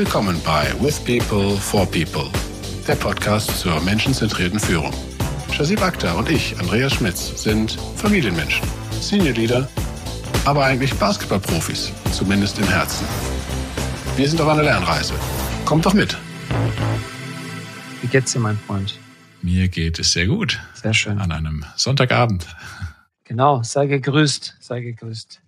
Willkommen 0.00 0.40
bei 0.46 0.66
With 0.80 0.98
People 1.00 1.58
for 1.58 1.84
People, 1.84 2.30
der 2.88 2.94
Podcast 2.94 3.60
zur 3.60 3.78
menschenzentrierten 3.82 4.58
Führung. 4.58 4.94
Shazib 5.52 5.82
Akhtar 5.82 6.16
und 6.16 6.30
ich, 6.30 6.58
Andreas 6.58 6.94
Schmitz, 6.94 7.42
sind 7.42 7.72
Familienmenschen, 7.96 8.66
Senior 8.98 9.34
Leader, 9.34 9.68
aber 10.46 10.64
eigentlich 10.64 10.94
Basketballprofis, 10.94 11.92
zumindest 12.12 12.58
im 12.58 12.66
Herzen. 12.66 13.06
Wir 14.16 14.26
sind 14.26 14.40
auf 14.40 14.48
einer 14.48 14.62
Lernreise. 14.62 15.12
Kommt 15.66 15.84
doch 15.84 15.92
mit. 15.92 16.16
Wie 18.00 18.06
geht's 18.06 18.32
dir, 18.32 18.40
mein 18.40 18.56
Freund? 18.56 18.98
Mir 19.42 19.68
geht 19.68 19.98
es 19.98 20.12
sehr 20.12 20.28
gut. 20.28 20.58
Sehr 20.72 20.94
schön. 20.94 21.18
An 21.18 21.30
einem 21.30 21.66
Sonntagabend. 21.76 22.46
Genau, 23.24 23.62
sei 23.62 23.84
gegrüßt, 23.84 24.56
sei 24.60 24.80
gegrüßt. 24.80 25.42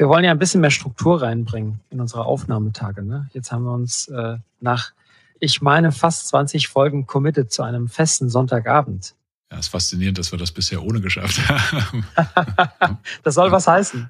Wir 0.00 0.08
wollen 0.08 0.24
ja 0.24 0.30
ein 0.30 0.38
bisschen 0.38 0.62
mehr 0.62 0.70
Struktur 0.70 1.20
reinbringen 1.20 1.80
in 1.90 2.00
unsere 2.00 2.24
Aufnahmetage. 2.24 3.02
Ne? 3.02 3.28
Jetzt 3.34 3.52
haben 3.52 3.64
wir 3.64 3.72
uns 3.72 4.08
äh, 4.08 4.38
nach, 4.58 4.92
ich 5.40 5.60
meine, 5.60 5.92
fast 5.92 6.28
20 6.28 6.68
Folgen 6.68 7.06
committed 7.06 7.52
zu 7.52 7.62
einem 7.62 7.86
festen 7.86 8.30
Sonntagabend. 8.30 9.14
Ja, 9.50 9.58
es 9.58 9.66
ist 9.66 9.72
faszinierend, 9.72 10.16
dass 10.16 10.32
wir 10.32 10.38
das 10.38 10.52
bisher 10.52 10.82
ohne 10.82 11.02
geschafft 11.02 11.46
haben. 11.46 12.06
das 13.24 13.34
soll 13.34 13.52
was 13.52 13.66
heißen. 13.66 14.08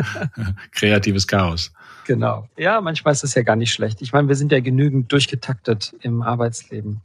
Kreatives 0.72 1.26
Chaos. 1.26 1.74
Genau. 2.06 2.48
Ja, 2.56 2.80
manchmal 2.80 3.12
ist 3.12 3.22
das 3.22 3.34
ja 3.34 3.42
gar 3.42 3.56
nicht 3.56 3.74
schlecht. 3.74 4.00
Ich 4.00 4.14
meine, 4.14 4.28
wir 4.28 4.34
sind 4.34 4.50
ja 4.50 4.60
genügend 4.60 5.12
durchgetaktet 5.12 5.94
im 6.00 6.22
Arbeitsleben. 6.22 7.02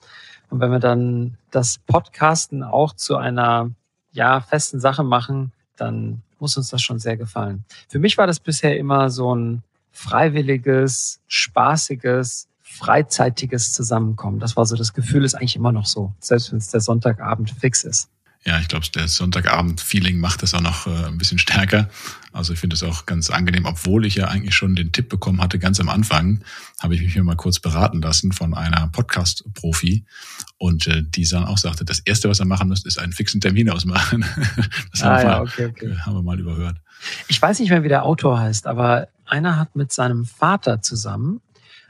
Und 0.50 0.62
wenn 0.62 0.72
wir 0.72 0.80
dann 0.80 1.38
das 1.52 1.78
Podcasten 1.78 2.64
auch 2.64 2.94
zu 2.94 3.18
einer 3.18 3.72
ja, 4.14 4.40
festen 4.40 4.80
Sache 4.80 5.04
machen, 5.04 5.52
dann 5.76 6.22
muss 6.44 6.58
uns 6.58 6.68
das 6.68 6.82
schon 6.82 7.00
sehr 7.00 7.16
gefallen. 7.16 7.64
Für 7.88 8.00
mich 8.00 8.18
war 8.18 8.28
das 8.28 8.42
bisher 8.42 8.78
immer 8.78 9.10
so 9.10 9.34
ein 9.34 9.64
freiwilliges, 9.94 11.22
spaßiges, 11.28 12.50
freizeitiges 12.62 13.72
Zusammenkommen. 13.72 14.40
Das 14.40 14.58
war 14.58 14.66
so 14.66 14.76
das 14.76 14.94
Gefühl, 14.94 15.24
ist 15.24 15.36
eigentlich 15.36 15.56
immer 15.56 15.72
noch 15.72 15.86
so, 15.86 16.12
selbst 16.20 16.52
wenn 16.52 16.58
es 16.58 16.70
der 16.70 16.82
Sonntagabend 16.82 17.52
fix 17.52 17.86
ist. 17.86 18.10
Ja, 18.46 18.60
ich 18.60 18.68
glaube, 18.68 18.86
der 18.94 19.08
Sonntagabend-Feeling 19.08 20.20
macht 20.20 20.44
das 20.44 20.54
auch 20.54 20.62
noch 20.62 20.86
äh, 20.86 21.06
ein 21.06 21.18
bisschen 21.18 21.40
stärker. 21.40 21.90
Also 22.34 22.52
ich 22.52 22.60
finde 22.60 22.76
es 22.76 22.84
auch 22.84 23.06
ganz 23.06 23.30
angenehm, 23.30 23.66
obwohl 23.66 24.06
ich 24.06 24.16
ja 24.16 24.28
eigentlich 24.28 24.54
schon 24.54 24.76
den 24.76 24.92
Tipp 24.92 25.08
bekommen 25.08 25.42
hatte, 25.42 25.60
ganz 25.60 25.80
am 25.80 25.88
Anfang, 25.88 26.44
habe 26.82 26.94
ich 26.94 27.02
mich 27.02 27.14
hier 27.14 27.24
mal 27.24 27.38
kurz 27.38 27.60
beraten 27.60 28.02
lassen 28.02 28.34
von 28.34 28.54
einer 28.54 28.90
Podcast-Profi. 28.90 30.04
Und 30.58 30.88
äh, 30.88 31.04
die 31.04 31.26
dann 31.26 31.46
auch 31.46 31.58
sagte, 31.58 31.86
das 31.86 32.00
Erste, 32.00 32.30
was 32.30 32.40
er 32.40 32.46
machen 32.46 32.68
müsst, 32.68 32.86
ist 32.86 33.00
einen 33.00 33.14
fixen 33.14 33.40
Termin 33.40 33.70
ausmachen. 33.70 34.26
das 34.92 35.04
ah, 35.04 35.06
haben, 35.06 35.18
wir 35.18 35.24
ja, 35.24 35.38
mal, 35.38 35.42
okay, 35.44 35.66
okay. 35.68 35.86
äh, 35.86 35.98
haben 36.00 36.16
wir 36.16 36.24
mal 36.24 36.40
überhört. 36.40 36.78
Ich 37.30 37.42
weiß 37.42 37.60
nicht 37.60 37.70
mehr, 37.70 37.84
wie 37.84 37.90
der 37.90 38.04
Autor 38.04 38.40
heißt, 38.40 38.68
aber 38.68 39.08
einer 39.26 39.58
hat 39.58 39.76
mit 39.78 39.94
seinem 39.94 40.26
Vater 40.26 40.82
zusammen 40.82 41.40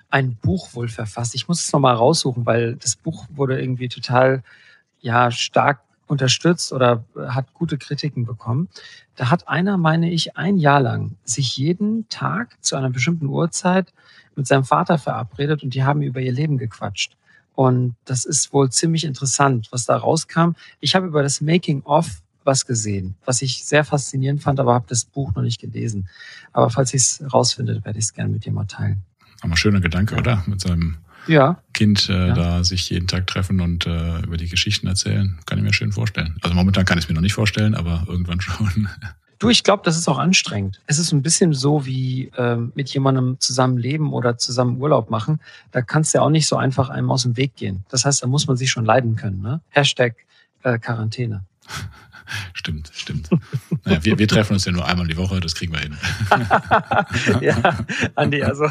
ein 0.10 0.36
Buch 0.36 0.76
wohl 0.76 0.88
verfasst. 0.88 1.34
Ich 1.34 1.48
muss 1.48 1.66
es 1.66 1.74
nochmal 1.74 1.96
raussuchen, 1.96 2.46
weil 2.46 2.76
das 2.76 2.96
Buch 2.96 3.26
wurde 3.32 3.60
irgendwie 3.60 3.90
total 3.90 4.44
ja 5.02 5.32
stark 5.32 5.80
unterstützt 6.14 6.72
oder 6.72 7.04
hat 7.16 7.54
gute 7.54 7.78
Kritiken 7.78 8.26
bekommen. 8.26 8.70
Da 9.16 9.30
hat 9.30 9.48
einer, 9.48 9.78
meine 9.78 10.10
ich, 10.10 10.38
ein 10.38 10.58
Jahr 10.58 10.82
lang 10.82 11.16
sich 11.26 11.58
jeden 11.58 12.08
Tag 12.10 12.58
zu 12.62 12.76
einer 12.76 12.90
bestimmten 12.90 13.28
Uhrzeit 13.28 13.94
mit 14.36 14.48
seinem 14.48 14.64
Vater 14.64 14.98
verabredet 14.98 15.64
und 15.64 15.74
die 15.74 15.84
haben 15.84 16.02
über 16.02 16.22
ihr 16.22 16.32
Leben 16.32 16.58
gequatscht. 16.58 17.18
Und 17.56 17.96
das 18.06 18.26
ist 18.26 18.52
wohl 18.54 18.72
ziemlich 18.72 19.04
interessant, 19.04 19.68
was 19.72 19.86
da 19.86 19.96
rauskam. 19.98 20.54
Ich 20.80 20.96
habe 20.96 21.06
über 21.08 21.22
das 21.22 21.42
Making 21.42 21.84
of 21.84 22.22
was 22.46 22.66
gesehen, 22.66 23.16
was 23.26 23.42
ich 23.42 23.64
sehr 23.64 23.84
faszinierend 23.84 24.42
fand, 24.42 24.60
aber 24.60 24.74
habe 24.74 24.86
das 24.88 25.06
Buch 25.06 25.34
noch 25.36 25.44
nicht 25.44 25.62
gelesen. 25.62 26.10
Aber 26.52 26.70
falls 26.70 26.94
ich 26.94 27.02
es 27.02 27.24
rausfinde, 27.34 27.86
werde 27.86 28.00
ich 28.00 28.06
es 28.06 28.14
gerne 28.14 28.32
mit 28.32 28.46
dir 28.46 28.52
mal 28.52 28.66
teilen. 28.66 29.04
Aber 29.42 29.56
schöner 29.56 29.82
Gedanke, 29.82 30.16
ja. 30.16 30.22
oder? 30.22 30.44
Mit 30.46 30.62
seinem 30.62 30.98
ja. 31.28 31.58
Kind 31.74 32.10
äh, 32.10 32.28
Ja. 32.28 32.34
da 32.34 32.64
sich 32.64 32.90
jeden 32.90 33.08
Tag 33.08 33.28
treffen 33.28 33.60
und 33.62 33.86
äh, 33.86 34.20
über 34.22 34.38
die 34.38 34.48
Geschichten 34.50 34.88
erzählen. 34.88 35.40
Kann 35.46 35.58
ich 35.58 35.64
mir 35.64 35.74
schön 35.74 35.92
vorstellen. 35.92 36.36
Also 36.42 36.56
momentan 36.56 36.86
kann 36.86 36.98
ich 36.98 37.06
es 37.06 37.10
mir 37.10 37.16
noch 37.16 37.22
nicht 37.22 37.34
vorstellen, 37.34 37.76
aber 37.76 38.04
irgendwann 38.08 38.42
schon. 38.42 38.88
Du, 39.40 39.50
ich 39.50 39.64
glaube, 39.64 39.84
das 39.84 39.98
ist 39.98 40.08
auch 40.08 40.20
anstrengend. 40.20 40.80
Es 40.88 41.00
ist 41.00 41.12
ein 41.12 41.22
bisschen 41.22 41.54
so 41.54 41.86
wie 41.86 42.32
ähm, 42.38 42.72
mit 42.76 42.90
jemandem 42.94 43.38
zusammen 43.40 43.78
leben 43.78 44.14
oder 44.14 44.38
zusammen 44.38 44.80
Urlaub 44.80 45.10
machen. 45.10 45.42
Da 45.72 45.82
kannst 45.82 46.14
du 46.14 46.20
ja 46.20 46.24
auch 46.24 46.30
nicht 46.30 46.48
so 46.48 46.56
einfach 46.56 46.90
einem 46.90 47.12
aus 47.12 47.24
dem 47.24 47.36
Weg 47.36 47.56
gehen. 47.56 47.84
Das 47.90 48.06
heißt, 48.06 48.24
da 48.24 48.28
muss 48.28 48.48
man 48.48 48.56
sich 48.56 48.70
schon 48.72 48.86
leiden 48.86 49.16
können. 49.18 49.42
Ne? 49.42 49.60
Hashtag 49.70 50.16
äh, 50.64 50.78
Quarantäne. 50.80 51.44
Stimmt, 52.54 52.92
stimmt. 52.94 53.30
Naja, 53.84 54.04
wir, 54.04 54.20
wir 54.20 54.28
treffen 54.28 54.54
uns 54.54 54.66
ja 54.66 54.72
nur 54.72 54.86
einmal 54.86 55.08
die 55.08 55.18
Woche, 55.18 55.40
das 55.40 55.56
kriegen 55.56 55.74
wir 55.74 55.80
hin. 55.80 55.98
ja, 57.42 57.86
Andi, 58.16 58.44
also 58.44 58.70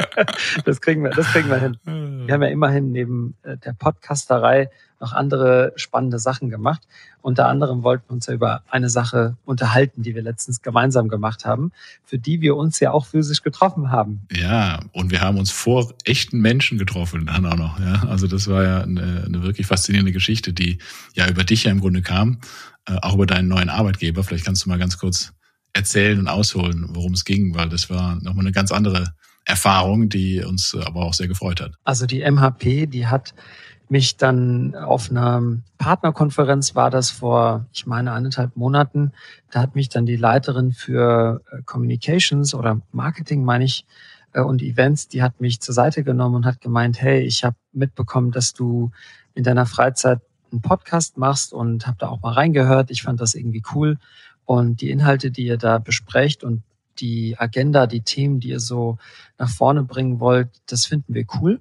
das 0.64 0.80
kriegen 0.80 1.02
wir, 1.02 1.10
das 1.10 1.26
kriegen 1.26 1.48
wir 1.48 1.58
hin. 1.58 1.78
Wir 1.84 2.34
haben 2.34 2.42
ja 2.42 2.48
immerhin 2.48 2.92
neben 2.92 3.34
äh, 3.42 3.56
der 3.56 3.72
Podcasterei 3.72 4.70
noch 5.04 5.12
andere 5.12 5.72
spannende 5.76 6.18
Sachen 6.18 6.48
gemacht. 6.48 6.82
Unter 7.20 7.46
anderem 7.46 7.82
wollten 7.82 8.08
wir 8.08 8.14
uns 8.14 8.26
ja 8.26 8.32
über 8.32 8.62
eine 8.70 8.88
Sache 8.88 9.36
unterhalten, 9.44 10.02
die 10.02 10.14
wir 10.14 10.22
letztens 10.22 10.62
gemeinsam 10.62 11.08
gemacht 11.08 11.44
haben, 11.44 11.72
für 12.04 12.18
die 12.18 12.40
wir 12.40 12.56
uns 12.56 12.80
ja 12.80 12.90
auch 12.90 13.04
physisch 13.04 13.42
getroffen 13.42 13.90
haben. 13.90 14.22
Ja, 14.32 14.80
und 14.92 15.10
wir 15.10 15.20
haben 15.20 15.38
uns 15.38 15.50
vor 15.50 15.92
echten 16.04 16.40
Menschen 16.40 16.78
getroffen 16.78 17.26
dann 17.26 17.44
auch 17.44 17.56
noch. 17.56 17.78
Ja, 17.80 18.04
also 18.08 18.26
das 18.26 18.48
war 18.48 18.62
ja 18.62 18.80
eine, 18.80 19.24
eine 19.26 19.42
wirklich 19.42 19.66
faszinierende 19.66 20.12
Geschichte, 20.12 20.54
die 20.54 20.78
ja 21.12 21.28
über 21.28 21.44
dich 21.44 21.64
ja 21.64 21.70
im 21.70 21.80
Grunde 21.80 22.00
kam, 22.00 22.40
äh, 22.86 22.96
auch 23.02 23.14
über 23.14 23.26
deinen 23.26 23.48
neuen 23.48 23.68
Arbeitgeber. 23.68 24.24
Vielleicht 24.24 24.46
kannst 24.46 24.64
du 24.64 24.70
mal 24.70 24.78
ganz 24.78 24.96
kurz 24.96 25.34
erzählen 25.74 26.18
und 26.18 26.28
ausholen, 26.28 26.86
worum 26.90 27.12
es 27.12 27.24
ging, 27.24 27.54
weil 27.54 27.68
das 27.68 27.90
war 27.90 28.16
nochmal 28.22 28.44
eine 28.46 28.52
ganz 28.52 28.72
andere 28.72 29.14
Erfahrung, 29.44 30.08
die 30.08 30.42
uns 30.42 30.74
aber 30.74 31.02
auch 31.02 31.12
sehr 31.12 31.28
gefreut 31.28 31.60
hat. 31.60 31.72
Also 31.84 32.06
die 32.06 32.20
MHP, 32.20 32.86
die 32.86 33.06
hat 33.06 33.34
mich 33.90 34.16
dann 34.16 34.74
auf 34.74 35.10
einer 35.10 35.42
Partnerkonferenz 35.78 36.74
war 36.74 36.90
das 36.90 37.10
vor, 37.10 37.66
ich 37.72 37.86
meine, 37.86 38.12
eineinhalb 38.12 38.56
Monaten. 38.56 39.12
Da 39.50 39.60
hat 39.60 39.74
mich 39.74 39.88
dann 39.88 40.06
die 40.06 40.16
Leiterin 40.16 40.72
für 40.72 41.42
äh, 41.50 41.62
Communications 41.62 42.54
oder 42.54 42.80
Marketing, 42.92 43.44
meine 43.44 43.64
ich, 43.64 43.86
äh, 44.32 44.40
und 44.40 44.62
Events, 44.62 45.08
die 45.08 45.22
hat 45.22 45.40
mich 45.40 45.60
zur 45.60 45.74
Seite 45.74 46.02
genommen 46.02 46.36
und 46.36 46.46
hat 46.46 46.60
gemeint, 46.60 47.00
hey, 47.00 47.20
ich 47.22 47.44
habe 47.44 47.56
mitbekommen, 47.72 48.30
dass 48.30 48.54
du 48.54 48.90
in 49.34 49.44
deiner 49.44 49.66
Freizeit 49.66 50.20
einen 50.50 50.62
Podcast 50.62 51.18
machst 51.18 51.52
und 51.52 51.86
habe 51.86 51.98
da 51.98 52.08
auch 52.08 52.22
mal 52.22 52.32
reingehört. 52.32 52.90
Ich 52.90 53.02
fand 53.02 53.20
das 53.20 53.34
irgendwie 53.34 53.62
cool. 53.74 53.98
Und 54.44 54.80
die 54.80 54.90
Inhalte, 54.90 55.30
die 55.30 55.46
ihr 55.46 55.58
da 55.58 55.78
besprecht 55.78 56.44
und 56.44 56.62
die 56.98 57.36
Agenda, 57.38 57.86
die 57.86 58.02
Themen, 58.02 58.40
die 58.40 58.50
ihr 58.50 58.60
so 58.60 58.98
nach 59.38 59.48
vorne 59.48 59.82
bringen 59.82 60.20
wollt, 60.20 60.48
das 60.66 60.86
finden 60.86 61.14
wir 61.14 61.26
cool 61.40 61.60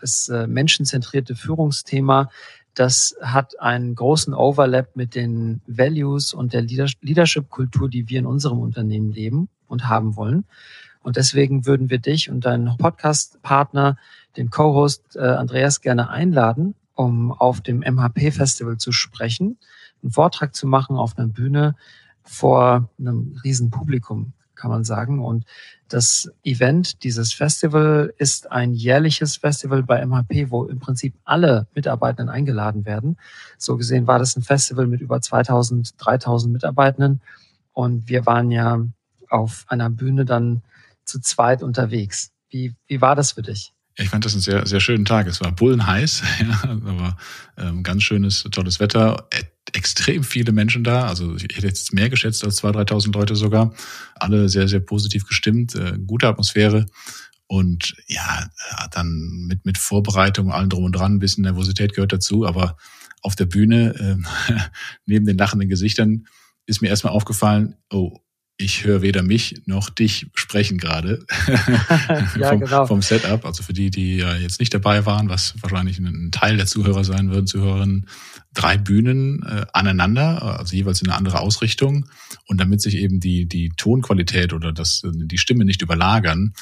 das 0.00 0.28
äh, 0.28 0.46
menschenzentrierte 0.46 1.34
Führungsthema, 1.34 2.30
das 2.74 3.16
hat 3.20 3.60
einen 3.60 3.94
großen 3.94 4.32
Overlap 4.32 4.94
mit 4.94 5.14
den 5.14 5.60
Values 5.66 6.32
und 6.32 6.52
der 6.52 6.62
Leadership-Kultur, 6.62 7.88
die 7.88 8.08
wir 8.08 8.20
in 8.20 8.26
unserem 8.26 8.60
Unternehmen 8.60 9.10
leben 9.10 9.48
und 9.66 9.88
haben 9.88 10.16
wollen. 10.16 10.44
Und 11.02 11.16
deswegen 11.16 11.66
würden 11.66 11.90
wir 11.90 11.98
dich 11.98 12.30
und 12.30 12.44
deinen 12.44 12.76
Podcast-Partner, 12.76 13.96
den 14.36 14.50
Co-Host 14.50 15.16
äh, 15.16 15.20
Andreas, 15.20 15.80
gerne 15.80 16.10
einladen, 16.10 16.74
um 16.94 17.32
auf 17.32 17.60
dem 17.60 17.80
MHP-Festival 17.80 18.76
zu 18.76 18.92
sprechen, 18.92 19.58
einen 20.02 20.12
Vortrag 20.12 20.54
zu 20.54 20.66
machen 20.66 20.96
auf 20.96 21.18
einer 21.18 21.28
Bühne 21.28 21.74
vor 22.22 22.88
einem 22.98 23.38
riesen 23.42 23.70
Publikum, 23.70 24.32
kann 24.60 24.70
man 24.70 24.84
sagen. 24.84 25.24
Und 25.24 25.44
das 25.88 26.30
Event, 26.44 27.02
dieses 27.02 27.32
Festival 27.32 28.12
ist 28.18 28.52
ein 28.52 28.72
jährliches 28.72 29.36
Festival 29.36 29.82
bei 29.82 30.04
MHP, 30.04 30.50
wo 30.50 30.64
im 30.66 30.78
Prinzip 30.78 31.14
alle 31.24 31.66
Mitarbeitenden 31.74 32.28
eingeladen 32.28 32.84
werden. 32.84 33.16
So 33.58 33.76
gesehen 33.76 34.06
war 34.06 34.18
das 34.18 34.36
ein 34.36 34.42
Festival 34.42 34.86
mit 34.86 35.00
über 35.00 35.20
2000, 35.20 35.94
3000 35.98 36.52
Mitarbeitenden. 36.52 37.20
Und 37.72 38.08
wir 38.08 38.26
waren 38.26 38.50
ja 38.50 38.84
auf 39.28 39.64
einer 39.68 39.90
Bühne 39.90 40.24
dann 40.24 40.62
zu 41.04 41.20
zweit 41.20 41.62
unterwegs. 41.62 42.30
Wie, 42.50 42.74
wie 42.86 43.00
war 43.00 43.16
das 43.16 43.32
für 43.32 43.42
dich? 43.42 43.72
Ich 43.96 44.08
fand 44.08 44.24
das 44.24 44.32
einen 44.32 44.42
sehr, 44.42 44.66
sehr 44.66 44.80
schönen 44.80 45.04
Tag. 45.04 45.26
Es 45.26 45.40
war 45.40 45.52
bullenheiß, 45.52 46.22
ja, 46.40 46.70
aber 46.70 47.16
ähm, 47.58 47.82
ganz 47.82 48.02
schönes, 48.02 48.44
tolles 48.50 48.80
Wetter. 48.80 49.28
Extrem 49.72 50.24
viele 50.24 50.52
Menschen 50.52 50.84
da. 50.84 51.06
Also 51.06 51.36
ich 51.36 51.42
hätte 51.42 51.66
jetzt 51.66 51.92
mehr 51.92 52.10
geschätzt 52.10 52.44
als 52.44 52.62
2.000, 52.62 52.88
3.000 52.90 53.12
Leute 53.14 53.36
sogar. 53.36 53.72
Alle 54.14 54.48
sehr, 54.48 54.68
sehr 54.68 54.80
positiv 54.80 55.26
gestimmt. 55.26 55.74
Äh, 55.74 55.98
gute 56.06 56.28
Atmosphäre. 56.28 56.86
Und 57.46 57.96
ja, 58.06 58.48
dann 58.92 59.46
mit, 59.48 59.66
mit 59.66 59.76
Vorbereitung, 59.76 60.52
allen 60.52 60.70
drum 60.70 60.84
und 60.84 60.92
dran, 60.92 61.14
ein 61.14 61.18
bisschen 61.18 61.42
Nervosität 61.42 61.94
gehört 61.94 62.12
dazu. 62.12 62.46
Aber 62.46 62.76
auf 63.22 63.34
der 63.34 63.46
Bühne, 63.46 63.94
äh, 64.48 64.60
neben 65.06 65.26
den 65.26 65.38
lachenden 65.38 65.68
Gesichtern, 65.68 66.26
ist 66.66 66.80
mir 66.80 66.88
erstmal 66.88 67.12
aufgefallen, 67.12 67.74
oh, 67.92 68.18
ich 68.60 68.84
höre 68.84 69.00
weder 69.02 69.22
mich 69.22 69.62
noch 69.64 69.88
dich 69.88 70.26
sprechen 70.34 70.78
gerade 70.78 71.24
ja, 72.38 72.50
vom, 72.50 72.60
genau. 72.60 72.86
vom 72.86 73.02
Setup. 73.02 73.44
Also 73.44 73.62
für 73.62 73.72
die, 73.72 73.90
die 73.90 74.18
ja 74.18 74.36
jetzt 74.36 74.60
nicht 74.60 74.74
dabei 74.74 75.06
waren, 75.06 75.28
was 75.28 75.54
wahrscheinlich 75.60 75.98
ein 75.98 76.30
Teil 76.30 76.56
der 76.56 76.66
Zuhörer 76.66 77.04
sein 77.04 77.30
würden, 77.30 77.46
Zuhörerinnen, 77.46 78.06
drei 78.52 78.76
Bühnen 78.76 79.42
äh, 79.42 79.64
aneinander, 79.72 80.58
also 80.58 80.76
jeweils 80.76 81.00
in 81.00 81.08
eine 81.08 81.16
andere 81.16 81.40
Ausrichtung. 81.40 82.06
Und 82.46 82.60
damit 82.60 82.82
sich 82.82 82.96
eben 82.96 83.18
die, 83.18 83.46
die 83.46 83.70
Tonqualität 83.76 84.52
oder 84.52 84.72
das, 84.72 85.02
die 85.04 85.38
Stimme 85.38 85.64
nicht 85.64 85.82
überlagern, 85.82 86.52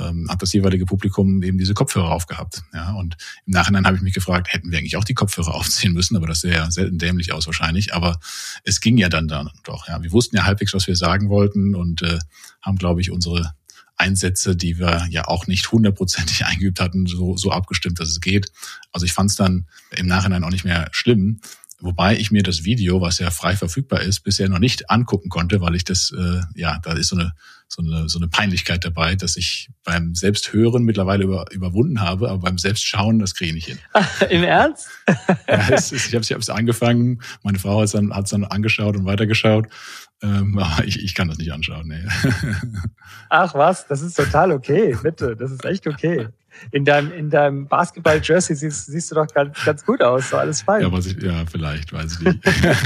ähm, 0.00 0.28
hat 0.30 0.42
das 0.42 0.52
jeweilige 0.52 0.86
Publikum 0.86 1.42
eben 1.42 1.58
diese 1.58 1.74
Kopfhörer 1.74 2.10
aufgehabt. 2.10 2.62
Ja, 2.72 2.92
und 2.92 3.16
im 3.46 3.52
Nachhinein 3.52 3.86
habe 3.86 3.96
ich 3.96 4.02
mich 4.02 4.14
gefragt, 4.14 4.52
hätten 4.52 4.70
wir 4.70 4.78
eigentlich 4.78 4.96
auch 4.96 5.04
die 5.04 5.14
Kopfhörer 5.14 5.54
aufziehen 5.54 5.92
müssen, 5.92 6.16
aber 6.16 6.26
das 6.26 6.40
sähe 6.40 6.54
ja 6.54 6.70
selten 6.70 6.98
dämlich 6.98 7.32
aus 7.32 7.46
wahrscheinlich. 7.46 7.94
Aber 7.94 8.18
es 8.64 8.80
ging 8.80 8.96
ja 8.98 9.08
dann 9.08 9.28
dann 9.28 9.50
doch. 9.64 9.88
Ja, 9.88 10.02
wir 10.02 10.12
wussten 10.12 10.36
ja 10.36 10.44
halbwegs, 10.44 10.74
was 10.74 10.86
wir 10.86 10.96
sagen 10.96 11.28
wollten 11.28 11.74
und 11.74 12.02
äh, 12.02 12.18
haben, 12.62 12.76
glaube 12.76 13.00
ich, 13.00 13.10
unsere 13.10 13.52
Einsätze, 14.00 14.56
die 14.56 14.78
wir 14.78 15.06
ja 15.10 15.28
auch 15.28 15.46
nicht 15.46 15.70
hundertprozentig 15.70 16.44
eingeübt 16.46 16.80
hatten, 16.80 17.06
so, 17.06 17.36
so 17.36 17.50
abgestimmt, 17.50 18.00
dass 18.00 18.08
es 18.08 18.20
geht. 18.20 18.50
Also 18.92 19.06
ich 19.06 19.12
fand 19.12 19.30
es 19.30 19.36
dann 19.36 19.66
im 19.90 20.06
Nachhinein 20.06 20.42
auch 20.42 20.50
nicht 20.50 20.64
mehr 20.64 20.88
schlimm. 20.92 21.40
Wobei 21.80 22.16
ich 22.16 22.30
mir 22.30 22.42
das 22.42 22.64
Video, 22.64 23.00
was 23.00 23.18
ja 23.18 23.30
frei 23.30 23.56
verfügbar 23.56 24.02
ist, 24.02 24.20
bisher 24.20 24.48
noch 24.48 24.58
nicht 24.58 24.90
angucken 24.90 25.30
konnte, 25.30 25.60
weil 25.60 25.74
ich 25.74 25.84
das, 25.84 26.12
äh, 26.16 26.40
ja, 26.54 26.78
da 26.82 26.92
ist 26.92 27.08
so 27.08 27.16
eine, 27.16 27.32
so 27.68 27.82
eine, 27.82 28.08
so 28.08 28.18
eine 28.18 28.28
Peinlichkeit 28.28 28.84
dabei, 28.84 29.14
dass 29.14 29.36
ich 29.36 29.70
beim 29.84 30.14
Selbsthören 30.14 30.82
mittlerweile 30.82 31.24
über, 31.24 31.46
überwunden 31.52 32.00
habe, 32.00 32.28
aber 32.28 32.40
beim 32.40 32.58
Selbstschauen, 32.58 33.18
das 33.18 33.34
kriege 33.34 33.50
ich 33.50 33.54
nicht 33.54 33.66
hin. 33.66 33.78
Im 34.30 34.42
Ernst? 34.42 34.88
ja, 35.48 35.68
es 35.70 35.92
ist, 35.92 36.08
ich 36.08 36.14
habe 36.14 36.40
es 36.40 36.50
angefangen, 36.50 37.22
meine 37.42 37.58
Frau 37.58 37.78
hat 37.78 37.86
es 37.86 37.92
dann, 37.92 38.12
hat's 38.12 38.30
dann 38.30 38.44
angeschaut 38.44 38.96
und 38.96 39.04
weitergeschaut 39.06 39.68
ähm, 40.22 40.58
aber 40.62 40.84
ich, 40.84 41.02
ich 41.02 41.14
kann 41.14 41.28
das 41.28 41.38
nicht 41.38 41.52
anschauen. 41.52 41.88
Nee. 41.88 42.04
Ach 43.28 43.54
was, 43.54 43.86
das 43.86 44.02
ist 44.02 44.16
total 44.16 44.52
okay, 44.52 44.96
bitte. 45.02 45.36
Das 45.36 45.50
ist 45.50 45.64
echt 45.64 45.86
okay. 45.86 46.28
In 46.72 46.84
deinem, 46.84 47.12
in 47.12 47.30
deinem 47.30 47.68
Basketball-Jersey 47.68 48.56
siehst, 48.56 48.86
siehst 48.86 49.10
du 49.10 49.14
doch 49.14 49.26
ganz, 49.28 49.64
ganz 49.64 49.84
gut 49.84 50.02
aus, 50.02 50.30
so 50.30 50.36
alles 50.36 50.62
fein. 50.62 50.82
Ja, 50.82 50.98
ich, 50.98 51.22
ja, 51.22 51.46
vielleicht, 51.46 51.92
weiß 51.92 52.12
ich 52.14 52.20
nicht. 52.20 52.44
ja, 52.62 52.82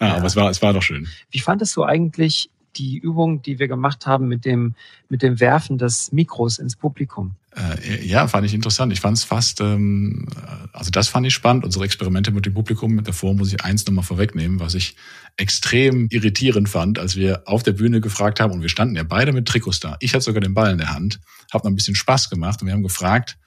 ja, 0.00 0.16
aber 0.16 0.26
es 0.26 0.34
war, 0.34 0.50
es 0.50 0.60
war 0.62 0.72
doch 0.72 0.82
schön. 0.82 1.06
Wie 1.30 1.40
fandest 1.40 1.76
du 1.76 1.84
eigentlich 1.84 2.50
die 2.76 2.98
Übung, 2.98 3.42
die 3.42 3.58
wir 3.58 3.68
gemacht 3.68 4.06
haben 4.06 4.28
mit 4.28 4.44
dem, 4.44 4.74
mit 5.08 5.22
dem 5.22 5.40
Werfen 5.40 5.78
des 5.78 6.10
Mikros 6.10 6.58
ins 6.58 6.74
Publikum? 6.74 7.34
Äh, 7.58 8.06
ja, 8.06 8.28
fand 8.28 8.46
ich 8.46 8.54
interessant. 8.54 8.92
Ich 8.92 9.00
fand 9.00 9.16
es 9.16 9.24
fast, 9.24 9.60
ähm, 9.60 10.26
also 10.72 10.90
das 10.90 11.08
fand 11.08 11.26
ich 11.26 11.34
spannend. 11.34 11.64
Unsere 11.64 11.84
Experimente 11.84 12.30
mit 12.30 12.46
dem 12.46 12.54
Publikum. 12.54 13.02
Davor 13.02 13.34
muss 13.34 13.52
ich 13.52 13.64
eins 13.64 13.86
nochmal 13.86 14.04
vorwegnehmen, 14.04 14.60
was 14.60 14.74
ich 14.74 14.94
extrem 15.36 16.08
irritierend 16.10 16.68
fand, 16.68 16.98
als 16.98 17.16
wir 17.16 17.42
auf 17.46 17.62
der 17.62 17.72
Bühne 17.72 18.00
gefragt 18.00 18.40
haben, 18.40 18.52
und 18.52 18.62
wir 18.62 18.68
standen 18.68 18.96
ja 18.96 19.04
beide 19.04 19.32
mit 19.32 19.46
Trikots 19.46 19.80
da. 19.80 19.96
Ich 20.00 20.14
hatte 20.14 20.24
sogar 20.24 20.40
den 20.40 20.54
Ball 20.54 20.72
in 20.72 20.78
der 20.78 20.92
Hand, 20.92 21.20
habe 21.52 21.64
noch 21.64 21.72
ein 21.72 21.76
bisschen 21.76 21.94
Spaß 21.94 22.28
gemacht 22.28 22.60
und 22.60 22.66
wir 22.66 22.74
haben 22.74 22.82
gefragt, 22.82 23.38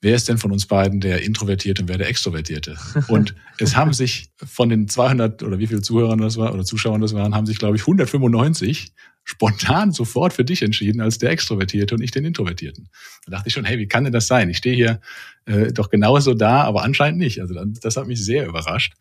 wer 0.00 0.14
ist 0.14 0.28
denn 0.28 0.38
von 0.38 0.52
uns 0.52 0.66
beiden 0.66 1.00
der 1.00 1.22
Introvertierte 1.22 1.82
und 1.82 1.88
wer 1.88 1.98
der 1.98 2.08
Extrovertierte? 2.08 2.76
Und 3.08 3.34
es 3.58 3.76
haben 3.76 3.92
sich 3.92 4.30
von 4.36 4.68
den 4.68 4.88
200 4.88 5.42
oder 5.42 5.58
wie 5.58 5.66
viele 5.66 5.82
Zuhörern 5.82 6.18
das 6.18 6.36
war 6.36 6.54
oder 6.54 6.64
Zuschauern 6.64 7.00
das 7.00 7.14
waren, 7.14 7.34
haben 7.34 7.46
sich, 7.46 7.58
glaube 7.58 7.76
ich, 7.76 7.82
195 7.82 8.92
spontan 9.24 9.92
sofort 9.92 10.32
für 10.32 10.44
dich 10.44 10.62
entschieden 10.62 11.00
als 11.00 11.18
der 11.18 11.30
Extrovertierte 11.30 11.94
und 11.94 12.02
ich 12.02 12.10
den 12.10 12.24
Introvertierten. 12.24 12.88
Da 13.26 13.32
dachte 13.32 13.48
ich 13.48 13.54
schon, 13.54 13.64
hey, 13.64 13.78
wie 13.78 13.86
kann 13.86 14.04
denn 14.04 14.12
das 14.12 14.26
sein? 14.26 14.48
Ich 14.48 14.56
stehe 14.56 14.74
hier 14.74 15.00
äh, 15.44 15.72
doch 15.72 15.90
genauso 15.90 16.34
da, 16.34 16.62
aber 16.62 16.82
anscheinend 16.82 17.18
nicht. 17.18 17.40
Also 17.40 17.54
das 17.64 17.96
hat 17.96 18.06
mich 18.06 18.24
sehr 18.24 18.46
überrascht. 18.46 18.94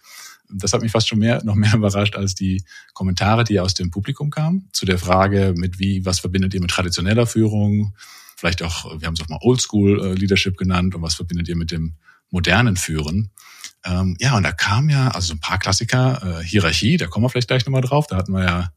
Das 0.52 0.74
hat 0.74 0.82
mich 0.82 0.92
fast 0.92 1.08
schon 1.08 1.20
mehr, 1.20 1.44
noch 1.44 1.56
mehr 1.56 1.74
überrascht 1.74 2.16
als 2.16 2.36
die 2.36 2.64
Kommentare, 2.94 3.44
die 3.44 3.60
aus 3.60 3.74
dem 3.74 3.92
Publikum 3.92 4.30
kamen, 4.30 4.68
zu 4.74 4.86
der 4.86 4.98
Frage 4.98 5.54
mit 5.56 5.80
wie, 5.80 6.06
was 6.06 6.20
verbindet 6.20 6.54
ihr 6.54 6.62
mit 6.62 6.72
traditioneller 6.72 7.26
Führung? 7.26 7.94
Vielleicht 8.40 8.64
auch, 8.64 8.86
wir 9.00 9.06
haben 9.06 9.16
es 9.16 9.22
auch 9.22 9.28
mal 9.28 9.40
Oldschool 9.42 10.00
äh, 10.00 10.14
Leadership 10.14 10.56
genannt 10.56 10.96
und 10.96 11.02
was 11.02 11.16
verbindet 11.16 11.50
ihr 11.50 11.58
mit 11.58 11.72
dem 11.72 11.96
modernen 12.30 12.78
Führen? 12.78 13.32
Ähm, 13.84 14.16
ja, 14.20 14.38
und 14.38 14.44
da 14.44 14.54
kam 14.54 14.90
ja, 14.90 15.10
also 15.10 15.34
ein 15.34 15.42
paar 15.42 15.60
Klassiker, 15.60 16.40
äh, 16.40 16.44
Hierarchie, 16.44 16.96
da 16.96 17.08
kommen 17.08 17.26
wir 17.26 17.30
vielleicht 17.30 17.50
gleich 17.50 17.66
nochmal 17.66 17.82
drauf. 17.82 18.08
Da 18.08 18.16
hatten 18.16 18.32
wir 18.32 18.44
ja 18.44 18.72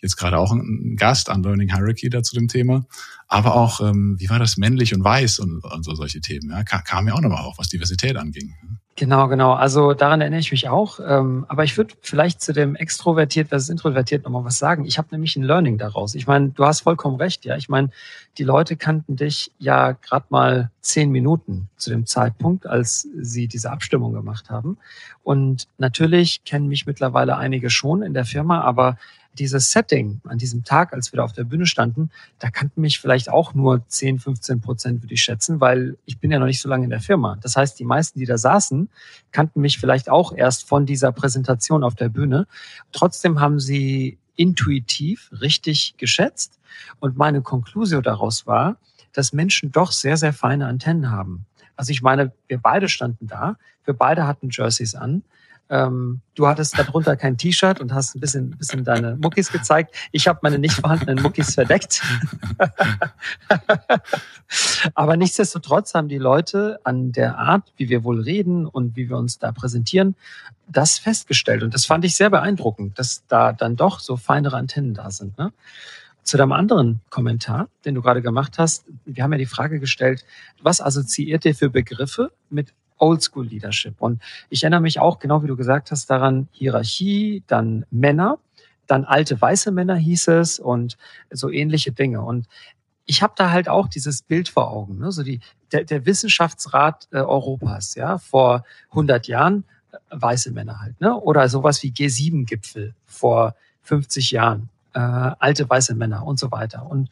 jetzt 0.00 0.16
gerade 0.16 0.38
auch 0.38 0.52
einen 0.52 0.96
Gast 0.96 1.30
an 1.30 1.42
Learning 1.42 1.72
Hierarchy 1.74 2.10
da 2.10 2.22
zu 2.22 2.34
dem 2.34 2.48
Thema. 2.48 2.84
Aber 3.26 3.54
auch, 3.54 3.80
ähm, 3.80 4.16
wie 4.18 4.28
war 4.28 4.38
das, 4.38 4.56
männlich 4.56 4.94
und 4.94 5.02
weiß 5.02 5.38
und, 5.38 5.64
und 5.64 5.82
so 5.84 5.94
solche 5.94 6.20
Themen, 6.20 6.50
ja, 6.50 6.62
kam 6.62 7.08
ja 7.08 7.14
auch 7.14 7.20
nochmal 7.20 7.44
auf, 7.44 7.58
was 7.58 7.68
Diversität 7.68 8.16
anging. 8.16 8.54
Genau, 8.96 9.26
genau. 9.26 9.54
Also 9.54 9.92
daran 9.92 10.20
erinnere 10.20 10.38
ich 10.38 10.52
mich 10.52 10.68
auch. 10.68 11.00
Ähm, 11.04 11.46
aber 11.48 11.64
ich 11.64 11.76
würde 11.76 11.94
vielleicht 12.00 12.40
zu 12.40 12.52
dem 12.52 12.76
extrovertiert 12.76 13.48
versus 13.48 13.68
introvertiert 13.68 14.24
nochmal 14.24 14.44
was 14.44 14.58
sagen. 14.58 14.84
Ich 14.84 14.98
habe 14.98 15.08
nämlich 15.10 15.34
ein 15.34 15.42
Learning 15.42 15.78
daraus. 15.78 16.14
Ich 16.14 16.28
meine, 16.28 16.50
du 16.50 16.64
hast 16.64 16.82
vollkommen 16.82 17.16
recht, 17.16 17.44
ja. 17.44 17.56
Ich 17.56 17.68
meine, 17.68 17.90
die 18.38 18.44
Leute 18.44 18.76
kannten 18.76 19.16
dich 19.16 19.50
ja 19.58 19.92
gerade 19.92 20.26
mal 20.28 20.70
zehn 20.80 21.10
Minuten 21.10 21.68
zu 21.76 21.90
dem 21.90 22.06
Zeitpunkt, 22.06 22.68
als 22.68 23.08
sie 23.20 23.48
diese 23.48 23.72
Abstimmung 23.72 24.12
gemacht 24.12 24.48
haben. 24.48 24.78
Und 25.24 25.66
natürlich 25.76 26.44
kennen 26.44 26.68
mich 26.68 26.86
mittlerweile 26.86 27.36
einige 27.36 27.70
schon 27.70 28.02
in 28.02 28.14
der 28.14 28.24
Firma, 28.24 28.60
aber 28.60 28.96
dieses 29.38 29.70
Setting 29.70 30.20
an 30.24 30.38
diesem 30.38 30.64
Tag, 30.64 30.92
als 30.92 31.12
wir 31.12 31.18
da 31.18 31.24
auf 31.24 31.32
der 31.32 31.44
Bühne 31.44 31.66
standen, 31.66 32.10
da 32.38 32.50
kannten 32.50 32.80
mich 32.80 33.00
vielleicht 33.00 33.28
auch 33.28 33.54
nur 33.54 33.86
10, 33.86 34.18
15 34.18 34.60
Prozent, 34.60 35.02
würde 35.02 35.14
ich 35.14 35.22
schätzen, 35.22 35.60
weil 35.60 35.96
ich 36.04 36.18
bin 36.18 36.30
ja 36.30 36.38
noch 36.38 36.46
nicht 36.46 36.60
so 36.60 36.68
lange 36.68 36.84
in 36.84 36.90
der 36.90 37.00
Firma. 37.00 37.36
Das 37.40 37.56
heißt, 37.56 37.78
die 37.78 37.84
meisten, 37.84 38.18
die 38.18 38.26
da 38.26 38.38
saßen, 38.38 38.88
kannten 39.32 39.60
mich 39.60 39.78
vielleicht 39.78 40.08
auch 40.08 40.32
erst 40.34 40.68
von 40.68 40.86
dieser 40.86 41.12
Präsentation 41.12 41.84
auf 41.84 41.94
der 41.94 42.08
Bühne. 42.08 42.46
Trotzdem 42.92 43.40
haben 43.40 43.60
sie 43.60 44.18
intuitiv 44.36 45.30
richtig 45.40 45.94
geschätzt. 45.96 46.58
Und 47.00 47.16
meine 47.16 47.42
Konklusion 47.42 48.02
daraus 48.02 48.46
war, 48.46 48.76
dass 49.12 49.32
Menschen 49.32 49.70
doch 49.70 49.92
sehr, 49.92 50.16
sehr 50.16 50.32
feine 50.32 50.66
Antennen 50.66 51.10
haben. 51.10 51.46
Also 51.76 51.90
ich 51.90 52.02
meine, 52.02 52.32
wir 52.48 52.58
beide 52.58 52.88
standen 52.88 53.26
da, 53.26 53.56
wir 53.84 53.94
beide 53.94 54.26
hatten 54.26 54.48
Jerseys 54.50 54.94
an. 54.94 55.22
Ähm, 55.70 56.20
du 56.34 56.46
hattest 56.46 56.78
darunter 56.78 57.16
kein 57.16 57.38
T-Shirt 57.38 57.80
und 57.80 57.94
hast 57.94 58.14
ein 58.14 58.20
bisschen, 58.20 58.50
bisschen 58.50 58.84
deine 58.84 59.16
Muckis 59.16 59.50
gezeigt. 59.50 59.94
Ich 60.12 60.28
habe 60.28 60.40
meine 60.42 60.58
nicht 60.58 60.74
vorhandenen 60.74 61.22
Muckis 61.22 61.54
verdeckt. 61.54 62.02
Aber 64.94 65.16
nichtsdestotrotz 65.16 65.94
haben 65.94 66.08
die 66.08 66.18
Leute 66.18 66.80
an 66.84 67.12
der 67.12 67.38
Art, 67.38 67.72
wie 67.76 67.88
wir 67.88 68.04
wohl 68.04 68.20
reden 68.20 68.66
und 68.66 68.96
wie 68.96 69.08
wir 69.08 69.16
uns 69.16 69.38
da 69.38 69.52
präsentieren, 69.52 70.16
das 70.68 70.98
festgestellt. 70.98 71.62
Und 71.62 71.72
das 71.72 71.86
fand 71.86 72.04
ich 72.04 72.14
sehr 72.14 72.30
beeindruckend, 72.30 72.98
dass 72.98 73.26
da 73.26 73.52
dann 73.52 73.76
doch 73.76 74.00
so 74.00 74.16
feinere 74.16 74.56
Antennen 74.56 74.92
da 74.92 75.10
sind. 75.10 75.38
Ne? 75.38 75.52
Zu 76.22 76.36
deinem 76.36 76.52
anderen 76.52 77.00
Kommentar, 77.10 77.68
den 77.84 77.94
du 77.94 78.02
gerade 78.02 78.22
gemacht 78.22 78.58
hast, 78.58 78.84
wir 79.04 79.22
haben 79.22 79.32
ja 79.32 79.38
die 79.38 79.46
Frage 79.46 79.80
gestellt, 79.80 80.24
was 80.62 80.80
assoziiert 80.80 81.44
ihr 81.44 81.54
für 81.54 81.70
Begriffe 81.70 82.32
mit 82.50 82.74
Oldschool 83.04 83.46
Leadership. 83.46 84.00
Und 84.00 84.22
ich 84.48 84.62
erinnere 84.62 84.80
mich 84.80 84.98
auch, 84.98 85.18
genau 85.18 85.42
wie 85.42 85.48
du 85.48 85.56
gesagt 85.56 85.90
hast, 85.90 86.08
daran 86.08 86.48
Hierarchie, 86.52 87.42
dann 87.46 87.84
Männer, 87.90 88.38
dann 88.86 89.04
alte 89.04 89.40
weiße 89.40 89.70
Männer 89.70 89.96
hieß 89.96 90.28
es 90.28 90.58
und 90.58 90.96
so 91.30 91.50
ähnliche 91.50 91.92
Dinge. 91.92 92.22
Und 92.22 92.46
ich 93.04 93.22
habe 93.22 93.34
da 93.36 93.50
halt 93.50 93.68
auch 93.68 93.88
dieses 93.88 94.22
Bild 94.22 94.48
vor 94.48 94.70
Augen, 94.70 94.98
ne? 94.98 95.12
so 95.12 95.22
die, 95.22 95.40
der, 95.72 95.84
der 95.84 96.06
Wissenschaftsrat 96.06 97.08
äh, 97.12 97.18
Europas, 97.18 97.94
ja, 97.94 98.16
vor 98.16 98.64
100 98.90 99.26
Jahren 99.26 99.64
äh, 99.92 99.96
weiße 100.10 100.52
Männer 100.52 100.80
halt, 100.80 100.98
ne? 101.00 101.14
oder 101.14 101.48
sowas 101.50 101.82
wie 101.82 101.92
G7-Gipfel 101.92 102.94
vor 103.04 103.54
50 103.82 104.30
Jahren, 104.30 104.70
äh, 104.94 105.00
alte 105.00 105.68
weiße 105.68 105.94
Männer 105.94 106.26
und 106.26 106.38
so 106.38 106.50
weiter. 106.50 106.86
Und 106.86 107.10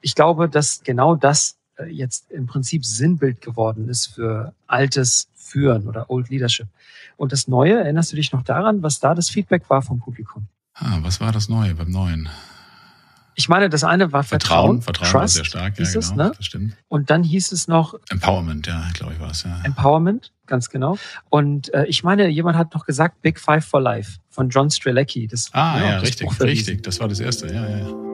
ich 0.00 0.16
glaube, 0.16 0.48
dass 0.48 0.82
genau 0.82 1.14
das 1.14 1.56
jetzt 1.86 2.30
im 2.30 2.46
Prinzip 2.46 2.84
Sinnbild 2.84 3.40
geworden 3.40 3.88
ist 3.88 4.06
für 4.06 4.52
altes 4.66 5.28
Führen 5.36 5.88
oder 5.88 6.10
Old 6.10 6.28
Leadership. 6.28 6.68
Und 7.16 7.32
das 7.32 7.48
Neue, 7.48 7.78
erinnerst 7.78 8.12
du 8.12 8.16
dich 8.16 8.32
noch 8.32 8.42
daran, 8.42 8.82
was 8.82 9.00
da 9.00 9.14
das 9.14 9.28
Feedback 9.28 9.68
war 9.70 9.82
vom 9.82 9.98
Publikum? 9.98 10.46
Ah, 10.74 10.98
was 11.02 11.20
war 11.20 11.32
das 11.32 11.48
Neue 11.48 11.74
beim 11.74 11.90
Neuen? 11.90 12.28
Ich 13.34 13.48
meine, 13.48 13.68
das 13.68 13.84
eine 13.84 14.12
war 14.12 14.24
Vertrauen. 14.24 14.82
Vertrauen, 14.82 14.82
Vertrauen 14.82 15.10
Trust, 15.10 15.14
war 15.14 15.28
sehr 15.28 15.44
stark, 15.44 15.78
ja, 15.78 15.84
genau, 15.84 15.98
es, 15.98 16.14
ne? 16.14 16.32
das 16.36 16.44
stimmt. 16.44 16.76
Und 16.88 17.10
dann 17.10 17.22
hieß 17.22 17.52
es 17.52 17.68
noch 17.68 17.94
Empowerment, 18.10 18.66
ja, 18.66 18.88
glaube 18.94 19.14
ich 19.14 19.20
war 19.20 19.30
es, 19.30 19.44
ja. 19.44 19.60
Empowerment, 19.62 20.32
ganz 20.46 20.70
genau. 20.70 20.98
Und 21.30 21.72
äh, 21.72 21.84
ich 21.86 22.02
meine, 22.02 22.28
jemand 22.28 22.56
hat 22.56 22.74
noch 22.74 22.84
gesagt 22.84 23.22
Big 23.22 23.38
Five 23.38 23.64
for 23.64 23.80
Life 23.80 24.18
von 24.28 24.48
John 24.48 24.70
Strelecki. 24.70 25.28
Das, 25.28 25.50
ah, 25.52 25.78
ja, 25.78 25.86
ja 25.86 25.98
richtig, 25.98 26.40
richtig, 26.40 26.82
das 26.82 26.98
war 26.98 27.06
das 27.06 27.20
erste, 27.20 27.46
ja, 27.46 27.68
ja. 27.68 28.07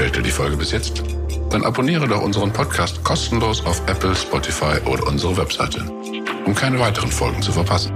Gefällt 0.00 0.16
dir 0.16 0.22
die 0.22 0.30
Folge 0.30 0.56
bis 0.56 0.70
jetzt? 0.70 1.02
Dann 1.50 1.62
abonniere 1.62 2.08
doch 2.08 2.22
unseren 2.22 2.50
Podcast 2.54 3.04
kostenlos 3.04 3.62
auf 3.66 3.86
Apple, 3.86 4.16
Spotify 4.16 4.80
oder 4.86 5.06
unsere 5.06 5.36
Webseite, 5.36 5.84
um 6.46 6.54
keine 6.54 6.78
weiteren 6.78 7.12
Folgen 7.12 7.42
zu 7.42 7.52
verpassen. 7.52 7.92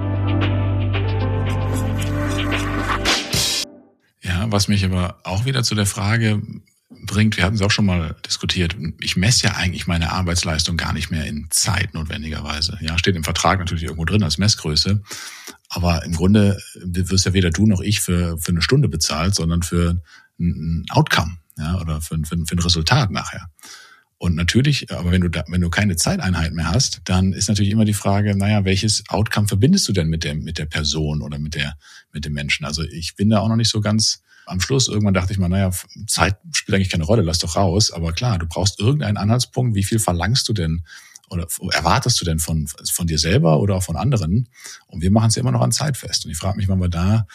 Ja, 4.20 4.52
was 4.52 4.68
mich 4.68 4.84
aber 4.84 5.18
auch 5.24 5.46
wieder 5.46 5.62
zu 5.62 5.74
der 5.74 5.86
Frage 5.86 6.42
bringt, 6.90 7.38
wir 7.38 7.44
hatten 7.44 7.54
es 7.54 7.62
auch 7.62 7.70
schon 7.70 7.86
mal 7.86 8.14
diskutiert, 8.28 8.76
ich 9.00 9.16
messe 9.16 9.46
ja 9.46 9.54
eigentlich 9.54 9.86
meine 9.86 10.12
Arbeitsleistung 10.12 10.76
gar 10.76 10.92
nicht 10.92 11.10
mehr 11.10 11.24
in 11.24 11.46
Zeit 11.48 11.94
notwendigerweise. 11.94 12.76
Ja, 12.82 12.98
steht 12.98 13.16
im 13.16 13.24
Vertrag 13.24 13.60
natürlich 13.60 13.84
irgendwo 13.84 14.04
drin 14.04 14.22
als 14.22 14.36
Messgröße. 14.36 15.02
Aber 15.70 16.04
im 16.04 16.12
Grunde 16.12 16.60
wirst 16.84 17.24
ja 17.24 17.32
weder 17.32 17.48
du 17.48 17.66
noch 17.66 17.80
ich 17.80 18.02
für, 18.02 18.36
für 18.36 18.52
eine 18.52 18.60
Stunde 18.60 18.90
bezahlt, 18.90 19.34
sondern 19.34 19.62
für 19.62 20.02
ein 20.38 20.84
Outcome 20.90 21.38
ja, 21.56 21.80
oder 21.80 22.00
für, 22.00 22.16
für, 22.18 22.36
für 22.46 22.56
ein 22.56 22.58
Resultat 22.58 23.10
nachher. 23.10 23.48
Und 24.18 24.36
natürlich, 24.36 24.90
aber 24.90 25.10
wenn 25.10 25.20
du 25.20 25.28
da, 25.28 25.44
wenn 25.48 25.60
du 25.60 25.68
keine 25.68 25.96
Zeiteinheit 25.96 26.52
mehr 26.52 26.68
hast, 26.68 27.02
dann 27.04 27.32
ist 27.32 27.48
natürlich 27.48 27.72
immer 27.72 27.84
die 27.84 27.94
Frage, 27.94 28.36
naja, 28.36 28.64
welches 28.64 29.04
Outcome 29.08 29.48
verbindest 29.48 29.86
du 29.88 29.92
denn 29.92 30.08
mit 30.08 30.24
der, 30.24 30.34
mit 30.34 30.58
der 30.58 30.66
Person 30.66 31.20
oder 31.20 31.38
mit 31.38 31.54
der, 31.54 31.76
mit 32.12 32.24
dem 32.24 32.32
Menschen? 32.32 32.64
Also 32.64 32.82
ich 32.82 33.16
bin 33.16 33.28
da 33.28 33.40
auch 33.40 33.48
noch 33.48 33.56
nicht 33.56 33.70
so 33.70 33.80
ganz 33.80 34.22
am 34.46 34.60
Schluss 34.60 34.88
irgendwann 34.88 35.14
dachte 35.14 35.32
ich 35.32 35.38
mal, 35.38 35.48
naja, 35.48 35.70
Zeit 36.06 36.36
spielt 36.52 36.76
eigentlich 36.76 36.90
keine 36.90 37.04
Rolle, 37.04 37.22
lass 37.22 37.38
doch 37.38 37.56
raus. 37.56 37.90
Aber 37.90 38.12
klar, 38.12 38.38
du 38.38 38.46
brauchst 38.46 38.78
irgendeinen 38.80 39.16
Anhaltspunkt. 39.16 39.74
Wie 39.74 39.84
viel 39.84 39.98
verlangst 39.98 40.48
du 40.48 40.52
denn 40.52 40.84
oder 41.30 41.46
erwartest 41.72 42.20
du 42.20 42.24
denn 42.24 42.38
von, 42.38 42.66
von 42.66 43.06
dir 43.06 43.18
selber 43.18 43.60
oder 43.60 43.76
auch 43.76 43.82
von 43.82 43.96
anderen? 43.96 44.48
Und 44.86 45.00
wir 45.00 45.10
machen 45.10 45.28
es 45.28 45.36
immer 45.36 45.52
noch 45.52 45.62
an 45.62 45.72
Zeit 45.72 45.96
fest. 45.96 46.24
Und 46.24 46.30
ich 46.30 46.36
frage 46.36 46.56
mich, 46.56 46.68
wann 46.68 46.80
wir 46.80 46.88
da, 46.88 47.26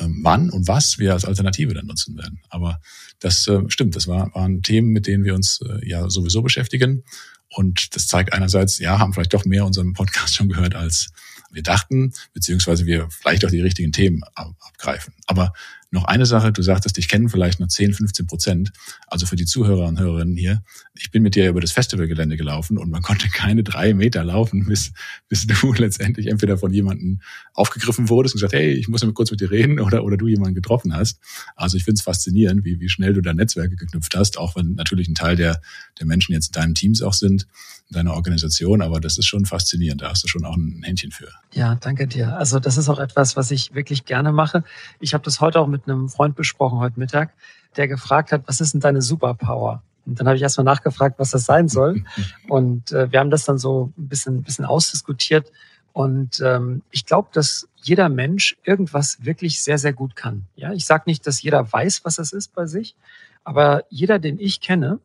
wann 0.00 0.50
und 0.50 0.68
was 0.68 0.98
wir 0.98 1.12
als 1.12 1.24
Alternative 1.24 1.74
dann 1.74 1.86
nutzen 1.86 2.16
werden. 2.16 2.40
Aber 2.48 2.80
das 3.20 3.46
äh, 3.46 3.60
stimmt, 3.68 3.96
das 3.96 4.08
war, 4.08 4.34
waren 4.34 4.62
Themen, 4.62 4.88
mit 4.88 5.06
denen 5.06 5.24
wir 5.24 5.34
uns 5.34 5.60
äh, 5.62 5.88
ja 5.88 6.08
sowieso 6.08 6.42
beschäftigen. 6.42 7.04
Und 7.50 7.94
das 7.94 8.06
zeigt 8.06 8.32
einerseits, 8.32 8.78
ja, 8.78 8.98
haben 8.98 9.12
vielleicht 9.12 9.34
doch 9.34 9.44
mehr 9.44 9.66
unseren 9.66 9.92
Podcast 9.92 10.34
schon 10.36 10.48
gehört, 10.48 10.74
als 10.74 11.10
wir 11.50 11.62
dachten, 11.62 12.12
beziehungsweise 12.32 12.86
wir 12.86 13.08
vielleicht 13.10 13.44
auch 13.44 13.50
die 13.50 13.60
richtigen 13.60 13.92
Themen 13.92 14.22
abgreifen. 14.34 15.12
Aber 15.26 15.52
noch 15.92 16.04
eine 16.04 16.24
Sache, 16.24 16.52
du 16.52 16.62
sagtest, 16.62 16.96
ich 16.96 17.08
kenne 17.08 17.28
vielleicht 17.28 17.60
nur 17.60 17.68
10, 17.68 17.92
15 17.92 18.26
Prozent. 18.26 18.72
Also 19.06 19.26
für 19.26 19.36
die 19.36 19.44
Zuhörer 19.44 19.86
und 19.86 20.00
Hörerinnen 20.00 20.36
hier, 20.36 20.62
ich 20.94 21.10
bin 21.10 21.22
mit 21.22 21.34
dir 21.34 21.48
über 21.50 21.60
das 21.60 21.72
Festivalgelände 21.72 22.36
gelaufen 22.36 22.78
und 22.78 22.90
man 22.90 23.02
konnte 23.02 23.28
keine 23.28 23.62
drei 23.62 23.92
Meter 23.92 24.24
laufen, 24.24 24.66
bis, 24.66 24.92
bis 25.28 25.46
du 25.46 25.72
letztendlich 25.76 26.28
entweder 26.28 26.56
von 26.56 26.72
jemandem 26.72 27.20
aufgegriffen 27.52 28.08
wurdest 28.08 28.34
und 28.34 28.40
gesagt, 28.40 28.54
hey, 28.54 28.72
ich 28.72 28.88
muss 28.88 29.02
kurz 29.14 29.30
mit 29.30 29.40
dir 29.40 29.50
reden 29.50 29.80
oder, 29.80 30.04
oder 30.04 30.16
du 30.16 30.28
jemanden 30.28 30.54
getroffen 30.54 30.94
hast. 30.94 31.20
Also 31.56 31.76
ich 31.76 31.84
finde 31.84 31.98
es 31.98 32.02
faszinierend, 32.02 32.64
wie, 32.64 32.80
wie 32.80 32.88
schnell 32.88 33.12
du 33.12 33.20
da 33.20 33.34
Netzwerke 33.34 33.76
geknüpft 33.76 34.16
hast, 34.16 34.38
auch 34.38 34.56
wenn 34.56 34.74
natürlich 34.74 35.08
ein 35.08 35.14
Teil 35.14 35.36
der, 35.36 35.60
der 35.98 36.06
Menschen 36.06 36.32
jetzt 36.32 36.56
in 36.56 36.60
deinen 36.60 36.74
Teams 36.74 37.02
auch 37.02 37.12
sind, 37.12 37.46
in 37.90 37.94
deiner 37.94 38.14
Organisation, 38.14 38.80
aber 38.80 39.00
das 39.00 39.18
ist 39.18 39.26
schon 39.26 39.44
faszinierend. 39.44 40.00
Da 40.00 40.10
hast 40.10 40.24
du 40.24 40.28
schon 40.28 40.44
auch 40.44 40.56
ein 40.56 40.82
Händchen 40.82 41.10
für. 41.10 41.28
Ja, 41.52 41.74
danke 41.74 42.06
dir. 42.06 42.36
Also 42.36 42.58
das 42.58 42.78
ist 42.78 42.88
auch 42.88 42.98
etwas, 42.98 43.36
was 43.36 43.50
ich 43.50 43.74
wirklich 43.74 44.06
gerne 44.06 44.32
mache. 44.32 44.64
Ich 45.00 45.12
habe 45.12 45.24
das 45.24 45.40
heute 45.40 45.60
auch 45.60 45.66
mit 45.66 45.81
mit 45.86 45.94
einem 45.94 46.08
Freund 46.08 46.36
besprochen 46.36 46.78
heute 46.78 46.98
Mittag, 46.98 47.32
der 47.76 47.88
gefragt 47.88 48.32
hat, 48.32 48.42
was 48.46 48.60
ist 48.60 48.74
denn 48.74 48.80
deine 48.80 49.02
Superpower? 49.02 49.82
Und 50.04 50.18
dann 50.18 50.26
habe 50.26 50.36
ich 50.36 50.42
erstmal 50.42 50.64
nachgefragt, 50.64 51.18
was 51.18 51.30
das 51.30 51.44
sein 51.44 51.68
soll. 51.68 52.04
Und 52.48 52.92
äh, 52.92 53.10
wir 53.12 53.20
haben 53.20 53.30
das 53.30 53.44
dann 53.44 53.58
so 53.58 53.92
ein 53.96 54.08
bisschen, 54.08 54.36
ein 54.36 54.42
bisschen 54.42 54.64
ausdiskutiert. 54.64 55.52
Und 55.92 56.40
ähm, 56.44 56.82
ich 56.90 57.06
glaube, 57.06 57.28
dass 57.32 57.68
jeder 57.76 58.08
Mensch 58.08 58.56
irgendwas 58.64 59.24
wirklich 59.24 59.62
sehr, 59.62 59.78
sehr 59.78 59.92
gut 59.92 60.16
kann. 60.16 60.46
Ja, 60.56 60.72
ich 60.72 60.86
sage 60.86 61.04
nicht, 61.06 61.26
dass 61.26 61.42
jeder 61.42 61.70
weiß, 61.70 62.04
was 62.04 62.16
das 62.16 62.32
ist 62.32 62.54
bei 62.54 62.66
sich, 62.66 62.96
aber 63.44 63.84
jeder, 63.90 64.18
den 64.18 64.38
ich 64.38 64.60
kenne, 64.60 65.00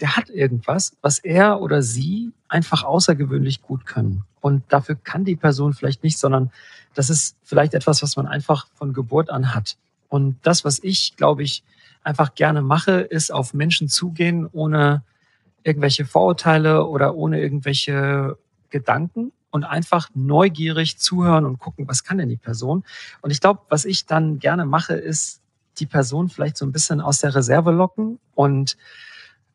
der 0.00 0.16
hat 0.16 0.28
irgendwas, 0.28 0.94
was 1.00 1.18
er 1.18 1.60
oder 1.60 1.80
sie 1.80 2.32
einfach 2.48 2.84
außergewöhnlich 2.84 3.62
gut 3.62 3.86
können. 3.86 4.24
Und 4.40 4.62
dafür 4.68 4.96
kann 4.96 5.24
die 5.24 5.36
Person 5.36 5.72
vielleicht 5.72 6.04
nicht, 6.04 6.18
sondern 6.18 6.50
das 6.94 7.10
ist 7.10 7.36
vielleicht 7.42 7.74
etwas, 7.74 8.02
was 8.02 8.16
man 8.16 8.26
einfach 8.26 8.66
von 8.74 8.92
Geburt 8.92 9.30
an 9.30 9.54
hat. 9.54 9.76
Und 10.08 10.38
das, 10.42 10.64
was 10.64 10.78
ich, 10.82 11.16
glaube 11.16 11.42
ich, 11.42 11.62
einfach 12.02 12.34
gerne 12.34 12.62
mache, 12.62 13.00
ist 13.00 13.32
auf 13.32 13.54
Menschen 13.54 13.88
zugehen, 13.88 14.48
ohne 14.52 15.02
irgendwelche 15.64 16.04
Vorurteile 16.04 16.86
oder 16.86 17.16
ohne 17.16 17.40
irgendwelche 17.40 18.38
Gedanken 18.70 19.32
und 19.50 19.64
einfach 19.64 20.10
neugierig 20.14 20.98
zuhören 20.98 21.44
und 21.44 21.58
gucken, 21.58 21.88
was 21.88 22.04
kann 22.04 22.18
denn 22.18 22.28
die 22.28 22.36
Person. 22.36 22.84
Und 23.22 23.30
ich 23.30 23.40
glaube, 23.40 23.62
was 23.68 23.84
ich 23.84 24.06
dann 24.06 24.38
gerne 24.38 24.64
mache, 24.64 24.94
ist 24.94 25.40
die 25.78 25.86
Person 25.86 26.28
vielleicht 26.28 26.56
so 26.56 26.64
ein 26.64 26.72
bisschen 26.72 27.00
aus 27.00 27.18
der 27.18 27.34
Reserve 27.34 27.72
locken 27.72 28.18
und 28.34 28.76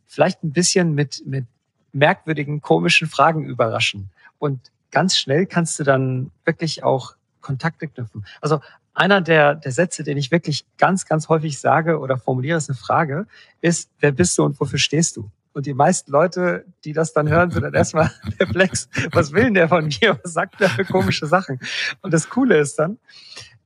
vielleicht 0.08 0.43
ein 0.43 0.51
bisschen 0.51 0.93
mit, 0.93 1.24
mit 1.25 1.46
merkwürdigen, 1.93 2.62
komischen 2.62 3.08
Fragen 3.08 3.46
überraschen. 3.46 4.10
Und 4.39 4.60
ganz 4.91 5.17
schnell 5.17 5.46
kannst 5.46 5.79
du 5.79 5.84
dann 5.84 6.31
wirklich 6.46 6.84
auch 6.84 7.15
Kontakte 7.41 7.88
knüpfen. 7.88 8.25
Also 8.41 8.60
einer 9.01 9.20
der, 9.20 9.55
der 9.55 9.72
Sätze, 9.72 10.03
den 10.03 10.15
ich 10.17 10.29
wirklich 10.29 10.63
ganz, 10.77 11.08
ganz 11.08 11.27
häufig 11.27 11.60
sage 11.60 11.98
oder 11.98 12.17
formuliere, 12.17 12.60
ist 12.60 12.70
eine 12.70 12.77
Frage, 12.77 13.25
ist, 13.60 13.89
wer 14.00 14.12
bist 14.12 14.38
du 14.38 14.43
und 14.43 14.60
wofür 14.60 14.77
stehst 14.77 15.17
du? 15.17 15.31
Und 15.53 15.65
die 15.65 15.74
meisten 15.74 16.12
Leute, 16.12 16.65
die 16.86 16.93
das 16.93 17.12
dann 17.12 17.27
hören, 17.27 17.50
sind 17.50 17.63
dann 17.63 17.74
erstmal 17.74 18.12
perplex. 18.38 18.89
Was 19.12 19.31
will 19.31 19.46
denn 19.46 19.55
der 19.55 19.70
von 19.70 19.86
mir? 19.86 20.20
Was 20.22 20.34
sagt 20.34 20.60
der 20.60 20.70
für 20.70 20.86
komische 20.86 21.25
Sachen? 21.25 21.60
Und 22.03 22.13
das 22.13 22.29
Coole 22.29 22.60
ist 22.60 22.77
dann, 22.77 23.00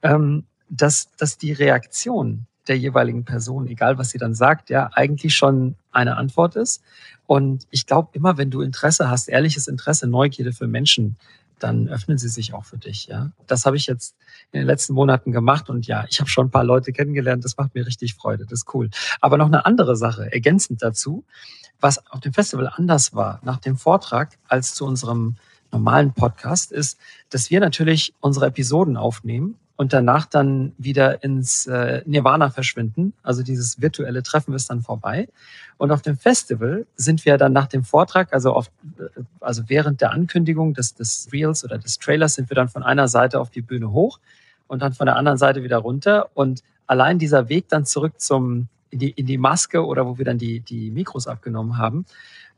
ähm, 0.04 0.46
dass, 0.70 1.12
dass 1.18 1.38
die 1.38 1.52
Reaktion 1.52 2.48
der 2.70 2.78
jeweiligen 2.78 3.26
Person, 3.26 3.68
egal 3.68 3.98
was 3.98 4.12
sie 4.12 4.18
dann 4.18 4.36
sagt, 4.36 4.70
ja, 4.70 4.90
eigentlich 4.94 5.36
schon 5.36 5.76
eine 5.92 6.16
Antwort 6.16 6.56
ist. 6.56 6.82
Und 7.28 7.68
ich 7.72 7.86
glaube, 7.86 8.10
immer 8.14 8.38
wenn 8.38 8.52
du 8.52 8.62
Interesse 8.62 9.10
hast, 9.10 9.28
ehrliches 9.28 9.68
Interesse, 9.68 10.08
Neugierde 10.08 10.54
für 10.54 10.68
Menschen, 10.68 11.18
dann 11.60 11.88
öffnen 11.88 12.18
sie 12.18 12.30
sich 12.30 12.54
auch 12.54 12.66
für 12.66 12.78
dich. 12.78 13.08
Ja, 13.08 13.32
das 13.48 13.66
habe 13.66 13.78
ich 13.78 13.88
jetzt 13.88 14.16
in 14.52 14.60
den 14.60 14.68
letzten 14.68 14.94
Monaten 14.94 15.32
gemacht 15.32 15.70
und 15.70 15.88
ja, 15.88 16.06
ich 16.10 16.20
habe 16.20 16.30
schon 16.30 16.48
ein 16.48 16.52
paar 16.52 16.64
Leute 16.64 16.92
kennengelernt. 16.92 17.44
Das 17.44 17.58
macht 17.58 17.76
mir 17.76 17.86
richtig 17.86 18.16
Freude. 18.16 18.44
Das 18.44 18.60
ist 18.60 18.74
cool. 18.74 18.90
Aber 19.22 19.38
noch 19.38 19.48
eine 19.48 19.66
andere 19.66 19.96
Sache 19.96 20.32
ergänzend 20.32 20.82
dazu, 20.82 21.24
was 21.80 22.06
auf 22.08 22.20
dem 22.20 22.34
Festival 22.34 22.72
anders 22.74 23.14
war 23.14 23.40
nach 23.44 23.58
dem 23.58 23.78
Vortrag 23.78 24.38
als 24.48 24.74
zu 24.74 24.86
unserem 24.86 25.36
normalen 25.72 26.14
Podcast, 26.14 26.72
ist, 26.72 26.98
dass 27.30 27.50
wir 27.50 27.60
natürlich 27.60 28.14
unsere 28.22 28.48
Episoden 28.48 28.98
aufnehmen 28.98 29.58
und 29.78 29.92
danach 29.92 30.26
dann 30.26 30.74
wieder 30.78 31.24
ins 31.24 31.68
äh, 31.68 32.02
Nirvana 32.06 32.50
verschwinden. 32.50 33.14
Also 33.24 33.44
dieses 33.44 33.82
virtuelle 33.82 34.24
Treffen 34.24 34.54
ist 34.54 34.70
dann 34.70 34.82
vorbei. 34.82 35.28
Und 35.78 35.92
auf 35.92 36.02
dem 36.02 36.18
Festival 36.18 36.86
sind 36.96 37.26
wir 37.26 37.38
dann 37.38 37.52
nach 37.52 37.68
dem 37.68 37.84
Vortrag, 37.84 38.34
also, 38.34 38.54
auf, 38.54 38.72
äh, 38.98 39.22
also 39.42 39.64
während 39.68 40.00
der 40.00 40.12
Ankündigung 40.12 40.74
des, 40.74 40.96
des 40.96 41.28
Reels 41.34 41.66
oder 41.66 41.78
des 41.78 42.00
Trailers, 42.00 42.36
sind 42.36 42.50
wir 42.50 42.56
dann 42.56 42.70
von 42.70 42.84
einer 42.84 43.08
Seite 43.10 43.40
auf 43.40 43.50
die 43.50 43.62
Bühne 43.62 43.92
hoch 43.92 44.20
und 44.68 44.82
dann 44.82 44.94
von 44.94 45.08
der 45.08 45.18
anderen 45.18 45.38
Seite 45.38 45.62
wieder 45.62 45.78
runter. 45.78 46.30
Und 46.34 46.64
allein 46.88 47.20
dieser 47.20 47.50
Weg 47.50 47.68
dann 47.68 47.86
zurück 47.86 48.22
zum, 48.22 48.68
in 48.92 49.00
die, 49.00 49.12
in 49.12 49.26
die 49.26 49.38
Maske 49.38 49.86
oder 49.86 50.06
wo 50.06 50.18
wir 50.18 50.26
dann 50.26 50.38
die, 50.38 50.62
die 50.62 50.90
Mikros 50.90 51.28
abgenommen 51.28 51.78
haben, 51.78 52.06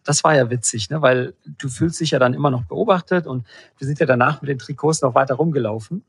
das 0.03 0.23
war 0.23 0.35
ja 0.35 0.49
witzig, 0.49 0.89
ne? 0.89 1.01
weil 1.01 1.33
du 1.45 1.67
fühlst 1.67 1.99
dich 1.99 2.11
ja 2.11 2.19
dann 2.19 2.33
immer 2.33 2.49
noch 2.49 2.63
beobachtet 2.63 3.27
und 3.27 3.45
wir 3.77 3.87
sind 3.87 3.99
ja 3.99 4.05
danach 4.05 4.41
mit 4.41 4.49
den 4.49 4.59
Trikots 4.59 5.01
noch 5.01 5.15
weiter 5.15 5.35
rumgelaufen. 5.35 6.03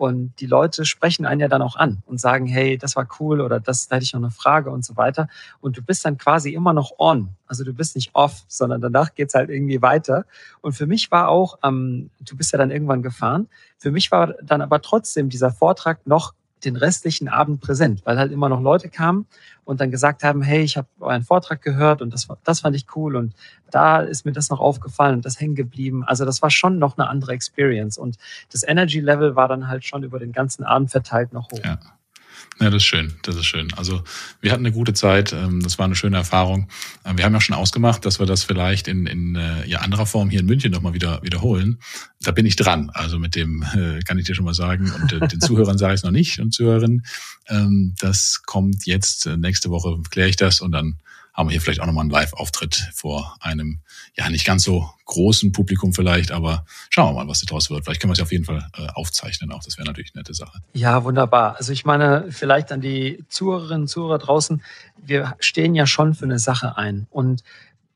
Und 0.00 0.32
die 0.40 0.46
Leute 0.46 0.86
sprechen 0.86 1.26
einen 1.26 1.42
ja 1.42 1.48
dann 1.48 1.60
auch 1.60 1.76
an 1.76 2.02
und 2.06 2.18
sagen, 2.18 2.46
hey, 2.46 2.78
das 2.78 2.96
war 2.96 3.06
cool 3.20 3.42
oder 3.42 3.60
das, 3.60 3.86
da 3.86 3.96
hätte 3.96 4.04
ich 4.04 4.14
noch 4.14 4.22
eine 4.22 4.30
Frage 4.30 4.70
und 4.70 4.82
so 4.82 4.96
weiter. 4.96 5.28
Und 5.60 5.76
du 5.76 5.82
bist 5.82 6.06
dann 6.06 6.16
quasi 6.16 6.54
immer 6.54 6.72
noch 6.72 6.92
on. 6.98 7.28
Also 7.46 7.64
du 7.64 7.74
bist 7.74 7.96
nicht 7.96 8.14
off, 8.14 8.44
sondern 8.48 8.80
danach 8.80 9.14
geht's 9.14 9.34
halt 9.34 9.50
irgendwie 9.50 9.82
weiter. 9.82 10.24
Und 10.62 10.72
für 10.72 10.86
mich 10.86 11.10
war 11.10 11.28
auch, 11.28 11.58
ähm, 11.62 12.08
du 12.18 12.34
bist 12.34 12.50
ja 12.50 12.58
dann 12.58 12.70
irgendwann 12.70 13.02
gefahren, 13.02 13.48
für 13.76 13.90
mich 13.90 14.10
war 14.10 14.32
dann 14.42 14.62
aber 14.62 14.80
trotzdem 14.80 15.28
dieser 15.28 15.50
Vortrag 15.50 16.06
noch 16.06 16.32
den 16.64 16.76
restlichen 16.76 17.28
Abend 17.28 17.60
präsent, 17.60 18.02
weil 18.04 18.18
halt 18.18 18.32
immer 18.32 18.48
noch 18.48 18.60
Leute 18.60 18.88
kamen 18.88 19.26
und 19.64 19.80
dann 19.80 19.90
gesagt 19.90 20.24
haben, 20.24 20.42
hey, 20.42 20.62
ich 20.62 20.76
habe 20.76 20.88
euren 21.00 21.22
Vortrag 21.22 21.62
gehört 21.62 22.02
und 22.02 22.12
das, 22.12 22.28
das 22.44 22.60
fand 22.60 22.76
ich 22.76 22.86
cool 22.96 23.16
und 23.16 23.34
da 23.70 24.00
ist 24.00 24.24
mir 24.24 24.32
das 24.32 24.50
noch 24.50 24.60
aufgefallen 24.60 25.16
und 25.16 25.24
das 25.24 25.40
hängen 25.40 25.54
geblieben. 25.54 26.04
Also 26.04 26.24
das 26.24 26.42
war 26.42 26.50
schon 26.50 26.78
noch 26.78 26.98
eine 26.98 27.08
andere 27.08 27.32
Experience 27.32 27.98
und 27.98 28.16
das 28.52 28.62
Energy 28.62 29.00
Level 29.00 29.36
war 29.36 29.48
dann 29.48 29.68
halt 29.68 29.84
schon 29.84 30.02
über 30.02 30.18
den 30.18 30.32
ganzen 30.32 30.64
Abend 30.64 30.90
verteilt 30.90 31.32
noch 31.32 31.50
hoch. 31.52 31.64
Ja. 31.64 31.78
Ja, 32.60 32.68
das 32.68 32.82
ist 32.82 32.84
schön, 32.84 33.14
das 33.22 33.36
ist 33.36 33.46
schön. 33.46 33.72
Also 33.74 34.02
wir 34.42 34.52
hatten 34.52 34.66
eine 34.66 34.74
gute 34.74 34.92
Zeit, 34.92 35.32
ähm, 35.32 35.62
das 35.62 35.78
war 35.78 35.86
eine 35.86 35.96
schöne 35.96 36.18
Erfahrung. 36.18 36.68
Ähm, 37.06 37.16
wir 37.16 37.24
haben 37.24 37.32
ja 37.32 37.40
schon 37.40 37.56
ausgemacht, 37.56 38.04
dass 38.04 38.18
wir 38.18 38.26
das 38.26 38.44
vielleicht 38.44 38.86
in, 38.86 39.06
in 39.06 39.34
äh, 39.34 39.66
ja, 39.66 39.78
anderer 39.78 40.04
Form 40.04 40.28
hier 40.28 40.40
in 40.40 40.46
München 40.46 40.70
nochmal 40.70 40.92
wieder 40.92 41.22
wiederholen. 41.22 41.78
Da 42.20 42.32
bin 42.32 42.44
ich 42.44 42.56
dran. 42.56 42.90
Also 42.92 43.18
mit 43.18 43.34
dem 43.34 43.62
äh, 43.74 44.00
kann 44.00 44.18
ich 44.18 44.26
dir 44.26 44.34
schon 44.34 44.44
mal 44.44 44.54
sagen. 44.54 44.92
Und 44.92 45.12
äh, 45.12 45.26
den 45.26 45.40
Zuhörern 45.40 45.78
sage 45.78 45.94
ich 45.94 46.00
es 46.00 46.04
noch 46.04 46.10
nicht 46.10 46.38
und 46.38 46.52
Zuhörerinnen. 46.52 47.06
Ähm, 47.48 47.94
das 47.98 48.42
kommt 48.44 48.84
jetzt, 48.84 49.26
nächste 49.26 49.70
Woche 49.70 49.96
kläre 50.10 50.28
ich 50.28 50.36
das 50.36 50.60
und 50.60 50.72
dann 50.72 50.98
haben 51.32 51.48
wir 51.48 51.52
hier 51.52 51.60
vielleicht 51.62 51.80
auch 51.80 51.86
nochmal 51.86 52.02
einen 52.02 52.10
Live-Auftritt 52.10 52.90
vor 52.92 53.36
einem, 53.40 53.80
ja, 54.16 54.28
nicht 54.28 54.44
ganz 54.44 54.64
so 54.64 54.90
großen 55.10 55.52
Publikum 55.52 55.92
vielleicht, 55.92 56.30
aber 56.32 56.64
schauen 56.88 57.14
wir 57.14 57.24
mal, 57.24 57.28
was 57.28 57.40
daraus 57.42 57.68
wird. 57.68 57.84
Vielleicht 57.84 58.00
können 58.00 58.10
wir 58.10 58.14
es 58.14 58.22
auf 58.22 58.32
jeden 58.32 58.44
Fall 58.44 58.66
äh, 58.78 58.86
aufzeichnen 58.94 59.50
auch. 59.52 59.62
Das 59.62 59.76
wäre 59.76 59.86
natürlich 59.86 60.12
eine 60.14 60.20
nette 60.20 60.34
Sache. 60.34 60.60
Ja, 60.72 61.04
wunderbar. 61.04 61.56
Also 61.56 61.72
ich 61.72 61.84
meine, 61.84 62.26
vielleicht 62.30 62.72
an 62.72 62.80
die 62.80 63.24
Zuhörerinnen 63.28 63.82
und 63.82 63.88
Zuhörer 63.88 64.18
draußen, 64.18 64.62
wir 64.96 65.34
stehen 65.40 65.74
ja 65.74 65.86
schon 65.86 66.14
für 66.14 66.24
eine 66.24 66.38
Sache 66.38 66.76
ein. 66.76 67.06
Und 67.10 67.42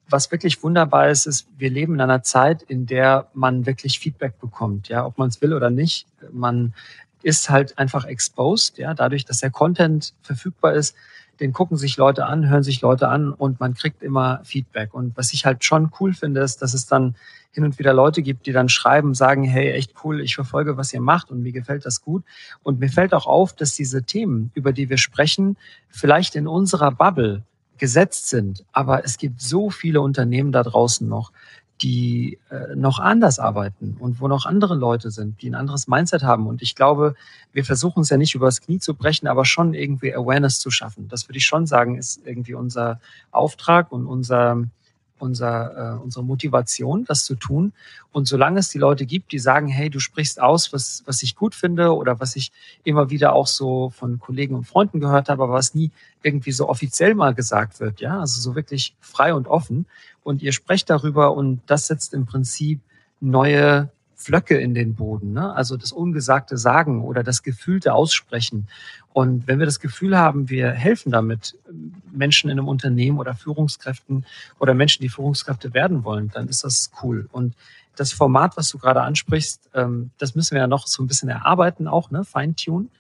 was 0.09 0.31
wirklich 0.31 0.63
wunderbar 0.63 1.09
ist, 1.09 1.27
ist, 1.27 1.47
wir 1.57 1.71
leben 1.71 1.95
in 1.95 2.01
einer 2.01 2.23
Zeit, 2.23 2.63
in 2.63 2.87
der 2.87 3.29
man 3.33 3.65
wirklich 3.65 3.99
Feedback 3.99 4.39
bekommt, 4.39 4.89
ja, 4.89 5.07
ob 5.07 5.17
man 5.17 5.29
es 5.29 5.41
will 5.41 5.55
oder 5.55 5.71
nicht. 5.71 6.07
Man 6.33 6.75
ist 7.23 7.49
halt 7.49 7.79
einfach 7.79 8.05
exposed, 8.05 8.77
ja, 8.77 8.93
dadurch, 8.93 9.25
dass 9.25 9.39
der 9.39 9.51
Content 9.51 10.13
verfügbar 10.23 10.75
ist, 10.75 10.95
den 11.41 11.53
gucken 11.53 11.77
sich 11.77 11.97
Leute 11.97 12.27
an, 12.27 12.49
hören 12.49 12.63
sich 12.63 12.81
Leute 12.81 13.09
an 13.09 13.33
und 13.33 13.61
man 13.61 13.75
kriegt 13.75 14.03
immer 14.03 14.41
Feedback. 14.45 14.95
Und 14.95 15.17
was 15.17 15.33
ich 15.33 15.45
halt 15.45 15.65
schon 15.65 15.91
cool 16.01 16.15
finde, 16.15 16.41
ist, 16.41 16.63
dass 16.63 16.75
es 16.75 16.87
dann 16.87 17.15
hin 17.53 17.65
und 17.65 17.79
wieder 17.79 17.93
Leute 17.93 18.23
gibt, 18.23 18.47
die 18.47 18.53
dann 18.53 18.69
schreiben, 18.69 19.15
sagen, 19.15 19.45
hey, 19.45 19.73
echt 19.73 19.95
cool, 20.03 20.21
ich 20.21 20.35
verfolge, 20.35 20.77
was 20.77 20.93
ihr 20.93 21.01
macht 21.01 21.31
und 21.31 21.43
mir 21.43 21.53
gefällt 21.53 21.87
das 21.87 22.03
gut. 22.03 22.25
Und 22.63 22.81
mir 22.81 22.89
fällt 22.89 23.15
auch 23.15 23.27
auf, 23.27 23.53
dass 23.53 23.75
diese 23.75 24.03
Themen, 24.03 24.51
über 24.55 24.73
die 24.73 24.91
wir 24.91 24.99
sprechen, 24.99 25.57
vielleicht 25.89 26.35
in 26.35 26.49
unserer 26.49 26.91
Bubble 26.91 27.43
gesetzt 27.79 28.29
sind. 28.29 28.65
Aber 28.73 29.05
es 29.05 29.19
gibt 29.19 29.41
so 29.41 29.71
viele 29.71 30.01
Unternehmen 30.01 30.53
da 30.53 30.63
draußen 30.63 31.09
noch, 31.09 31.33
die 31.85 32.39
äh, 32.49 32.75
noch 32.75 32.99
anders 32.99 33.39
arbeiten 33.39 33.99
und 34.01 34.19
wo 34.19 34.27
noch 34.27 34.47
andere 34.47 34.75
Leute 34.75 35.11
sind, 35.11 35.43
die 35.43 35.51
ein 35.51 35.55
anderes 35.55 35.87
Mindset 35.87 36.23
haben. 36.23 36.47
Und 36.47 36.63
ich 36.63 36.75
glaube, 36.75 37.15
wir 37.53 37.63
versuchen 37.63 38.01
es 38.01 38.09
ja 38.09 38.17
nicht 38.17 38.35
übers 38.35 38.63
Knie 38.63 38.79
zu 38.79 38.95
brechen, 38.95 39.29
aber 39.29 39.45
schon 39.45 39.75
irgendwie 39.75 40.15
Awareness 40.15 40.61
zu 40.61 40.71
schaffen. 40.71 41.09
Das 41.09 41.29
würde 41.29 41.37
ich 41.37 41.45
schon 41.45 41.67
sagen, 41.67 41.99
ist 41.99 42.23
irgendwie 42.25 42.55
unser 42.55 43.01
Auftrag 43.33 43.93
und 43.93 44.07
unser, 44.07 44.65
unser, 45.19 45.97
äh, 45.97 46.03
unsere 46.03 46.25
Motivation, 46.25 47.05
das 47.05 47.25
zu 47.25 47.35
tun. 47.35 47.73
Und 48.13 48.27
solange 48.27 48.61
es 48.61 48.69
die 48.69 48.79
Leute 48.79 49.07
gibt, 49.07 49.33
die 49.33 49.39
sagen, 49.39 49.69
hey, 49.69 49.91
du 49.91 50.01
sprichst 50.01 50.41
aus, 50.41 50.73
was, 50.73 51.03
was 51.07 51.23
ich 51.23 51.37
gut 51.37 51.55
finde 51.55 51.95
oder 51.95 52.21
was 52.21 52.37
ich 52.37 52.53
immer 52.85 53.11
wieder 53.11 53.33
auch 53.33 53.47
so 53.47 53.91
von 53.91 54.19
Kollegen 54.19 54.55
und 54.55 54.65
Freunden 54.65 55.01
gehört 55.01 55.29
habe, 55.29 55.43
aber 55.43 55.53
was 55.53 55.75
nie 55.75 55.91
irgendwie 56.23 56.53
so 56.53 56.69
offiziell 56.69 57.15
mal 57.15 57.35
gesagt 57.35 57.81
wird, 57.81 58.01
ja, 58.01 58.21
also 58.21 58.41
so 58.41 58.55
wirklich 58.55 58.95
frei 59.01 59.35
und 59.35 59.47
offen. 59.47 59.87
Und 60.23 60.43
ihr 60.43 60.53
sprecht 60.53 60.91
darüber 60.91 61.35
und 61.35 61.61
das 61.67 61.87
setzt 61.87 62.15
im 62.15 62.27
Prinzip 62.27 62.81
neue 63.21 63.91
Flöcke 64.25 64.57
in 64.57 64.75
den 64.75 64.95
Boden, 64.95 65.35
ne? 65.35 65.55
also 65.55 65.77
das 65.77 65.93
ungesagte 65.93 66.57
Sagen 66.57 67.03
oder 67.03 67.23
das 67.23 67.43
gefühlte 67.43 67.93
Aussprechen. 67.93 68.69
Und 69.13 69.47
wenn 69.47 69.59
wir 69.59 69.67
das 69.67 69.81
Gefühl 69.81 70.19
haben, 70.19 70.49
wir 70.49 70.71
helfen 70.71 71.13
damit 71.13 71.57
Menschen 72.11 72.51
in 72.51 72.59
einem 72.59 72.69
Unternehmen 72.69 73.19
oder 73.19 73.35
Führungskräften 73.35 74.25
oder 74.59 74.75
Menschen, 74.75 75.03
die 75.03 75.11
Führungskräfte 75.11 75.75
werden 75.75 76.05
wollen, 76.05 76.31
dann 76.33 76.49
ist 76.49 76.65
das 76.65 76.91
cool. 77.03 77.29
Und 77.33 77.55
das 77.97 78.13
Format, 78.13 78.57
was 78.57 78.71
du 78.71 78.79
gerade 78.79 79.03
ansprichst, 79.03 79.71
ähm, 79.75 80.11
das 80.19 80.35
müssen 80.35 80.55
wir 80.55 80.63
ja 80.63 80.67
noch 80.67 80.87
so 80.87 81.03
ein 81.03 81.07
bisschen 81.07 81.29
erarbeiten, 81.29 81.87
auch, 81.87 82.11
ne, 82.11 82.25
feintunen. 82.25 82.91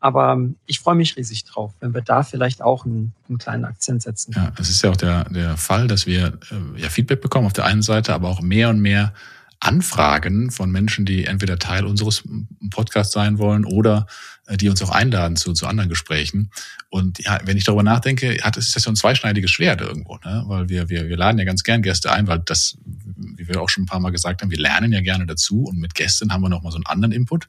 Aber 0.00 0.32
ähm, 0.32 0.56
ich 0.66 0.78
freue 0.78 0.94
mich 0.94 1.16
riesig 1.16 1.44
drauf, 1.44 1.74
wenn 1.80 1.92
wir 1.92 2.02
da 2.02 2.22
vielleicht 2.22 2.62
auch 2.62 2.86
einen, 2.86 3.12
einen 3.28 3.38
kleinen 3.38 3.64
Akzent 3.64 4.02
setzen. 4.02 4.32
Ja, 4.36 4.52
es 4.58 4.70
ist 4.70 4.82
ja 4.82 4.90
auch 4.90 4.96
der, 4.96 5.24
der 5.24 5.56
Fall, 5.56 5.88
dass 5.88 6.06
wir 6.06 6.38
äh, 6.50 6.80
ja 6.80 6.88
Feedback 6.88 7.20
bekommen 7.20 7.46
auf 7.46 7.52
der 7.52 7.64
einen 7.64 7.82
Seite, 7.82 8.14
aber 8.14 8.28
auch 8.28 8.40
mehr 8.40 8.70
und 8.70 8.80
mehr 8.80 9.12
Anfragen 9.60 10.50
von 10.50 10.70
Menschen, 10.70 11.04
die 11.04 11.24
entweder 11.24 11.58
Teil 11.58 11.84
unseres 11.84 12.22
Podcasts 12.70 13.12
sein 13.12 13.38
wollen 13.38 13.64
oder 13.64 14.06
äh, 14.46 14.56
die 14.56 14.68
uns 14.68 14.82
auch 14.82 14.90
einladen 14.90 15.36
zu, 15.36 15.52
zu 15.52 15.66
anderen 15.66 15.88
Gesprächen. 15.88 16.50
Und 16.90 17.18
ja, 17.18 17.40
wenn 17.44 17.56
ich 17.56 17.64
darüber 17.64 17.82
nachdenke, 17.82 18.38
hat 18.42 18.56
ist 18.56 18.76
das 18.76 18.84
so 18.84 18.90
ein 18.90 18.96
zweischneidiges 18.96 19.50
Schwert 19.50 19.80
irgendwo, 19.80 20.16
ne? 20.24 20.44
weil 20.46 20.68
wir, 20.68 20.88
wir, 20.88 21.08
wir 21.08 21.16
laden 21.16 21.38
ja 21.38 21.44
ganz 21.44 21.64
gern 21.64 21.82
Gäste 21.82 22.12
ein, 22.12 22.28
weil 22.28 22.38
das, 22.40 22.78
wie 22.84 23.48
wir 23.48 23.60
auch 23.60 23.68
schon 23.68 23.84
ein 23.84 23.86
paar 23.86 24.00
Mal 24.00 24.10
gesagt 24.10 24.42
haben, 24.42 24.50
wir 24.50 24.58
lernen 24.58 24.92
ja 24.92 25.00
gerne 25.00 25.26
dazu 25.26 25.64
und 25.64 25.78
mit 25.78 25.94
Gästen 25.94 26.32
haben 26.32 26.42
wir 26.42 26.48
nochmal 26.48 26.72
so 26.72 26.78
einen 26.78 26.86
anderen 26.86 27.12
Input. 27.12 27.48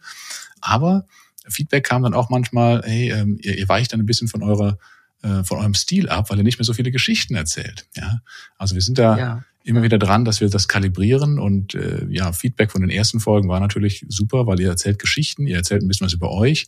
Aber 0.62 1.06
Feedback 1.48 1.86
kam 1.86 2.04
dann 2.04 2.14
auch 2.16 2.30
manchmal, 2.30 2.82
hey, 2.84 3.12
ähm, 3.12 3.38
ihr, 3.42 3.58
ihr 3.58 3.70
weicht 3.70 3.94
dann 3.94 4.00
ein 4.00 4.06
bisschen 4.06 4.28
von 4.28 4.44
eurer 4.44 4.78
äh, 5.22 5.44
von 5.44 5.58
eurem 5.58 5.74
Stil 5.74 6.08
ab, 6.08 6.30
weil 6.30 6.38
ihr 6.38 6.44
nicht 6.44 6.60
mehr 6.60 6.66
so 6.66 6.74
viele 6.74 6.92
Geschichten 6.92 7.36
erzählt. 7.36 7.86
Ja, 7.96 8.22
also 8.58 8.74
wir 8.76 8.82
sind 8.82 8.98
da 8.98 9.18
ja 9.18 9.44
immer 9.70 9.84
wieder 9.84 10.00
dran, 10.00 10.26
dass 10.26 10.42
wir 10.42 10.50
das 10.50 10.68
kalibrieren 10.68 11.40
und 11.40 11.76
äh, 11.76 12.06
ja, 12.10 12.34
Feedback 12.34 12.72
von 12.72 12.82
den 12.82 12.90
ersten 12.90 13.20
Folgen 13.20 13.48
war 13.48 13.60
natürlich 13.60 14.06
super, 14.10 14.48
weil 14.48 14.60
ihr 14.60 14.70
erzählt 14.70 15.00
Geschichten, 15.00 15.48
ihr 15.48 15.58
erzählt 15.58 15.84
ein 15.84 15.88
bisschen 15.88 16.06
was 16.06 16.14
über 16.14 16.32
euch. 16.32 16.68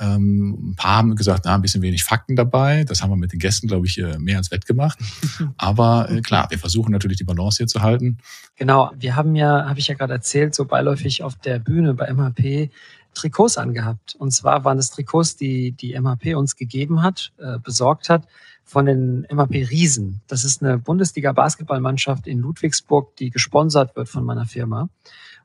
Ähm, 0.00 0.70
ein 0.70 0.76
paar 0.76 0.96
haben 0.96 1.14
gesagt, 1.14 1.42
na, 1.44 1.54
ein 1.54 1.60
bisschen 1.60 1.82
wenig 1.82 2.04
Fakten 2.04 2.34
dabei. 2.34 2.84
Das 2.84 3.02
haben 3.02 3.10
wir 3.10 3.16
mit 3.16 3.32
den 3.32 3.38
Gästen, 3.38 3.68
glaube 3.68 3.86
ich, 3.86 3.98
äh, 3.98 4.18
mehr 4.18 4.38
als 4.38 4.50
wettgemacht. 4.50 4.98
Aber 5.58 6.10
äh, 6.10 6.22
klar, 6.22 6.50
wir 6.50 6.58
versuchen 6.58 6.90
natürlich 6.90 7.18
die 7.18 7.24
Balance 7.24 7.58
hier 7.58 7.66
zu 7.66 7.82
halten. 7.82 8.16
Genau, 8.56 8.90
wir 8.98 9.14
haben 9.14 9.36
ja, 9.36 9.68
habe 9.68 9.78
ich 9.78 9.88
ja 9.88 9.94
gerade 9.94 10.14
erzählt, 10.14 10.54
so 10.54 10.64
beiläufig 10.64 11.22
auf 11.22 11.36
der 11.36 11.58
Bühne 11.58 11.92
bei 11.92 12.10
MHP 12.12 12.70
Trikots 13.12 13.58
angehabt. 13.58 14.14
Und 14.14 14.30
zwar 14.30 14.64
waren 14.64 14.78
es 14.78 14.90
Trikots, 14.90 15.36
die 15.36 15.72
die 15.72 15.98
MHP 16.00 16.34
uns 16.34 16.56
gegeben 16.56 17.02
hat, 17.02 17.32
äh, 17.38 17.58
besorgt 17.58 18.08
hat 18.08 18.26
von 18.70 18.86
den 18.86 19.26
MAP 19.32 19.50
Riesen. 19.50 20.20
Das 20.28 20.44
ist 20.44 20.62
eine 20.62 20.78
Bundesliga-Basketballmannschaft 20.78 22.28
in 22.28 22.38
Ludwigsburg, 22.38 23.16
die 23.16 23.30
gesponsert 23.30 23.96
wird 23.96 24.08
von 24.08 24.24
meiner 24.24 24.46
Firma. 24.46 24.88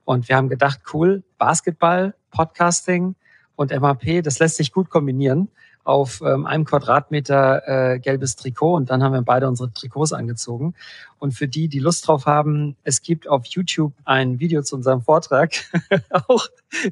Und 0.03 0.29
wir 0.29 0.35
haben 0.35 0.47
gedacht, 0.47 0.81
cool, 0.93 1.23
Basketball, 1.39 2.13
Podcasting 2.29 3.15
und 3.55 3.71
MAP, 3.71 4.21
das 4.23 4.37
lässt 4.37 4.57
sich 4.57 4.71
gut 4.71 4.91
kombinieren 4.91 5.47
auf 5.83 6.21
ähm, 6.21 6.45
einem 6.45 6.65
Quadratmeter 6.65 7.93
äh, 7.93 7.99
gelbes 7.99 8.35
Trikot 8.35 8.75
und 8.75 8.91
dann 8.91 9.01
haben 9.01 9.13
wir 9.13 9.23
beide 9.23 9.47
unsere 9.47 9.73
Trikots 9.73 10.13
angezogen. 10.13 10.75
Und 11.19 11.31
für 11.31 11.47
die, 11.47 11.67
die 11.67 11.79
Lust 11.79 12.07
drauf 12.07 12.25
haben, 12.25 12.75
es 12.83 13.01
gibt 13.01 13.27
auf 13.27 13.45
YouTube 13.45 13.93
ein 14.03 14.39
Video 14.39 14.61
zu 14.61 14.75
unserem 14.75 15.01
Vortrag, 15.01 15.51
auch 16.27 16.47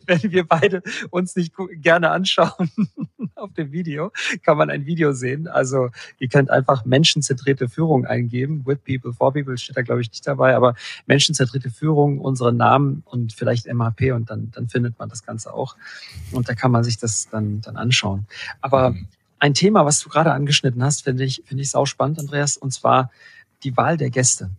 wenn 0.06 0.24
wir 0.24 0.46
beide 0.48 0.82
uns 1.10 1.36
nicht 1.36 1.54
gerne 1.82 2.10
anschauen 2.10 2.72
auf 3.36 3.54
dem 3.54 3.72
Video, 3.72 4.12
kann 4.44 4.58
man 4.58 4.70
ein 4.70 4.86
Video 4.86 5.12
sehen. 5.12 5.48
Also 5.48 5.90
ihr 6.20 6.30
könnt 6.30 6.50
einfach 6.50 6.86
menschenzentrierte 6.86 7.68
Führung 7.70 8.06
eingeben. 8.06 8.66
With 8.66 8.80
People, 8.86 9.14
for 9.14 9.34
People 9.34 9.58
steht 9.58 9.78
da, 9.78 9.82
glaube 9.82 10.02
ich, 10.02 10.10
nicht 10.10 10.26
dabei, 10.26 10.56
aber 10.56 10.76
menschenzentrierte 11.06 11.70
Führung, 11.70 12.20
unsere 12.20 12.54
Namen 12.54 13.04
und 13.06 13.34
vielleicht 13.34 13.68
MHP 13.68 14.14
und 14.14 14.30
dann, 14.30 14.52
dann 14.52 14.70
findet 14.70 14.98
man 15.00 15.10
das 15.10 15.26
Ganze 15.26 15.54
auch. 15.54 15.76
Und 16.32 16.50
da 16.50 16.56
kann 16.56 16.72
man 16.72 16.84
sich 16.84 16.98
das 16.98 17.30
dann, 17.30 17.62
dann 17.62 17.76
anschauen. 17.76 18.26
Aber 18.62 18.92
mhm. 18.92 19.08
ein 19.40 19.54
Thema, 19.54 19.86
was 19.86 20.00
du 20.00 20.10
gerade 20.10 20.32
angeschnitten 20.32 20.84
hast, 20.84 21.04
finde 21.04 21.24
ich, 21.24 21.44
finde 21.46 21.64
ich 21.64 21.70
sau 21.70 21.86
spannend, 21.86 22.20
Andreas, 22.20 22.58
und 22.58 22.72
zwar 22.72 23.12
die 23.64 23.76
Wahl 23.78 23.98
der 23.98 24.10
Gäste. 24.10 24.50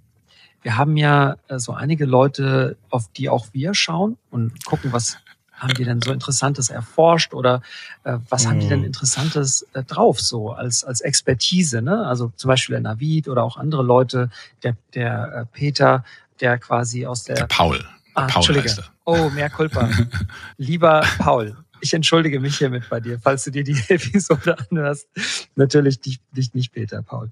Wir 0.63 0.77
haben 0.77 0.97
ja 0.97 1.37
äh, 1.49 1.59
so 1.59 1.73
einige 1.73 2.07
Leute, 2.07 2.77
auf 2.91 3.09
die 3.13 3.29
auch 3.29 3.47
wir 3.53 3.75
schauen 3.75 4.17
und 4.31 4.65
gucken, 4.65 4.93
was 4.93 5.19
haben 5.53 5.75
die 5.75 5.85
denn 5.85 6.03
so 6.03 6.13
Interessantes 6.13 6.69
erforscht 6.69 7.33
oder 7.33 7.63
äh, 8.03 8.19
was 8.29 8.47
haben 8.47 8.61
die 8.61 8.69
denn 8.69 8.81
mhm. 8.81 8.87
Interessantes 8.87 9.67
äh, 9.73 9.83
drauf 9.85 10.21
so 10.21 10.53
als 10.53 10.85
als 10.85 11.01
Expertise, 11.01 11.81
ne? 11.81 12.07
Also 12.07 12.33
zum 12.37 12.49
Beispiel 12.49 12.75
der 12.75 12.81
Navid 12.81 13.29
oder 13.29 13.45
auch 13.45 13.57
andere 13.57 13.83
Leute, 13.83 14.31
der 14.63 14.77
der 14.95 15.33
äh, 15.33 15.47
Peter, 15.47 16.05
der 16.41 16.59
quasi 16.59 17.07
aus 17.07 17.25
der, 17.25 17.37
der 17.37 17.47
Paul. 17.47 17.85
Ah, 18.15 18.27
Paul 18.27 18.37
Entschuldige. 18.37 18.85
Oh, 19.05 19.29
mehr 19.31 19.51
Culpa. 19.51 19.89
Lieber 20.57 21.05
Paul, 21.19 21.57
ich 21.85 21.93
entschuldige 21.93 22.41
mich 22.41 22.57
hiermit 22.57 22.89
bei 22.89 22.99
dir, 22.99 23.19
falls 23.21 23.45
du 23.45 23.51
dir 23.51 23.63
die 23.63 23.79
Episode 23.89 24.57
anhörst. 24.59 25.07
Natürlich 25.55 26.01
nicht, 26.05 26.23
nicht, 26.35 26.55
nicht 26.55 26.73
Peter, 26.73 27.03
Paul. 27.03 27.31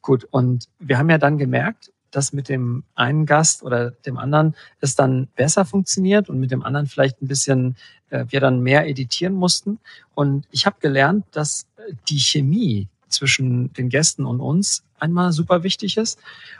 Gut, 0.00 0.26
und 0.30 0.68
wir 0.78 0.98
haben 0.98 1.10
ja 1.10 1.18
dann 1.18 1.36
gemerkt, 1.36 1.92
dass 2.10 2.32
mit 2.32 2.48
dem 2.48 2.82
einen 2.94 3.26
Gast 3.26 3.62
oder 3.62 3.90
dem 3.90 4.16
anderen 4.16 4.56
es 4.80 4.96
dann 4.96 5.28
besser 5.36 5.64
funktioniert 5.64 6.28
und 6.28 6.40
mit 6.40 6.50
dem 6.50 6.64
anderen 6.64 6.86
vielleicht 6.86 7.22
ein 7.22 7.28
bisschen 7.28 7.76
äh, 8.08 8.24
wir 8.28 8.40
dann 8.40 8.60
mehr 8.60 8.88
editieren 8.88 9.34
mussten. 9.34 9.78
Und 10.14 10.46
ich 10.50 10.66
habe 10.66 10.76
gelernt, 10.80 11.24
dass 11.30 11.66
die 12.08 12.18
Chemie 12.18 12.88
zwischen 13.08 13.72
den 13.74 13.90
Gästen 13.90 14.24
und 14.24 14.40
uns 14.40 14.82
einmal 15.00 15.32
super 15.32 15.62
wichtig 15.62 15.96
ist. 15.96 16.18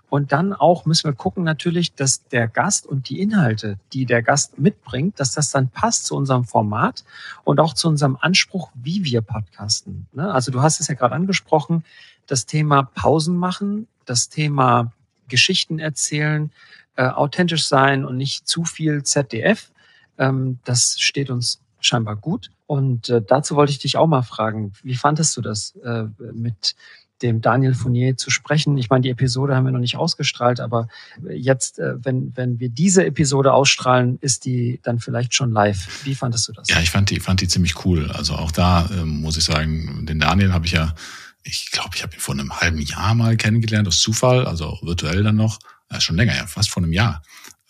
Und 0.08 0.32
dann 0.32 0.52
auch 0.52 0.86
müssen 0.86 1.04
wir 1.04 1.14
gucken 1.14 1.44
natürlich, 1.44 1.94
dass 1.94 2.26
der 2.28 2.48
Gast 2.48 2.86
und 2.86 3.08
die 3.08 3.20
Inhalte, 3.20 3.78
die 3.92 4.06
der 4.06 4.22
Gast 4.22 4.58
mitbringt, 4.58 5.20
dass 5.20 5.32
das 5.32 5.50
dann 5.50 5.68
passt 5.68 6.06
zu 6.06 6.16
unserem 6.16 6.44
Format 6.44 7.04
und 7.44 7.60
auch 7.60 7.74
zu 7.74 7.88
unserem 7.88 8.16
Anspruch, 8.20 8.70
wie 8.74 9.04
wir 9.04 9.20
podcasten. 9.20 10.06
Ne? 10.12 10.32
Also 10.32 10.50
du 10.50 10.62
hast 10.62 10.80
es 10.80 10.88
ja 10.88 10.94
gerade 10.94 11.14
angesprochen, 11.14 11.84
das 12.26 12.46
Thema 12.46 12.82
Pausen 12.82 13.36
machen, 13.36 13.86
das 14.04 14.28
Thema 14.28 14.92
Geschichten 15.28 15.78
erzählen, 15.78 16.50
äh, 16.96 17.06
authentisch 17.06 17.66
sein 17.66 18.04
und 18.04 18.16
nicht 18.16 18.48
zu 18.48 18.64
viel 18.64 19.04
ZDF. 19.04 19.70
Ähm, 20.18 20.58
das 20.64 20.96
steht 20.98 21.30
uns 21.30 21.60
scheinbar 21.80 22.16
gut. 22.16 22.50
Und 22.66 23.08
äh, 23.08 23.22
dazu 23.26 23.56
wollte 23.56 23.72
ich 23.72 23.78
dich 23.78 23.96
auch 23.96 24.06
mal 24.06 24.22
fragen, 24.22 24.72
wie 24.82 24.94
fandest 24.94 25.36
du 25.36 25.40
das 25.40 25.74
äh, 25.76 26.04
mit 26.32 26.76
dem 27.22 27.40
Daniel 27.40 27.74
Fournier 27.74 28.16
zu 28.16 28.30
sprechen. 28.30 28.76
Ich 28.78 28.90
meine, 28.90 29.02
die 29.02 29.10
Episode 29.10 29.54
haben 29.54 29.64
wir 29.64 29.72
noch 29.72 29.80
nicht 29.80 29.96
ausgestrahlt, 29.96 30.60
aber 30.60 30.88
jetzt, 31.28 31.78
äh, 31.78 31.94
wenn, 32.04 32.32
wenn 32.36 32.60
wir 32.60 32.68
diese 32.68 33.04
Episode 33.04 33.52
ausstrahlen, 33.52 34.18
ist 34.20 34.44
die 34.44 34.80
dann 34.82 34.98
vielleicht 34.98 35.34
schon 35.34 35.50
live. 35.50 36.04
Wie 36.04 36.14
fandest 36.14 36.48
du 36.48 36.52
das? 36.52 36.68
Ja, 36.68 36.80
ich 36.80 36.90
fand 36.90 37.10
die, 37.10 37.20
fand 37.20 37.40
die 37.40 37.48
ziemlich 37.48 37.84
cool. 37.84 38.10
Also 38.12 38.34
auch 38.34 38.52
da 38.52 38.88
ähm, 38.92 39.20
muss 39.20 39.36
ich 39.36 39.44
sagen, 39.44 40.06
den 40.06 40.20
Daniel 40.20 40.52
habe 40.52 40.66
ich 40.66 40.72
ja, 40.72 40.94
ich 41.42 41.70
glaube, 41.70 41.90
ich 41.94 42.02
habe 42.02 42.14
ihn 42.14 42.20
vor 42.20 42.34
einem 42.34 42.60
halben 42.60 42.80
Jahr 42.80 43.14
mal 43.14 43.36
kennengelernt, 43.36 43.88
aus 43.88 44.00
Zufall, 44.00 44.46
also 44.46 44.78
virtuell 44.82 45.22
dann 45.22 45.36
noch. 45.36 45.58
Ja, 45.90 46.00
schon 46.00 46.16
länger, 46.16 46.36
ja, 46.36 46.46
fast 46.46 46.70
vor 46.70 46.82
einem 46.82 46.92
Jahr. 46.92 47.22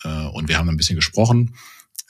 Äh, 0.03 0.25
und 0.27 0.47
wir 0.47 0.57
haben 0.57 0.69
ein 0.69 0.77
bisschen 0.77 0.95
gesprochen 0.95 1.55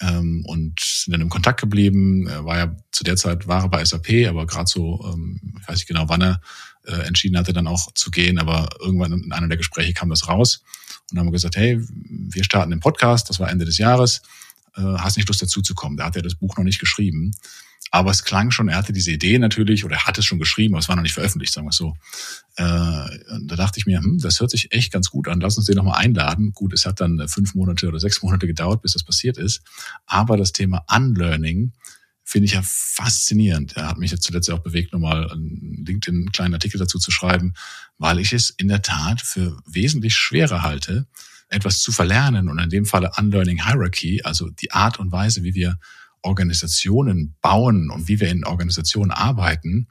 ähm, 0.02 0.44
und 0.46 0.80
sind 0.80 1.14
dann 1.14 1.22
im 1.22 1.30
Kontakt 1.30 1.62
geblieben. 1.62 2.28
Er 2.28 2.46
war 2.46 2.58
ja 2.58 2.76
zu 2.92 3.04
der 3.04 3.16
Zeit 3.16 3.48
war 3.48 3.64
er 3.64 3.70
bei 3.70 3.86
SAP, 3.86 4.28
aber 4.28 4.46
gerade 4.46 4.68
so, 4.68 5.12
ähm, 5.14 5.40
ich 5.62 5.68
weiß 5.68 5.76
nicht 5.76 5.88
genau, 5.88 6.10
wann 6.10 6.22
er 6.22 6.42
äh, 6.86 7.08
entschieden 7.08 7.38
hatte, 7.38 7.54
dann 7.54 7.68
auch 7.68 7.94
zu 7.94 8.12
gehen, 8.12 8.40
aber 8.40 8.70
irgendwann 8.80 9.12
in 9.12 9.32
einer 9.32 9.48
der 9.48 9.58
Gespräche 9.58 9.94
kam 9.94 10.10
das 10.10 10.28
raus 10.28 10.64
und 11.12 11.18
dann 11.18 11.20
haben 11.20 11.28
wir 11.28 11.34
gesagt, 11.34 11.58
hey, 11.58 11.80
wir 11.80 12.44
starten 12.44 12.72
den 12.72 12.80
Podcast, 12.80 13.30
das 13.30 13.40
war 13.40 13.50
Ende 13.50 13.66
des 13.66 13.78
Jahres, 13.78 14.22
äh, 14.76 14.82
hast 14.82 15.18
nicht 15.18 15.28
Lust 15.28 15.42
dazu 15.42 15.62
zu 15.62 15.76
kommen? 15.76 15.98
Da 15.98 16.06
hat 16.06 16.16
er 16.16 16.22
das 16.22 16.36
Buch 16.36 16.56
noch 16.58 16.64
nicht 16.64 16.80
geschrieben. 16.80 17.34
Aber 17.94 18.12
es 18.12 18.24
klang 18.24 18.52
schon, 18.52 18.70
er 18.70 18.78
hatte 18.78 18.94
diese 18.94 19.12
Idee 19.12 19.38
natürlich, 19.38 19.84
oder 19.84 19.96
er 19.96 20.08
hat 20.08 20.18
es 20.18 20.24
schon 20.24 20.40
geschrieben, 20.40 20.76
aber 20.76 20.80
es 20.80 20.88
war 20.88 20.96
noch 20.96 21.04
nicht 21.04 21.14
veröffentlicht, 21.14 21.54
sagen 21.54 21.68
wir 21.68 21.72
es 21.72 21.76
so. 21.76 21.96
Äh, 22.56 22.64
da 22.64 23.56
dachte 23.58 23.80
ich 23.80 23.86
mir, 23.86 24.00
hm, 24.00 24.20
das 24.20 24.40
hört 24.40 24.52
sich 24.52 24.72
echt 24.72 24.94
ganz 24.94 25.10
gut 25.10 25.28
an, 25.28 25.42
lass 25.42 25.58
uns 25.58 25.66
den 25.66 25.76
nochmal 25.76 26.00
einladen. 26.02 26.54
Gut, 26.54 26.72
es 26.72 26.86
hat 26.86 27.02
dann 27.02 27.28
fünf 27.28 27.54
Monate 27.54 27.90
oder 27.90 28.00
sechs 28.00 28.22
Monate 28.24 28.48
gedauert, 28.48 28.82
bis 28.82 28.94
das 28.94 29.04
passiert 29.04 29.38
ist. 29.38 29.62
Aber 30.06 30.38
das 30.38 30.54
Thema 30.54 30.86
Unlearning 30.90 31.74
finde 32.32 32.46
ich 32.46 32.54
ja 32.54 32.62
faszinierend. 32.64 33.76
Er 33.76 33.90
hat 33.90 33.98
mich 33.98 34.12
jetzt 34.12 34.24
zuletzt 34.24 34.50
auch 34.50 34.60
bewegt, 34.60 34.94
nochmal 34.94 35.30
einen 35.30 35.84
LinkedIn 35.86 36.16
einen 36.16 36.32
kleinen 36.32 36.54
Artikel 36.54 36.78
dazu 36.78 36.98
zu 36.98 37.12
schreiben, 37.12 37.54
weil 37.98 38.20
ich 38.20 38.32
es 38.32 38.52
in 38.52 38.70
der 38.70 38.82
Tat 38.82 39.22
für 39.22 39.58
wesentlich 39.66 40.16
schwerer 40.16 40.62
halte, 40.62 41.08
etwas 41.50 41.82
zu 41.82 41.92
verlernen 41.92 42.48
und 42.48 42.58
in 42.58 42.70
dem 42.70 42.86
Falle 42.86 43.12
Unlearning 43.18 43.66
Hierarchy, 43.66 44.22
also 44.24 44.50
die 44.50 44.72
Art 44.72 44.98
und 44.98 45.12
Weise, 45.12 45.44
wie 45.44 45.56
wir 45.56 45.78
Organisationen 46.22 47.36
bauen 47.42 47.90
und 47.92 48.08
wie 48.08 48.22
wir 48.22 48.30
in 48.30 48.46
Organisationen 48.46 49.12
arbeiten, 49.12 49.90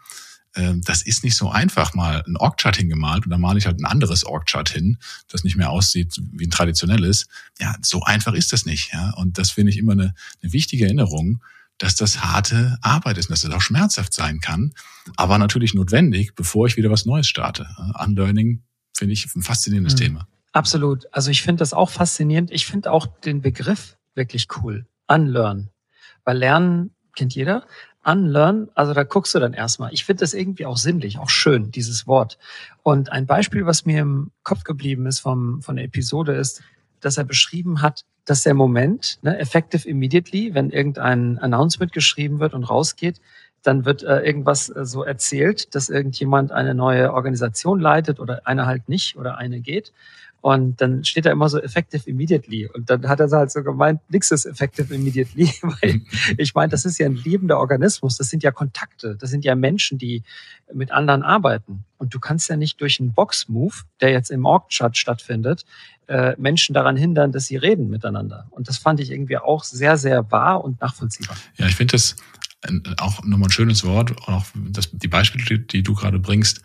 ähm, 0.55 0.81
das 0.81 1.03
ist 1.03 1.23
nicht 1.23 1.37
so 1.37 1.51
einfach, 1.51 1.93
mal 1.93 2.25
ein 2.27 2.39
Org-Chart 2.39 2.75
hingemalt 2.75 3.27
und 3.27 3.31
dann 3.31 3.43
male 3.43 3.59
ich 3.59 3.67
halt 3.67 3.79
ein 3.79 3.85
anderes 3.85 4.25
Org-Chart 4.25 4.71
hin, 4.71 4.97
das 5.29 5.45
nicht 5.45 5.57
mehr 5.57 5.69
aussieht 5.69 6.19
wie 6.33 6.47
ein 6.47 6.51
traditionelles. 6.51 7.27
Ja, 7.59 7.77
so 7.83 8.03
einfach 8.03 8.33
ist 8.33 8.55
das 8.55 8.65
nicht. 8.65 8.95
Ja? 8.95 9.11
Und 9.11 9.37
das 9.37 9.51
finde 9.51 9.73
ich 9.73 9.77
immer 9.77 9.93
eine, 9.93 10.15
eine 10.43 10.53
wichtige 10.55 10.87
Erinnerung, 10.87 11.43
dass 11.81 11.97
das 11.97 12.23
harte 12.23 12.79
Arbeit 12.83 13.19
ist 13.19 13.29
und 13.29 13.33
dass 13.33 13.41
das 13.41 13.53
auch 13.53 13.63
schmerzhaft 13.63 14.13
sein 14.13 14.41
kann, 14.41 14.73
aber 15.17 15.39
natürlich 15.39 15.75
notwendig, 15.75 16.35
bevor 16.35 16.67
ich 16.67 16.77
wieder 16.77 16.91
was 16.91 17.07
Neues 17.07 17.27
starte. 17.27 17.67
Unlearning 17.99 18.63
finde 18.95 19.15
ich 19.15 19.35
ein 19.35 19.43
faszinierendes 19.43 19.95
mhm. 19.95 19.99
Thema. 19.99 20.29
Absolut. 20.53 21.07
Also 21.11 21.31
ich 21.31 21.43
finde 21.43 21.61
das 21.61 21.73
auch 21.73 21.91
faszinierend. 21.91 22.51
Ich 22.51 22.67
finde 22.67 22.93
auch 22.93 23.07
den 23.07 23.41
Begriff 23.41 23.97
wirklich 24.15 24.49
cool. 24.57 24.87
Unlearn. 25.09 25.71
Weil 26.25 26.37
Lernen 26.37 26.91
kennt 27.17 27.35
jeder. 27.35 27.67
Unlearn, 28.05 28.69
also 28.75 28.93
da 28.93 29.05
guckst 29.05 29.35
du 29.35 29.39
dann 29.39 29.55
erstmal. 29.55 29.93
Ich 29.95 30.05
finde 30.05 30.21
das 30.21 30.35
irgendwie 30.35 30.67
auch 30.67 30.77
sinnlich, 30.77 31.19
auch 31.19 31.31
schön, 31.31 31.71
dieses 31.71 32.07
Wort. 32.07 32.39
Und 32.83 33.11
ein 33.11 33.27
Beispiel, 33.27 33.65
was 33.65 33.87
mir 33.87 34.01
im 34.01 34.33
Kopf 34.43 34.65
geblieben 34.65 35.07
ist 35.07 35.21
vom, 35.21 35.63
von 35.63 35.77
der 35.77 35.87
Episode, 35.87 36.35
ist, 36.35 36.63
dass 37.01 37.17
er 37.17 37.25
beschrieben 37.25 37.81
hat, 37.81 38.05
dass 38.25 38.43
der 38.43 38.55
Moment, 38.55 39.19
ne, 39.23 39.39
effective 39.39 39.89
immediately, 39.89 40.55
wenn 40.55 40.71
irgendein 40.71 41.39
Announcement 41.39 41.93
geschrieben 41.93 42.41
wird 42.41 42.55
und 42.55 42.65
rausgeht, 42.65 43.21
dann 43.63 43.85
wird 43.85 44.03
äh, 44.03 44.21
irgendwas 44.21 44.69
äh, 44.71 44.85
so 44.85 45.03
erzählt, 45.03 45.75
dass 45.75 45.89
irgendjemand 45.89 46.53
eine 46.53 46.75
neue 46.75 47.13
Organisation 47.13 47.81
leitet 47.81 48.21
oder 48.21 48.47
eine 48.47 48.67
halt 48.67 48.89
nicht 48.89 49.17
oder 49.17 49.37
eine 49.37 49.61
geht. 49.61 49.93
Und 50.43 50.81
dann 50.81 51.05
steht 51.05 51.27
da 51.27 51.31
immer 51.31 51.51
so 51.51 51.61
effective 51.61 52.09
immediately. 52.09 52.67
Und 52.67 52.89
dann 52.89 53.07
hat 53.09 53.21
er 53.21 53.31
halt 53.31 53.51
so 53.51 53.63
gemeint, 53.63 54.01
nix 54.09 54.31
ist 54.31 54.47
effective 54.47 54.95
immediately, 54.95 55.53
weil 55.63 56.01
ich 56.39 56.55
meine, 56.55 56.71
das 56.71 56.87
ist 56.87 56.99
ja 56.99 57.07
ein 57.07 57.17
lebender 57.17 57.59
Organismus. 57.59 58.17
Das 58.17 58.29
sind 58.29 58.43
ja 58.43 58.51
Kontakte. 58.51 59.17
Das 59.17 59.29
sind 59.29 59.45
ja 59.45 59.55
Menschen, 59.55 59.99
die 59.99 60.23
mit 60.73 60.93
anderen 60.93 61.23
arbeiten. 61.23 61.85
Und 61.99 62.15
du 62.15 62.21
kannst 62.21 62.49
ja 62.49 62.57
nicht 62.57 62.81
durch 62.81 63.01
einen 63.01 63.13
Box-Move, 63.13 63.75
der 64.01 64.13
jetzt 64.13 64.31
im 64.31 64.47
Org-Chat 64.47 64.97
stattfindet, 64.97 65.67
äh, 66.11 66.35
Menschen 66.39 66.75
daran 66.75 66.97
hindern, 66.97 67.31
dass 67.31 67.47
sie 67.47 67.57
reden 67.57 67.89
miteinander. 67.89 68.49
Und 68.51 68.67
das 68.69 68.79
fand 68.79 68.99
ich 68.99 69.13
irgendwie 69.13 69.39
auch 69.39 69.63
sehr, 69.63 69.97
sehr 69.97 70.29
wahr 70.33 70.65
und 70.65 70.81
nachvollziehbar. 70.81 71.37
Ja, 71.57 71.69
ich 71.69 71.77
finde 71.77 71.93
das 71.93 72.17
auch 72.99 73.23
nochmal 73.23 73.49
ein 73.49 73.53
schönes 73.53 73.85
Wort. 73.85 74.21
Auch 74.27 74.45
das, 74.57 74.91
die 74.91 75.07
Beispiele, 75.07 75.61
die 75.61 75.85
du 75.85 75.95
gerade 75.95 76.19
bringst, 76.19 76.63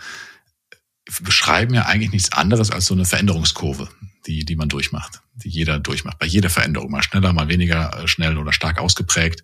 beschreiben 1.22 1.76
ja 1.76 1.86
eigentlich 1.86 2.12
nichts 2.12 2.32
anderes 2.32 2.72
als 2.72 2.88
so 2.88 2.96
eine 2.96 3.06
Veränderungskurve, 3.06 3.88
die, 4.26 4.46
die 4.46 4.56
man 4.56 4.68
durchmacht, 4.68 5.22
die 5.36 5.50
jeder 5.50 5.80
durchmacht. 5.80 6.18
Bei 6.18 6.26
jeder 6.26 6.50
Veränderung, 6.50 6.90
mal 6.90 7.04
schneller, 7.04 7.32
mal 7.32 7.48
weniger 7.48 8.02
äh, 8.02 8.08
schnell 8.08 8.40
oder 8.40 8.52
stark 8.52 8.80
ausgeprägt. 8.80 9.44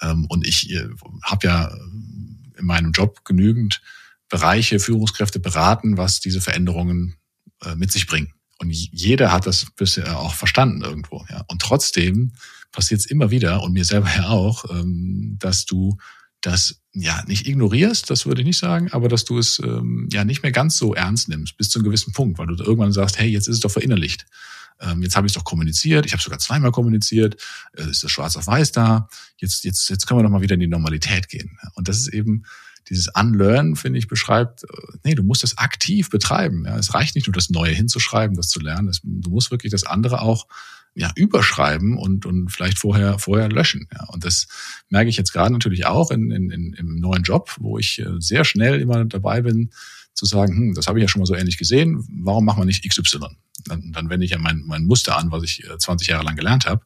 Ähm, 0.00 0.26
und 0.26 0.46
ich 0.46 0.70
äh, 0.70 0.88
habe 1.24 1.48
ja 1.48 1.74
in 2.56 2.64
meinem 2.64 2.92
Job 2.92 3.24
genügend 3.24 3.82
Bereiche, 4.28 4.78
Führungskräfte 4.78 5.40
beraten, 5.40 5.96
was 5.96 6.20
diese 6.20 6.40
Veränderungen 6.40 7.16
mit 7.76 7.92
sich 7.92 8.06
bringen. 8.06 8.32
Und 8.62 8.70
jeder 8.70 9.32
hat 9.32 9.46
das 9.46 9.66
bisher 9.76 10.18
auch 10.18 10.34
verstanden 10.34 10.82
irgendwo. 10.82 11.24
Ja. 11.28 11.44
Und 11.48 11.60
trotzdem 11.60 12.32
passiert 12.70 13.00
es 13.00 13.06
immer 13.06 13.30
wieder 13.30 13.62
und 13.62 13.72
mir 13.72 13.84
selber 13.84 14.08
ja 14.16 14.28
auch, 14.28 14.64
ähm, 14.70 15.36
dass 15.38 15.66
du 15.66 15.98
das 16.40 16.80
ja 16.92 17.22
nicht 17.26 17.46
ignorierst, 17.46 18.10
das 18.10 18.26
würde 18.26 18.40
ich 18.40 18.46
nicht 18.46 18.58
sagen, 18.58 18.90
aber 18.92 19.08
dass 19.08 19.24
du 19.24 19.38
es 19.38 19.60
ähm, 19.60 20.08
ja 20.12 20.24
nicht 20.24 20.42
mehr 20.42 20.52
ganz 20.52 20.76
so 20.76 20.94
ernst 20.94 21.28
nimmst 21.28 21.56
bis 21.56 21.70
zu 21.70 21.78
einem 21.78 21.84
gewissen 21.84 22.12
Punkt, 22.12 22.38
weil 22.38 22.46
du 22.46 22.62
irgendwann 22.62 22.92
sagst, 22.92 23.18
hey, 23.18 23.28
jetzt 23.28 23.46
ist 23.46 23.56
es 23.56 23.60
doch 23.60 23.70
verinnerlicht. 23.70 24.26
Ähm, 24.80 25.02
jetzt 25.02 25.14
habe 25.16 25.26
ich 25.26 25.32
es 25.32 25.34
doch 25.34 25.44
kommuniziert, 25.44 26.04
ich 26.04 26.12
habe 26.12 26.22
sogar 26.22 26.40
zweimal 26.40 26.72
kommuniziert, 26.72 27.40
äh, 27.76 27.88
ist 27.88 28.02
das 28.02 28.10
schwarz 28.10 28.36
auf 28.36 28.46
weiß 28.46 28.72
da, 28.72 29.08
jetzt, 29.38 29.64
jetzt, 29.64 29.88
jetzt 29.88 30.06
können 30.06 30.18
wir 30.18 30.24
doch 30.24 30.30
mal 30.30 30.42
wieder 30.42 30.54
in 30.54 30.60
die 30.60 30.66
Normalität 30.66 31.28
gehen. 31.28 31.58
Und 31.74 31.88
das 31.88 31.98
ist 31.98 32.08
eben 32.08 32.44
dieses 32.92 33.08
Unlearn, 33.08 33.74
finde 33.74 33.98
ich, 33.98 34.06
beschreibt, 34.06 34.64
äh, 34.64 34.66
nee, 35.02 35.14
du 35.14 35.22
musst 35.22 35.42
das 35.42 35.56
aktiv 35.58 36.10
betreiben. 36.10 36.64
Ja. 36.66 36.76
Es 36.76 36.94
reicht 36.94 37.14
nicht 37.14 37.26
nur 37.26 37.34
das 37.34 37.50
Neue 37.50 37.72
hinzuschreiben, 37.72 38.36
das 38.36 38.48
zu 38.48 38.60
lernen. 38.60 38.86
Das, 38.86 39.00
du 39.02 39.30
musst 39.30 39.50
wirklich 39.50 39.72
das 39.72 39.84
andere 39.84 40.20
auch 40.20 40.46
ja, 40.94 41.10
überschreiben 41.16 41.96
und, 41.96 42.26
und 42.26 42.50
vielleicht 42.50 42.78
vorher, 42.78 43.18
vorher 43.18 43.48
löschen. 43.48 43.88
Ja. 43.92 44.04
Und 44.08 44.26
das 44.26 44.46
merke 44.90 45.08
ich 45.08 45.16
jetzt 45.16 45.32
gerade 45.32 45.52
natürlich 45.52 45.86
auch 45.86 46.10
in, 46.10 46.30
in, 46.30 46.50
in, 46.50 46.74
im 46.74 46.96
neuen 46.96 47.22
Job, 47.22 47.54
wo 47.58 47.78
ich 47.78 47.98
äh, 48.00 48.06
sehr 48.18 48.44
schnell 48.44 48.80
immer 48.80 49.04
dabei 49.06 49.40
bin, 49.40 49.70
zu 50.12 50.26
sagen, 50.26 50.54
hm, 50.54 50.74
das 50.74 50.86
habe 50.86 50.98
ich 50.98 51.02
ja 51.02 51.08
schon 51.08 51.20
mal 51.20 51.26
so 51.26 51.34
ähnlich 51.34 51.56
gesehen, 51.56 52.06
warum 52.22 52.44
machen 52.44 52.60
wir 52.60 52.66
nicht 52.66 52.86
XY? 52.86 53.20
Dann, 53.64 53.92
dann 53.92 54.10
wende 54.10 54.26
ich 54.26 54.32
ja 54.32 54.38
mein, 54.38 54.62
mein 54.66 54.84
Muster 54.84 55.16
an, 55.16 55.30
was 55.30 55.42
ich 55.44 55.66
20 55.78 56.06
äh, 56.08 56.12
Jahre 56.12 56.24
lang 56.24 56.36
gelernt 56.36 56.66
habe. 56.66 56.82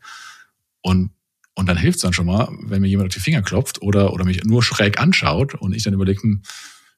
Und, 0.83 1.11
und 1.57 1.67
dann 1.67 1.79
hilft 1.79 1.97
es 1.97 2.03
dann 2.03 2.13
schon 2.13 2.27
mal, 2.27 2.49
wenn 2.61 2.83
mir 2.83 2.87
jemand 2.87 3.09
auf 3.09 3.15
die 3.15 3.21
Finger 3.21 3.41
klopft 3.41 3.81
oder, 3.81 4.13
oder 4.13 4.27
mich 4.27 4.45
nur 4.45 4.63
schräg 4.63 5.01
anschaut 5.01 5.55
und 5.55 5.75
ich 5.75 5.83
dann 5.83 5.95
überlege, 5.95 6.23
hm, 6.23 6.43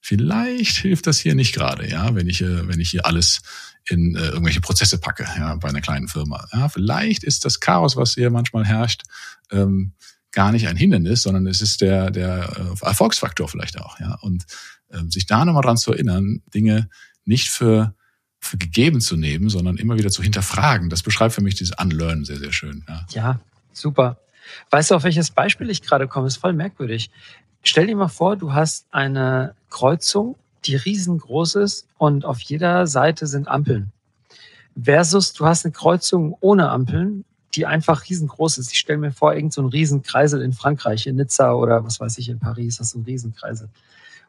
vielleicht 0.00 0.78
hilft 0.78 1.06
das 1.06 1.18
hier 1.18 1.36
nicht 1.36 1.54
gerade, 1.54 1.88
ja, 1.88 2.14
wenn 2.16 2.28
ich, 2.28 2.42
wenn 2.42 2.80
ich 2.80 2.90
hier 2.90 3.06
alles 3.06 3.40
in 3.88 4.16
äh, 4.16 4.26
irgendwelche 4.26 4.60
Prozesse 4.60 4.98
packe, 4.98 5.26
ja, 5.38 5.54
bei 5.54 5.68
einer 5.68 5.80
kleinen 5.80 6.08
Firma. 6.08 6.44
Ja, 6.52 6.68
vielleicht 6.68 7.22
ist 7.22 7.44
das 7.44 7.60
Chaos, 7.60 7.96
was 7.96 8.14
hier 8.14 8.30
manchmal 8.30 8.66
herrscht, 8.66 9.04
ähm, 9.52 9.92
gar 10.32 10.50
nicht 10.50 10.66
ein 10.66 10.76
Hindernis, 10.76 11.22
sondern 11.22 11.46
es 11.46 11.60
ist 11.60 11.80
der, 11.80 12.10
der 12.10 12.74
äh, 12.82 12.84
Erfolgsfaktor 12.84 13.48
vielleicht 13.48 13.78
auch, 13.78 13.98
ja. 14.00 14.18
Und 14.22 14.44
ähm, 14.92 15.08
sich 15.08 15.26
da 15.26 15.44
nochmal 15.44 15.62
dran 15.62 15.76
zu 15.76 15.92
erinnern, 15.92 16.42
Dinge 16.52 16.90
nicht 17.24 17.48
für, 17.48 17.94
für 18.40 18.58
gegeben 18.58 19.00
zu 19.00 19.16
nehmen, 19.16 19.50
sondern 19.50 19.76
immer 19.76 19.96
wieder 19.96 20.10
zu 20.10 20.22
hinterfragen. 20.22 20.90
Das 20.90 21.04
beschreibt 21.04 21.34
für 21.34 21.42
mich 21.42 21.54
dieses 21.54 21.76
Unlearn 21.78 22.24
sehr, 22.24 22.38
sehr 22.38 22.52
schön. 22.52 22.84
Ja, 22.88 23.06
ja 23.12 23.40
super. 23.72 24.20
Weißt 24.70 24.90
du, 24.90 24.94
auf 24.94 25.04
welches 25.04 25.30
Beispiel 25.30 25.70
ich 25.70 25.82
gerade 25.82 26.08
komme? 26.08 26.26
Ist 26.26 26.36
voll 26.36 26.52
merkwürdig. 26.52 27.10
Stell 27.62 27.86
dir 27.86 27.96
mal 27.96 28.08
vor, 28.08 28.36
du 28.36 28.52
hast 28.52 28.86
eine 28.90 29.54
Kreuzung, 29.70 30.36
die 30.64 30.76
riesengroß 30.76 31.56
ist 31.56 31.86
und 31.98 32.24
auf 32.24 32.40
jeder 32.40 32.86
Seite 32.86 33.26
sind 33.26 33.48
Ampeln. 33.48 33.92
Versus 34.80 35.32
du 35.32 35.46
hast 35.46 35.64
eine 35.64 35.72
Kreuzung 35.72 36.36
ohne 36.40 36.70
Ampeln, 36.70 37.24
die 37.54 37.66
einfach 37.66 38.08
riesengroß 38.08 38.58
ist. 38.58 38.72
Ich 38.72 38.78
stelle 38.78 38.98
mir 38.98 39.12
vor, 39.12 39.34
irgend 39.34 39.52
so 39.52 39.62
ein 39.62 39.68
Riesenkreisel 39.68 40.42
in 40.42 40.52
Frankreich, 40.52 41.06
in 41.06 41.16
Nizza 41.16 41.52
oder 41.54 41.84
was 41.84 41.98
weiß 41.98 42.18
ich, 42.18 42.28
in 42.28 42.38
Paris, 42.38 42.78
hast 42.78 42.94
du 42.94 42.98
einen 42.98 43.06
Riesenkreisel. 43.06 43.68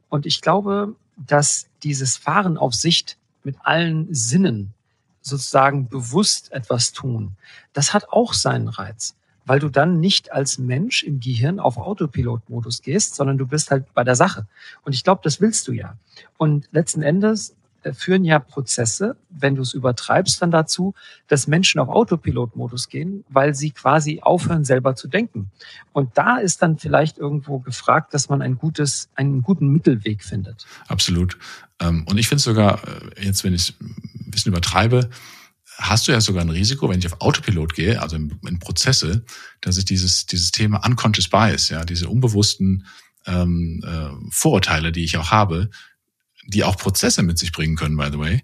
Und 0.09 0.25
ich 0.25 0.41
glaube, 0.41 0.95
dass 1.15 1.67
dieses 1.83 2.17
Fahren 2.17 2.57
auf 2.57 2.73
Sicht 2.73 3.17
mit 3.43 3.57
allen 3.63 4.13
Sinnen 4.13 4.73
sozusagen 5.21 5.87
bewusst 5.87 6.51
etwas 6.51 6.93
tun, 6.93 7.35
das 7.73 7.93
hat 7.93 8.09
auch 8.09 8.33
seinen 8.33 8.69
Reiz 8.69 9.15
weil 9.49 9.57
du 9.57 9.69
dann 9.69 9.99
nicht 9.99 10.31
als 10.31 10.59
Mensch 10.59 11.01
im 11.01 11.19
Gehirn 11.19 11.59
auf 11.59 11.77
Autopilot-Modus 11.77 12.83
gehst, 12.83 13.15
sondern 13.15 13.39
du 13.39 13.47
bist 13.47 13.71
halt 13.71 13.91
bei 13.95 14.03
der 14.03 14.13
Sache. 14.13 14.45
Und 14.83 14.93
ich 14.93 15.03
glaube, 15.03 15.21
das 15.23 15.41
willst 15.41 15.67
du 15.67 15.71
ja. 15.71 15.97
Und 16.37 16.69
letzten 16.71 17.01
Endes 17.01 17.55
äh, 17.81 17.91
führen 17.91 18.23
ja 18.25 18.37
Prozesse, 18.37 19.15
wenn 19.31 19.55
du 19.55 19.63
es 19.63 19.73
übertreibst, 19.73 20.39
dann 20.43 20.51
dazu, 20.51 20.93
dass 21.27 21.47
Menschen 21.47 21.81
auf 21.81 21.89
Autopilot-Modus 21.89 22.89
gehen, 22.89 23.25
weil 23.27 23.55
sie 23.55 23.71
quasi 23.71 24.19
aufhören, 24.21 24.65
selber 24.65 24.95
zu 24.95 25.07
denken. 25.07 25.49
Und 25.93 26.15
da 26.15 26.37
ist 26.37 26.61
dann 26.61 26.77
vielleicht 26.77 27.17
irgendwo 27.17 27.57
gefragt, 27.57 28.13
dass 28.13 28.29
man 28.29 28.43
ein 28.43 28.55
gutes, 28.55 29.09
einen 29.15 29.41
guten 29.41 29.69
Mittelweg 29.69 30.23
findet. 30.23 30.67
Absolut. 30.87 31.39
Ähm, 31.79 32.05
und 32.07 32.19
ich 32.19 32.27
finde 32.27 32.43
sogar, 32.43 32.87
äh, 32.87 33.25
jetzt 33.25 33.43
wenn 33.43 33.55
ich 33.55 33.69
es 33.69 33.73
ein 33.81 34.29
bisschen 34.29 34.51
übertreibe, 34.51 35.09
hast 35.79 36.07
du 36.07 36.11
ja 36.11 36.21
sogar 36.21 36.43
ein 36.43 36.49
Risiko, 36.49 36.89
wenn 36.89 36.99
ich 36.99 37.07
auf 37.07 37.21
Autopilot 37.21 37.73
gehe, 37.73 38.01
also 38.01 38.15
in, 38.15 38.37
in 38.45 38.59
Prozesse, 38.59 39.23
dass 39.61 39.77
ich 39.77 39.85
dieses, 39.85 40.25
dieses 40.25 40.51
Thema 40.51 40.85
Unconscious 40.85 41.29
Bias, 41.29 41.69
ja, 41.69 41.85
diese 41.85 42.09
unbewussten 42.09 42.85
ähm, 43.25 43.83
äh, 43.85 44.31
Vorurteile, 44.31 44.91
die 44.91 45.03
ich 45.03 45.17
auch 45.17 45.31
habe, 45.31 45.69
die 46.45 46.63
auch 46.63 46.77
Prozesse 46.77 47.23
mit 47.23 47.37
sich 47.37 47.51
bringen 47.51 47.75
können, 47.75 47.95
by 47.95 48.09
the 48.11 48.19
way, 48.19 48.43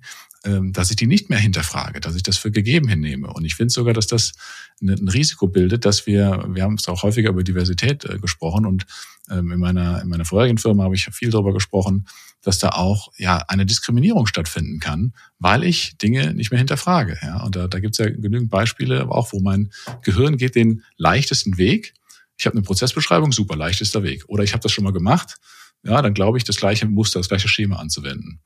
dass 0.72 0.92
ich 0.92 0.96
die 0.96 1.08
nicht 1.08 1.30
mehr 1.30 1.40
hinterfrage, 1.40 2.00
dass 2.00 2.16
ich 2.16 2.24
das 2.24 2.38
für 2.38 2.52
gegeben 2.52 2.88
hinnehme. 2.88 3.34
Und 3.34 3.46
ich 3.46 3.56
finde 3.56 3.74
sogar, 3.74 3.94
dass 3.94 4.08
das 4.08 4.34
ein 4.82 5.08
Risiko 5.08 5.48
bildet, 5.48 5.86
dass 5.86 6.06
wir, 6.06 6.46
wir 6.50 6.64
haben 6.64 6.76
es 6.76 6.88
auch 6.88 7.04
häufiger 7.04 7.30
über 7.30 7.44
Diversität 7.44 8.06
äh, 8.06 8.20
gesprochen 8.20 8.66
und 8.66 8.86
ähm, 9.30 9.52
in 9.52 9.60
meiner, 9.60 10.02
in 10.02 10.10
meiner 10.10 10.26
vorherigen 10.26 10.58
Firma 10.58 10.84
habe 10.84 10.96
ich 10.96 11.06
viel 11.06 11.32
darüber 11.32 11.54
gesprochen, 11.54 12.06
dass 12.42 12.60
da 12.60 12.70
auch 12.70 13.12
ja 13.18 13.38
eine 13.48 13.66
Diskriminierung 13.66 14.28
stattfinden 14.28 14.80
kann, 14.80 15.14
weil 15.40 15.64
ich 15.64 15.98
Dinge 15.98 16.34
nicht 16.34 16.52
mehr 16.52 16.60
hinterfrage. 16.60 17.18
Ja? 17.22 17.44
Und 17.44 17.56
da, 17.56 17.68
da 17.68 17.80
gibt 17.80 17.94
es 17.94 17.98
ja 17.98 18.10
genügend 18.10 18.50
Beispiele, 18.50 19.02
aber 19.02 19.16
auch 19.16 19.34
wo 19.34 19.40
mein 19.40 19.72
Gehirn 20.04 20.38
geht 20.38 20.56
den 20.56 20.84
leichtesten 20.98 21.58
Weg. 21.58 21.94
Ich 22.38 22.46
habe 22.46 22.56
eine 22.56 22.64
Prozessbeschreibung, 22.64 23.32
super 23.32 23.56
leichtester 23.56 24.04
Weg. 24.04 24.26
Oder 24.28 24.44
ich 24.44 24.54
habe 24.54 24.62
das 24.62 24.72
schon 24.72 24.84
mal 24.84 24.94
gemacht, 24.94 25.38
ja, 25.84 26.02
dann 26.02 26.14
glaube 26.14 26.38
ich, 26.38 26.44
das 26.44 26.58
gleiche 26.58 26.86
Muster, 26.86 27.20
das 27.20 27.30
gleiche 27.30 27.48
Schema 27.48 27.78
anzuwenden. 27.78 28.42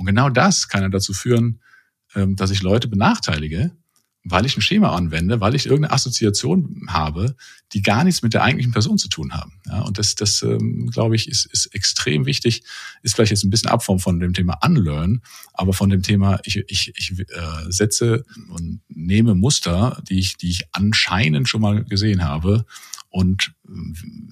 Und 0.00 0.06
genau 0.06 0.30
das 0.30 0.68
kann 0.68 0.80
ja 0.80 0.88
dazu 0.88 1.12
führen, 1.12 1.60
ähm, 2.14 2.34
dass 2.34 2.50
ich 2.50 2.62
Leute 2.62 2.88
benachteilige, 2.88 3.70
weil 4.24 4.46
ich 4.46 4.56
ein 4.56 4.62
Schema 4.62 4.96
anwende, 4.96 5.42
weil 5.42 5.54
ich 5.54 5.66
irgendeine 5.66 5.92
Assoziation 5.92 6.86
habe, 6.88 7.36
die 7.74 7.82
gar 7.82 8.02
nichts 8.02 8.22
mit 8.22 8.32
der 8.32 8.42
eigentlichen 8.42 8.72
Person 8.72 8.96
zu 8.96 9.10
tun 9.10 9.34
haben. 9.34 9.60
Ja, 9.66 9.82
und 9.82 9.98
das, 9.98 10.14
das 10.14 10.40
ähm, 10.40 10.88
glaube 10.90 11.16
ich, 11.16 11.28
ist, 11.28 11.44
ist 11.52 11.66
extrem 11.74 12.24
wichtig. 12.24 12.62
Ist 13.02 13.14
vielleicht 13.14 13.30
jetzt 13.30 13.44
ein 13.44 13.50
bisschen 13.50 13.68
ab 13.68 13.84
von, 13.84 14.20
dem 14.20 14.32
Thema 14.32 14.58
Unlearn, 14.64 15.20
aber 15.52 15.74
von 15.74 15.90
dem 15.90 16.02
Thema, 16.02 16.40
ich, 16.44 16.56
ich, 16.56 16.94
ich 16.96 17.20
äh, 17.20 17.24
setze 17.68 18.24
und 18.48 18.80
nehme 18.88 19.34
Muster, 19.34 20.02
die 20.08 20.18
ich, 20.18 20.38
die 20.38 20.48
ich 20.48 20.64
anscheinend 20.72 21.46
schon 21.46 21.60
mal 21.60 21.84
gesehen 21.84 22.24
habe 22.24 22.64
und 23.10 23.52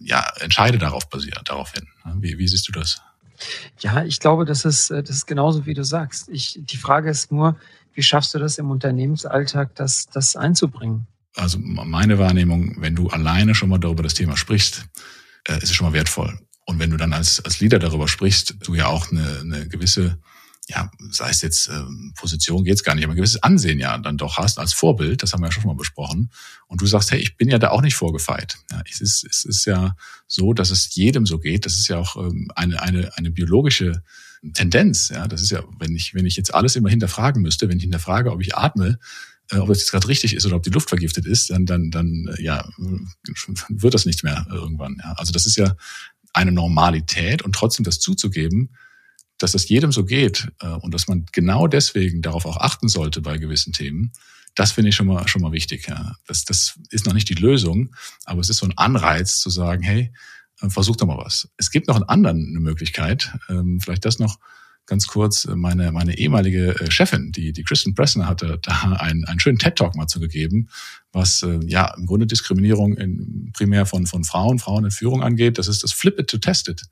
ja, 0.01 0.25
entscheide 0.41 0.79
darauf 0.79 1.11
basiert, 1.11 1.43
darauf 1.45 1.75
hin. 1.75 1.89
Wie, 2.21 2.39
wie 2.39 2.49
siehst 2.49 2.69
du 2.69 2.73
das? 2.73 3.03
Ja, 3.81 4.05
ich 4.05 4.21
glaube, 4.21 4.45
das 4.45 4.65
ist, 4.65 4.91
das 4.91 5.11
ist 5.11 5.27
genauso, 5.27 5.67
wie 5.67 5.75
du 5.75 5.85
sagst. 5.85 6.29
Ich, 6.29 6.59
die 6.63 6.77
Frage 6.77 7.11
ist 7.11 7.31
nur, 7.31 7.57
wie 7.95 8.03
schaffst 8.03 8.35
du 8.35 8.39
das 8.39 8.59
im 8.59 8.71
Unternehmensalltag, 8.71 9.75
das, 9.75 10.07
das 10.07 10.37
einzubringen? 10.37 11.07
Also 11.35 11.59
meine 11.61 12.19
Wahrnehmung, 12.19 12.77
wenn 12.81 12.95
du 12.95 13.09
alleine 13.09 13.55
schon 13.55 13.69
mal 13.69 13.79
darüber 13.79 14.03
das 14.03 14.15
Thema 14.15 14.37
sprichst, 14.37 14.87
äh, 15.45 15.57
ist 15.59 15.65
es 15.65 15.75
schon 15.75 15.87
mal 15.87 15.93
wertvoll. 15.93 16.39
Und 16.65 16.79
wenn 16.79 16.91
du 16.91 16.97
dann 16.97 17.13
als, 17.13 17.45
als 17.45 17.61
Leader 17.61 17.79
darüber 17.79 18.09
sprichst, 18.09 18.57
du 18.61 18.75
ja 18.75 18.87
auch 18.87 19.11
eine, 19.11 19.41
eine 19.41 19.69
gewisse, 19.69 20.19
ja, 20.69 20.91
sei 21.11 21.31
es 21.31 21.41
jetzt 21.41 21.69
ähm, 21.69 22.13
Position, 22.15 22.63
geht's 22.63 22.85
gar 22.85 22.95
nicht, 22.95 23.05
aber 23.05 23.15
ein 23.15 23.17
gewisses 23.17 23.43
Ansehen 23.43 23.81
ja 23.81 23.97
dann 23.97 24.19
doch 24.19 24.37
hast 24.37 24.59
als 24.59 24.75
Vorbild, 24.75 25.23
das 25.23 25.33
haben 25.33 25.41
wir 25.41 25.47
ja 25.47 25.53
schon 25.53 25.65
mal 25.65 25.75
besprochen. 25.75 26.31
Und 26.67 26.83
du 26.83 26.87
sagst, 26.87 27.11
hey, 27.11 27.19
ich 27.19 27.37
bin 27.37 27.49
ja 27.49 27.59
da 27.59 27.71
auch 27.71 27.81
nicht 27.81 27.95
vorgefeit. 27.95 28.59
Ja, 28.71 28.83
es, 28.89 29.01
ist, 29.01 29.25
es 29.25 29.45
ist 29.47 29.65
ja 29.65 29.97
so, 30.27 30.53
dass 30.53 30.71
es 30.71 30.95
jedem 30.95 31.25
so 31.25 31.39
geht. 31.39 31.65
Das 31.65 31.79
ist 31.79 31.89
ja 31.89 31.97
auch 31.97 32.17
ähm, 32.17 32.51
eine, 32.55 32.83
eine, 32.83 33.17
eine 33.17 33.31
biologische 33.31 34.03
Tendenz. 34.53 35.09
Ja, 35.09 35.27
das 35.27 35.41
ist 35.41 35.51
ja, 35.51 35.63
wenn 35.79 35.97
ich, 35.97 36.15
wenn 36.15 36.27
ich 36.27 36.37
jetzt 36.37 36.55
alles 36.55 36.77
immer 36.77 36.91
hinterfragen 36.91 37.41
müsste, 37.41 37.69
wenn 37.71 37.79
ich 37.79 37.85
hinterfrage, 37.85 38.31
ob 38.31 38.43
ich 38.43 38.55
atme, 38.55 38.99
äh, 39.51 39.57
ob 39.57 39.69
das 39.69 39.79
jetzt 39.79 39.91
gerade 39.91 40.09
richtig 40.09 40.35
ist 40.35 40.45
oder 40.45 40.57
ob 40.57 40.63
die 40.65 40.71
Luft 40.71 40.91
vergiftet 40.91 41.25
ist, 41.25 41.49
dann, 41.49 41.65
dann, 41.65 41.91
dann, 41.91 42.29
äh, 42.37 42.43
ja, 42.43 42.69
wird 43.69 43.95
das 43.95 44.05
nicht 44.05 44.23
mehr 44.23 44.47
irgendwann. 44.51 44.99
Ja. 45.03 45.13
Also 45.13 45.33
das 45.33 45.47
ist 45.47 45.57
ja 45.57 45.75
eine 46.35 46.53
Normalität 46.53 47.41
und 47.41 47.55
trotzdem 47.55 47.85
das 47.85 48.01
zuzugeben, 48.01 48.75
dass 49.39 49.53
das 49.53 49.69
jedem 49.69 49.93
so 49.93 50.05
geht 50.05 50.49
äh, 50.61 50.69
und 50.69 50.93
dass 50.93 51.09
man 51.09 51.27
genau 51.33 51.67
deswegen 51.67 52.23
darauf 52.23 52.45
auch 52.45 52.59
achten 52.59 52.89
sollte 52.89 53.21
bei 53.21 53.39
gewissen 53.39 53.73
Themen, 53.73 54.13
das 54.55 54.73
finde 54.73 54.91
ich 54.91 54.97
schon 54.97 55.07
mal 55.07 55.27
schon 55.29 55.43
mal 55.43 55.53
wichtig. 55.53 55.87
Ja. 55.89 56.17
Das, 56.27 56.45
das 56.45 56.79
ist 56.91 57.07
noch 57.07 57.15
nicht 57.15 57.29
die 57.29 57.35
Lösung, 57.35 57.95
aber 58.25 58.41
es 58.41 58.49
ist 58.49 58.59
so 58.59 58.67
ein 58.67 58.77
Anreiz 58.77 59.39
zu 59.39 59.51
sagen, 59.51 59.83
hey, 59.83 60.13
äh, 60.61 60.69
versuch 60.69 60.97
doch 60.97 61.07
mal 61.07 61.19
was. 61.19 61.49
Es 61.57 61.71
gibt 61.71 61.89
noch 61.89 61.97
einen 61.97 62.09
anderen 62.09 62.49
eine 62.49 62.61
Möglichkeit, 62.61 63.33
ähm, 63.49 63.81
vielleicht 63.81 64.05
das 64.05 64.19
noch 64.19 64.39
ganz 64.89 65.07
kurz, 65.07 65.47
meine, 65.47 65.93
meine 65.93 66.19
ehemalige 66.19 66.81
äh, 66.81 66.91
Chefin, 66.91 67.31
die, 67.31 67.53
die 67.53 67.63
Kristen 67.63 67.95
Pressner, 67.95 68.27
hatte 68.27 68.59
da 68.63 68.97
einen, 68.99 69.25
einen 69.27 69.39
schönen 69.39 69.59
TED-Talk 69.59 69.95
mal 69.95 70.07
zugegeben, 70.07 70.71
was 71.13 71.43
äh, 71.43 71.61
ja 71.67 71.95
im 71.97 72.07
Grunde 72.07 72.27
Diskriminierung 72.27 72.97
in, 72.97 73.53
primär 73.53 73.87
von, 73.87 74.07
von 74.07 74.25
Frauen, 74.25 74.59
Frauen 74.59 74.87
in 74.87 74.91
Führung 74.91 75.23
angeht. 75.23 75.59
Das 75.59 75.69
ist 75.69 75.85
das 75.85 75.93
Flip 75.93 76.19
it 76.19 76.29
to 76.29 76.39
test 76.39 76.69
it. 76.69 76.83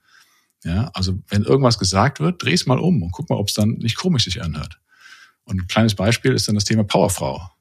Ja, 0.66 0.90
also 0.94 1.16
wenn 1.29 1.44
irgendwas 1.44 1.79
gesagt 1.79 2.18
wird, 2.18 2.42
dreh 2.42 2.52
es 2.52 2.66
mal 2.66 2.81
um 2.81 3.00
und 3.00 3.12
guck 3.12 3.31
mal, 3.31 3.37
ob 3.37 3.48
es 3.48 3.55
dann 3.55 3.79
nicht 3.79 3.96
komisch 3.96 4.24
sich 4.24 4.42
anhört. 4.42 4.81
Und 5.44 5.61
ein 5.61 5.68
kleines 5.68 5.94
Beispiel 5.94 6.33
ist 6.33 6.48
dann 6.48 6.57
das 6.57 6.64
Thema 6.64 6.83
Powerfrau. 6.83 7.52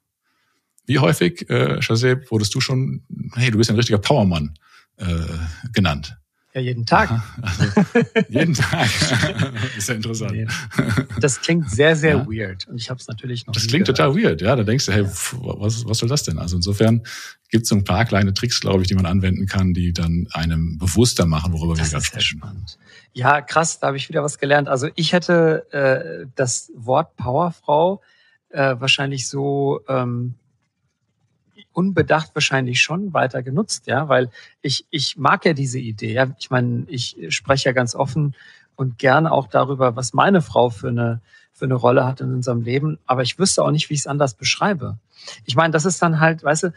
Wie 0.88 0.98
häufig, 0.98 1.48
äh, 1.48 1.80
Shazeb, 1.84 2.32
wurdest 2.32 2.56
du 2.56 2.62
schon, 2.62 3.04
hey, 3.36 3.52
du 3.52 3.60
bist 3.60 3.70
ein 3.70 3.76
richtiger 3.76 4.00
Powermann 4.00 4.56
äh, 4.98 5.06
genannt. 5.72 6.18
Ja, 6.56 6.62
jeden 6.62 6.86
Tag. 6.86 7.10
Also, 7.42 7.66
jeden 8.30 8.54
Tag. 8.54 8.86
ist 9.78 9.90
ja 9.90 9.96
interessant. 9.96 10.32
Nee. 10.32 10.48
Das 11.20 11.42
klingt 11.42 11.70
sehr, 11.70 11.98
sehr 11.98 12.16
ja. 12.16 12.26
weird. 12.26 12.66
Und 12.70 12.78
ich 12.78 12.90
habe 12.90 12.98
es 12.98 13.10
natürlich 13.10 13.46
noch. 13.46 13.54
Das 13.54 13.68
klingt 13.68 13.86
gehört. 13.86 13.98
total 13.98 14.16
weird, 14.16 14.42
ja. 14.42 14.56
Da 14.56 14.64
denkst 14.64 14.86
du, 14.86 14.94
hey, 14.94 15.04
ja. 15.04 15.10
was, 15.10 15.86
was 15.86 15.98
soll 15.98 16.08
das 16.08 16.24
denn? 16.24 16.40
Also 16.40 16.56
insofern 16.56 17.04
gibt 17.50 17.64
es 17.64 17.70
so 17.70 17.76
ein 17.76 17.84
paar 17.84 18.06
kleine 18.06 18.34
Tricks, 18.34 18.62
glaube 18.62 18.84
ich, 18.84 18.88
die 18.88 18.96
man 18.96 19.06
anwenden 19.06 19.48
kann, 19.48 19.74
die 19.74 19.92
dann 19.92 20.30
einem 20.32 20.78
bewusster 20.78 21.26
machen, 21.26 21.52
worüber 21.52 21.76
das 21.76 21.88
wir 21.88 21.92
gerade 21.92 22.06
sprechen. 22.06 22.38
Spannend. 22.38 22.78
Ja, 23.12 23.42
krass, 23.42 23.82
da 23.82 23.88
habe 23.88 23.98
ich 23.98 24.08
wieder 24.08 24.24
was 24.24 24.38
gelernt. 24.38 24.70
Also 24.70 24.88
ich 24.96 25.12
hätte 25.12 25.70
äh, 25.74 26.26
das 26.36 26.72
Wort 26.74 27.18
Powerfrau 27.18 28.02
äh, 28.48 28.76
wahrscheinlich 28.80 29.28
so 29.28 29.82
ähm, 29.90 30.36
unbedacht 31.76 32.32
wahrscheinlich 32.34 32.82
schon 32.82 33.14
weiter 33.14 33.44
genutzt, 33.44 33.88
ja, 33.88 34.08
weil 34.08 34.30
ich, 34.62 34.86
ich 34.90 35.18
mag 35.18 35.46
ja 35.46 35.54
diese 35.54 35.80
Idee. 35.80 36.14
Ja. 36.14 36.28
Ich 36.40 36.50
meine, 36.50 36.86
ich 36.88 37.18
spreche 37.30 37.70
ja 37.70 37.74
ganz 37.74 37.96
offen 37.96 38.34
und 38.76 38.98
gerne 38.98 39.32
auch 39.32 39.48
darüber, 39.48 39.96
was 39.96 40.14
meine 40.14 40.42
Frau 40.42 40.70
für 40.70 40.88
eine, 40.88 41.22
für 41.52 41.66
eine 41.66 41.76
Rolle 41.76 42.06
hat 42.06 42.22
in 42.22 42.34
unserem 42.34 42.62
Leben, 42.62 42.98
aber 43.06 43.24
ich 43.24 43.38
wüsste 43.38 43.64
auch 43.64 43.72
nicht, 43.72 43.90
wie 43.90 43.94
ich 43.94 44.02
es 44.02 44.08
anders 44.08 44.36
beschreibe. 44.36 44.98
Ich 45.46 45.56
meine, 45.56 45.72
das 45.72 45.86
ist 45.86 46.02
dann 46.02 46.20
halt, 46.20 46.44
weißt 46.44 46.64
du, 46.64 46.74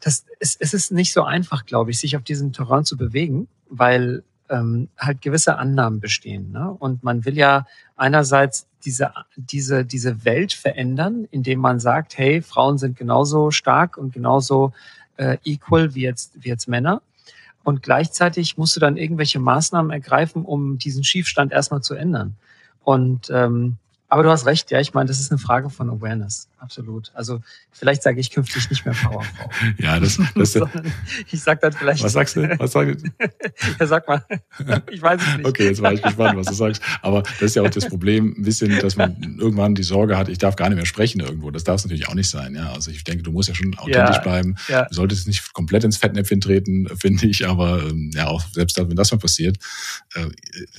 das, 0.00 0.26
es, 0.38 0.56
es 0.56 0.74
ist 0.74 0.92
nicht 0.92 1.12
so 1.12 1.22
einfach, 1.22 1.64
glaube 1.64 1.90
ich, 1.90 1.98
sich 1.98 2.16
auf 2.16 2.22
diesem 2.22 2.52
Terrain 2.52 2.84
zu 2.84 2.96
bewegen, 2.96 3.48
weil 3.68 4.22
ähm, 4.50 4.88
halt 4.98 5.22
gewisse 5.22 5.58
Annahmen 5.58 6.00
bestehen. 6.00 6.52
Ne? 6.52 6.70
Und 6.70 7.02
man 7.02 7.24
will 7.24 7.36
ja 7.36 7.66
einerseits 7.96 8.66
diese, 8.84 9.12
diese, 9.36 9.84
diese 9.84 10.24
Welt 10.24 10.52
verändern, 10.52 11.26
indem 11.30 11.60
man 11.60 11.80
sagt, 11.80 12.16
hey, 12.16 12.42
Frauen 12.42 12.78
sind 12.78 12.96
genauso 12.96 13.50
stark 13.50 13.96
und 13.96 14.12
genauso 14.12 14.72
äh, 15.16 15.38
equal 15.44 15.94
wie 15.94 16.02
jetzt, 16.02 16.32
wie 16.42 16.48
jetzt 16.48 16.68
Männer. 16.68 17.02
Und 17.64 17.82
gleichzeitig 17.82 18.56
musst 18.56 18.76
du 18.76 18.80
dann 18.80 18.96
irgendwelche 18.96 19.40
Maßnahmen 19.40 19.90
ergreifen, 19.90 20.44
um 20.44 20.78
diesen 20.78 21.04
Schiefstand 21.04 21.52
erstmal 21.52 21.82
zu 21.82 21.94
ändern. 21.94 22.36
Und 22.82 23.28
ähm, 23.30 23.76
aber 24.10 24.22
du 24.22 24.30
hast 24.30 24.46
recht, 24.46 24.70
ja. 24.70 24.80
Ich 24.80 24.94
meine, 24.94 25.06
das 25.06 25.20
ist 25.20 25.30
eine 25.30 25.38
Frage 25.38 25.68
von 25.68 25.90
Awareness, 25.90 26.48
absolut. 26.56 27.10
Also 27.14 27.40
vielleicht 27.70 28.02
sage 28.02 28.18
ich 28.20 28.30
künftig 28.30 28.70
nicht 28.70 28.86
mehr 28.86 28.94
Powerfrau. 28.94 29.50
ja, 29.78 30.00
das, 30.00 30.18
das 30.34 30.58
ich 31.30 31.42
sag 31.42 31.60
dann 31.60 31.72
vielleicht. 31.72 32.02
Was 32.02 32.14
sagst 32.14 32.36
du? 32.36 32.58
Was 32.58 32.72
sagst 32.72 33.04
du? 33.18 33.28
ja, 33.78 33.86
sag 33.86 34.08
mal. 34.08 34.24
Ich 34.90 35.02
weiß 35.02 35.20
es 35.20 35.36
nicht. 35.36 35.46
Okay, 35.46 35.66
jetzt 35.66 35.82
war 35.82 35.92
ich 35.92 36.02
gespannt, 36.02 36.38
was 36.38 36.46
du 36.46 36.54
sagst. 36.54 36.82
Aber 37.02 37.22
das 37.22 37.42
ist 37.42 37.56
ja 37.56 37.62
auch 37.62 37.70
das 37.70 37.86
Problem, 37.86 38.34
ein 38.38 38.44
bisschen, 38.44 38.78
dass 38.80 38.96
man 38.96 39.36
irgendwann 39.38 39.74
die 39.74 39.82
Sorge 39.82 40.16
hat, 40.16 40.30
ich 40.30 40.38
darf 40.38 40.56
gar 40.56 40.70
nicht 40.70 40.76
mehr 40.76 40.86
sprechen 40.86 41.20
irgendwo. 41.20 41.50
Das 41.50 41.64
darf 41.64 41.76
es 41.76 41.84
natürlich 41.84 42.08
auch 42.08 42.14
nicht 42.14 42.30
sein. 42.30 42.54
Ja, 42.54 42.72
also 42.72 42.90
ich 42.90 43.04
denke, 43.04 43.22
du 43.22 43.32
musst 43.32 43.50
ja 43.50 43.54
schon 43.54 43.76
authentisch 43.76 44.16
ja, 44.16 44.22
bleiben. 44.22 44.56
Ja. 44.68 44.86
Du 44.86 44.94
solltest 44.94 45.26
nicht 45.26 45.52
komplett 45.52 45.84
ins 45.84 45.98
Fettnäpfchen 45.98 46.40
treten, 46.40 46.88
finde 46.98 47.26
ich. 47.26 47.46
Aber 47.46 47.82
ähm, 47.82 48.10
ja, 48.14 48.28
auch 48.28 48.42
selbst 48.52 48.78
wenn 48.78 48.96
das 48.96 49.12
mal 49.12 49.18
passiert, 49.18 49.58
äh, 50.14 50.28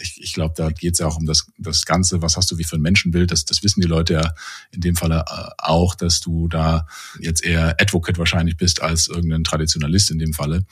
ich, 0.02 0.20
ich 0.20 0.34
glaube, 0.34 0.56
da 0.58 0.72
geht 0.72 0.94
es 0.94 1.00
ja 1.00 1.06
auch 1.06 1.18
um 1.18 1.28
das, 1.28 1.46
das 1.60 1.86
Ganze. 1.86 2.24
Was 2.24 2.36
hast 2.36 2.50
du 2.50 2.58
wie 2.58 2.64
für 2.64 2.78
ein 2.78 2.82
Menschenbild? 2.82 3.19
Will. 3.20 3.28
Das, 3.28 3.46
das 3.46 3.64
wissen 3.64 3.82
die 3.82 3.88
Leute 3.88 4.14
ja 4.14 4.34
in 4.72 4.82
dem 4.82 4.96
Falle 4.96 5.26
äh, 5.28 5.50
auch, 5.58 5.94
dass 5.96 6.20
du 6.20 6.48
da 6.48 6.88
jetzt 7.20 7.44
eher 7.44 7.76
Advocate 7.80 8.18
wahrscheinlich 8.18 8.58
bist 8.58 8.82
als 8.82 9.08
irgendein 9.08 9.44
Traditionalist 9.44 10.12
in 10.12 10.20
dem 10.20 10.34
Falle. 10.34 10.66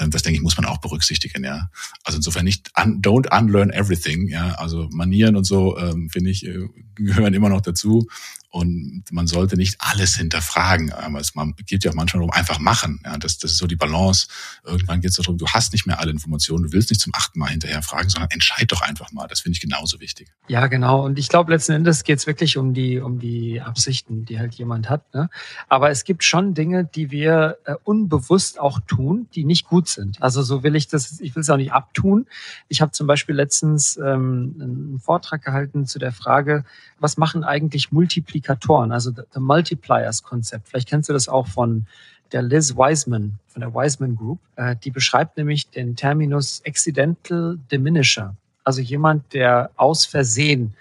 Ähm, 0.00 0.10
das 0.10 0.22
denke 0.22 0.36
ich, 0.36 0.42
muss 0.42 0.56
man 0.56 0.66
auch 0.66 0.78
berücksichtigen, 0.78 1.44
ja. 1.44 1.70
Also 2.04 2.16
insofern 2.16 2.44
nicht, 2.44 2.70
un, 2.76 3.00
don't 3.02 3.28
unlearn 3.36 3.70
everything, 3.70 4.28
ja. 4.28 4.52
Also 4.54 4.88
Manieren 4.90 5.36
und 5.36 5.44
so, 5.44 5.78
ähm, 5.78 6.08
finde 6.10 6.30
ich, 6.30 6.46
äh, 6.46 6.68
gehören 6.94 7.34
immer 7.34 7.48
noch 7.48 7.60
dazu. 7.60 8.08
Und 8.52 9.04
man 9.12 9.28
sollte 9.28 9.56
nicht 9.56 9.76
alles 9.78 10.16
hinterfragen. 10.16 10.92
Aber 10.92 11.20
es 11.20 11.34
geht 11.66 11.84
ja 11.84 11.92
auch 11.92 11.94
manchmal 11.94 12.20
darum, 12.20 12.32
einfach 12.32 12.58
machen. 12.58 13.00
Ja, 13.04 13.16
das, 13.16 13.38
das 13.38 13.52
ist 13.52 13.58
so 13.58 13.68
die 13.68 13.76
Balance. 13.76 14.26
Irgendwann 14.64 15.00
geht 15.00 15.10
es 15.10 15.16
darum, 15.16 15.38
du 15.38 15.46
hast 15.46 15.72
nicht 15.72 15.86
mehr 15.86 16.00
alle 16.00 16.10
Informationen, 16.10 16.64
du 16.64 16.72
willst 16.72 16.90
nicht 16.90 17.00
zum 17.00 17.14
achten 17.14 17.38
Mal 17.38 17.50
hinterher 17.50 17.80
fragen, 17.82 18.08
sondern 18.08 18.28
entscheid 18.32 18.70
doch 18.72 18.82
einfach 18.82 19.12
mal. 19.12 19.28
Das 19.28 19.40
finde 19.40 19.54
ich 19.54 19.60
genauso 19.60 20.00
wichtig. 20.00 20.32
Ja, 20.48 20.66
genau. 20.66 21.04
Und 21.04 21.16
ich 21.20 21.28
glaube, 21.28 21.52
letzten 21.52 21.72
Endes 21.72 22.02
geht 22.02 22.18
es 22.18 22.26
wirklich 22.26 22.56
um 22.56 22.74
die, 22.74 22.98
um 22.98 23.20
die 23.20 23.60
Absichten, 23.60 24.24
die 24.24 24.40
halt 24.40 24.54
jemand 24.54 24.90
hat. 24.90 25.14
Ne? 25.14 25.30
Aber 25.68 25.90
es 25.90 26.02
gibt 26.02 26.24
schon 26.24 26.52
Dinge, 26.52 26.84
die 26.84 27.12
wir 27.12 27.58
äh, 27.66 27.74
unbewusst 27.84 28.58
auch 28.58 28.80
tun, 28.80 29.28
die 29.32 29.44
nicht 29.44 29.66
gut 29.66 29.86
sind. 29.90 30.22
Also 30.22 30.42
so 30.42 30.62
will 30.62 30.76
ich 30.76 30.88
das, 30.88 31.20
ich 31.20 31.34
will 31.34 31.42
es 31.42 31.50
auch 31.50 31.56
nicht 31.56 31.72
abtun. 31.72 32.26
Ich 32.68 32.80
habe 32.80 32.92
zum 32.92 33.06
Beispiel 33.06 33.34
letztens 33.34 33.96
ähm, 33.96 34.56
einen 34.60 35.00
Vortrag 35.00 35.44
gehalten 35.44 35.86
zu 35.86 35.98
der 35.98 36.12
Frage, 36.12 36.64
was 36.98 37.16
machen 37.16 37.44
eigentlich 37.44 37.92
Multiplikatoren, 37.92 38.92
also 38.92 39.10
the 39.10 39.40
Multipliers-Konzept. 39.40 40.68
Vielleicht 40.68 40.88
kennst 40.88 41.08
du 41.08 41.12
das 41.12 41.28
auch 41.28 41.46
von 41.46 41.86
der 42.32 42.42
Liz 42.42 42.76
Wiseman, 42.76 43.38
von 43.48 43.60
der 43.60 43.74
Wiseman 43.74 44.16
Group. 44.16 44.38
Äh, 44.56 44.76
die 44.76 44.90
beschreibt 44.90 45.36
nämlich 45.36 45.68
den 45.70 45.96
Terminus 45.96 46.62
Accidental 46.64 47.58
Diminisher. 47.70 48.34
Also 48.64 48.80
jemand, 48.80 49.32
der 49.32 49.70
aus 49.76 50.04
Versehen 50.06 50.74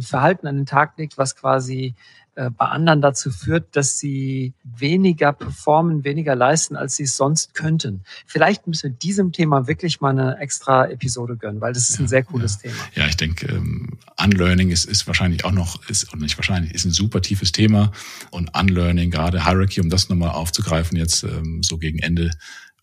Verhalten 0.00 0.46
an 0.46 0.56
den 0.56 0.66
Tag 0.66 0.98
legt, 0.98 1.16
was 1.16 1.36
quasi 1.36 1.94
bei 2.36 2.66
anderen 2.66 3.00
dazu 3.00 3.30
führt, 3.30 3.74
dass 3.76 3.98
sie 3.98 4.52
weniger 4.62 5.32
performen, 5.32 6.04
weniger 6.04 6.34
leisten, 6.34 6.76
als 6.76 6.96
sie 6.96 7.04
es 7.04 7.16
sonst 7.16 7.54
könnten. 7.54 8.02
Vielleicht 8.26 8.66
müssen 8.66 8.90
wir 8.90 8.98
diesem 8.98 9.32
Thema 9.32 9.66
wirklich 9.66 10.02
mal 10.02 10.10
eine 10.10 10.38
extra 10.38 10.86
Episode 10.86 11.36
gönnen, 11.36 11.62
weil 11.62 11.72
das 11.72 11.88
ist 11.88 11.98
ein 11.98 12.08
sehr 12.08 12.24
cooles 12.24 12.56
ja. 12.62 12.70
Thema. 12.70 12.82
Ja, 12.94 13.06
ich 13.06 13.16
denke, 13.16 13.46
ähm, 13.46 13.98
Unlearning 14.22 14.70
ist, 14.70 14.84
ist 14.84 15.06
wahrscheinlich 15.06 15.44
auch 15.46 15.52
noch, 15.52 15.88
ist 15.88 16.12
und 16.12 16.20
nicht 16.20 16.36
wahrscheinlich, 16.36 16.74
ist 16.74 16.84
ein 16.84 16.92
super 16.92 17.22
tiefes 17.22 17.52
Thema. 17.52 17.90
Und 18.30 18.54
Unlearning, 18.54 19.10
gerade 19.10 19.44
Hierarchy, 19.44 19.80
um 19.80 19.88
das 19.88 20.08
nochmal 20.10 20.30
aufzugreifen, 20.30 20.98
jetzt 20.98 21.22
ähm, 21.22 21.62
so 21.62 21.78
gegen 21.78 21.98
Ende 22.00 22.30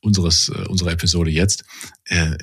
unseres, 0.02 0.50
äh, 0.50 0.68
unserer 0.68 0.92
Episode 0.92 1.30
jetzt, 1.30 1.63
äh, 2.06 2.38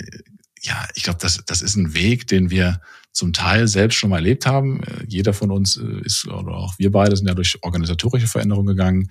ja, 0.63 0.87
ich 0.95 1.05
glaube, 1.05 1.19
das, 1.21 1.43
das 1.47 1.63
ist 1.63 1.77
ein 1.77 1.95
Weg, 1.95 2.27
den 2.27 2.51
wir 2.51 2.81
zum 3.13 3.33
Teil 3.33 3.69
selbst 3.69 3.97
schon 3.97 4.11
mal 4.11 4.17
erlebt 4.17 4.47
haben. 4.47 4.83
Äh, 4.83 5.05
jeder 5.07 5.33
von 5.33 5.51
uns 5.51 5.77
äh, 5.77 6.01
ist, 6.05 6.27
oder 6.27 6.53
auch 6.53 6.79
wir 6.79 6.93
beide 6.93 7.17
sind 7.17 7.27
ja 7.27 7.35
durch 7.35 7.59
organisatorische 7.63 8.29
Veränderungen 8.29 8.69
gegangen, 8.69 9.11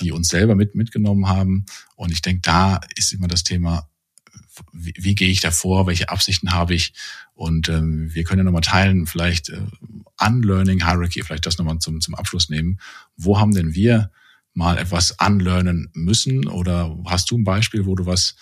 die 0.00 0.12
uns 0.12 0.28
selber 0.28 0.54
mit, 0.54 0.74
mitgenommen 0.74 1.28
haben. 1.28 1.64
Und 1.96 2.12
ich 2.12 2.22
denke, 2.22 2.42
da 2.42 2.80
ist 2.96 3.12
immer 3.12 3.28
das 3.28 3.44
Thema, 3.44 3.88
wie, 4.72 4.94
wie 4.96 5.14
gehe 5.14 5.30
ich 5.30 5.40
davor, 5.40 5.86
welche 5.86 6.08
Absichten 6.08 6.52
habe 6.52 6.74
ich? 6.74 6.92
Und 7.34 7.68
ähm, 7.68 8.14
wir 8.14 8.24
können 8.24 8.40
ja 8.40 8.44
nochmal 8.44 8.60
teilen, 8.62 9.06
vielleicht 9.06 9.48
äh, 9.48 9.62
Unlearning 10.20 10.84
Hierarchy, 10.84 11.22
vielleicht 11.22 11.46
das 11.46 11.58
nochmal 11.58 11.78
zum, 11.78 12.00
zum 12.00 12.14
Abschluss 12.14 12.50
nehmen. 12.50 12.78
Wo 13.16 13.38
haben 13.38 13.54
denn 13.54 13.74
wir 13.74 14.10
mal 14.52 14.78
etwas 14.78 15.12
unlearnen 15.12 15.90
müssen? 15.94 16.46
Oder 16.46 16.96
hast 17.06 17.30
du 17.30 17.38
ein 17.38 17.44
Beispiel, 17.44 17.86
wo 17.86 17.94
du 17.94 18.06
was 18.06 18.36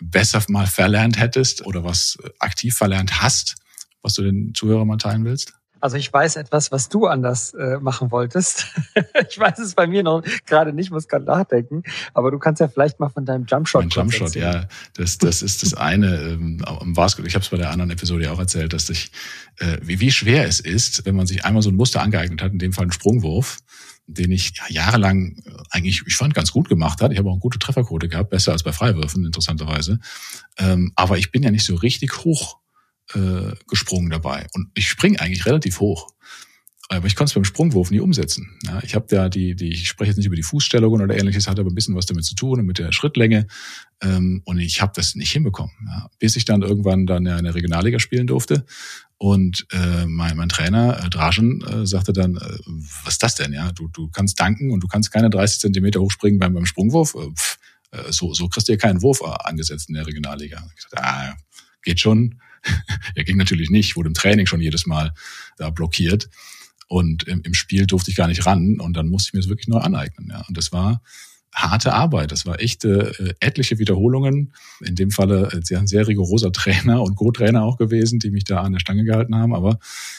besser 0.00 0.42
mal 0.48 0.66
verlernt 0.66 1.18
hättest 1.18 1.64
oder 1.64 1.84
was 1.84 2.18
aktiv 2.38 2.74
verlernt 2.74 3.22
hast, 3.22 3.56
was 4.04 4.14
du 4.14 4.22
den 4.22 4.54
Zuhörern 4.54 4.86
mal 4.86 4.98
teilen 4.98 5.24
willst? 5.24 5.54
Also 5.84 5.98
ich 5.98 6.10
weiß 6.10 6.36
etwas, 6.36 6.72
was 6.72 6.88
du 6.88 7.06
anders 7.06 7.52
äh, 7.52 7.78
machen 7.78 8.10
wolltest. 8.10 8.68
ich 9.28 9.38
weiß 9.38 9.58
es 9.58 9.74
bei 9.74 9.86
mir 9.86 10.02
noch 10.02 10.22
gerade 10.46 10.72
nicht, 10.72 10.90
muss 10.90 11.08
gerade 11.08 11.26
nachdenken. 11.26 11.82
Aber 12.14 12.30
du 12.30 12.38
kannst 12.38 12.60
ja 12.60 12.68
vielleicht 12.68 13.00
mal 13.00 13.10
von 13.10 13.26
deinem 13.26 13.44
Jumpshot. 13.44 13.82
Mein 13.82 13.90
Jumpshot, 13.90 14.34
ja, 14.34 14.66
das, 14.94 15.18
das 15.18 15.42
ist 15.42 15.62
das 15.62 15.74
eine. 15.74 16.20
Ähm, 16.20 16.62
ich 16.62 16.98
habe 17.04 17.18
es 17.18 17.48
bei 17.50 17.58
der 17.58 17.70
anderen 17.70 17.90
Episode 17.90 18.32
auch 18.32 18.38
erzählt, 18.38 18.72
dass 18.72 18.88
ich 18.88 19.10
äh, 19.58 19.76
wie, 19.82 20.00
wie 20.00 20.10
schwer 20.10 20.48
es 20.48 20.58
ist, 20.58 21.04
wenn 21.04 21.16
man 21.16 21.26
sich 21.26 21.44
einmal 21.44 21.60
so 21.60 21.68
ein 21.68 21.76
Muster 21.76 22.00
angeeignet 22.00 22.40
hat, 22.40 22.52
in 22.52 22.58
dem 22.58 22.72
Fall 22.72 22.84
einen 22.84 22.92
Sprungwurf, 22.92 23.58
den 24.06 24.32
ich 24.32 24.56
ja, 24.56 24.64
jahrelang 24.70 25.36
äh, 25.44 25.50
eigentlich, 25.68 26.02
ich 26.06 26.16
fand, 26.16 26.32
ganz 26.32 26.50
gut 26.50 26.70
gemacht 26.70 27.02
hat. 27.02 27.12
Ich 27.12 27.18
habe 27.18 27.28
auch 27.28 27.34
eine 27.34 27.40
gute 27.40 27.58
Trefferquote 27.58 28.08
gehabt, 28.08 28.30
besser 28.30 28.52
als 28.52 28.62
bei 28.62 28.72
Freiwürfen, 28.72 29.26
interessanterweise. 29.26 30.00
Ähm, 30.56 30.92
aber 30.96 31.18
ich 31.18 31.30
bin 31.30 31.42
ja 31.42 31.50
nicht 31.50 31.66
so 31.66 31.74
richtig 31.74 32.24
hoch 32.24 32.63
äh, 33.14 33.52
gesprungen 33.68 34.10
dabei. 34.10 34.46
Und 34.52 34.70
ich 34.74 34.88
springe 34.88 35.20
eigentlich 35.20 35.46
relativ 35.46 35.80
hoch. 35.80 36.08
Aber 36.90 37.06
ich 37.06 37.16
konnte 37.16 37.30
es 37.30 37.34
beim 37.34 37.44
Sprungwurf 37.44 37.90
nie 37.90 38.00
umsetzen. 38.00 38.58
Ja, 38.64 38.80
ich 38.82 38.94
habe 38.94 39.06
da 39.08 39.30
die, 39.30 39.56
die, 39.56 39.70
ich 39.70 39.88
spreche 39.88 40.10
jetzt 40.10 40.18
nicht 40.18 40.26
über 40.26 40.36
die 40.36 40.42
Fußstellungen 40.42 41.00
oder 41.00 41.16
ähnliches, 41.16 41.48
hat 41.48 41.58
aber 41.58 41.70
ein 41.70 41.74
bisschen 41.74 41.96
was 41.96 42.04
damit 42.04 42.24
zu 42.24 42.34
tun 42.34 42.60
und 42.60 42.66
mit 42.66 42.78
der 42.78 42.92
Schrittlänge. 42.92 43.46
Ähm, 44.02 44.42
und 44.44 44.58
ich 44.58 44.82
habe 44.82 44.92
das 44.94 45.14
nicht 45.14 45.32
hinbekommen. 45.32 45.72
Ja, 45.86 46.10
bis 46.18 46.36
ich 46.36 46.44
dann 46.44 46.62
irgendwann 46.62 47.06
dann 47.06 47.24
in 47.26 47.44
der 47.44 47.54
Regionalliga 47.54 47.98
spielen 47.98 48.26
durfte. 48.26 48.66
Und 49.16 49.66
äh, 49.72 50.04
mein, 50.06 50.36
mein 50.36 50.50
Trainer, 50.50 51.02
äh, 51.02 51.08
Draschen, 51.08 51.62
äh, 51.62 51.86
sagte 51.86 52.12
dann, 52.12 52.36
äh, 52.36 52.58
was 53.04 53.14
ist 53.14 53.22
das 53.22 53.34
denn? 53.34 53.54
Ja, 53.54 53.72
du, 53.72 53.88
du 53.88 54.08
kannst 54.08 54.38
danken 54.38 54.70
und 54.70 54.80
du 54.80 54.86
kannst 54.86 55.10
keine 55.10 55.30
30 55.30 55.60
Zentimeter 55.60 56.00
hochspringen 56.00 56.38
beim, 56.38 56.52
beim 56.52 56.66
Sprungwurf. 56.66 57.14
Äh, 57.14 57.32
pff, 57.34 57.58
äh, 57.92 58.12
so, 58.12 58.34
so 58.34 58.48
kriegst 58.48 58.68
du 58.68 58.72
ja 58.72 58.78
keinen 58.78 59.02
Wurf 59.02 59.20
äh, 59.22 59.30
angesetzt 59.44 59.88
in 59.88 59.94
der 59.94 60.06
Regionalliga. 60.06 60.62
Ich 60.76 60.82
sagte, 60.82 61.02
ah, 61.02 61.34
geht 61.82 62.00
schon. 62.00 62.40
ja, 63.16 63.22
ging 63.22 63.36
natürlich 63.36 63.70
nicht, 63.70 63.96
wurde 63.96 64.08
im 64.08 64.14
Training 64.14 64.46
schon 64.46 64.60
jedes 64.60 64.86
Mal 64.86 65.12
da 65.56 65.70
blockiert. 65.70 66.28
Und 66.88 67.24
im, 67.24 67.40
im 67.42 67.54
Spiel 67.54 67.86
durfte 67.86 68.10
ich 68.10 68.16
gar 68.16 68.28
nicht 68.28 68.44
ran 68.46 68.78
und 68.78 68.94
dann 68.94 69.08
musste 69.08 69.28
ich 69.28 69.32
mir 69.34 69.40
das 69.40 69.48
wirklich 69.48 69.68
neu 69.68 69.78
aneignen. 69.78 70.28
Ja. 70.30 70.44
Und 70.46 70.56
das 70.56 70.70
war 70.70 71.00
harte 71.54 71.92
Arbeit. 71.92 72.32
Das 72.32 72.46
war 72.46 72.60
echte 72.60 73.14
äh, 73.18 73.34
etliche 73.40 73.78
Wiederholungen. 73.78 74.52
In 74.80 74.96
dem 74.96 75.10
Falle 75.10 75.48
äh, 75.52 75.76
ein 75.76 75.86
sehr 75.86 76.06
rigoroser 76.06 76.52
Trainer 76.52 77.02
und 77.02 77.14
Co-Trainer 77.14 77.62
auch 77.62 77.76
gewesen, 77.76 78.18
die 78.18 78.30
mich 78.30 78.44
da 78.44 78.60
an 78.60 78.72
der 78.72 78.80
Stange 78.80 79.04
gehalten 79.04 79.36
haben. 79.36 79.54
Aber 79.54 79.78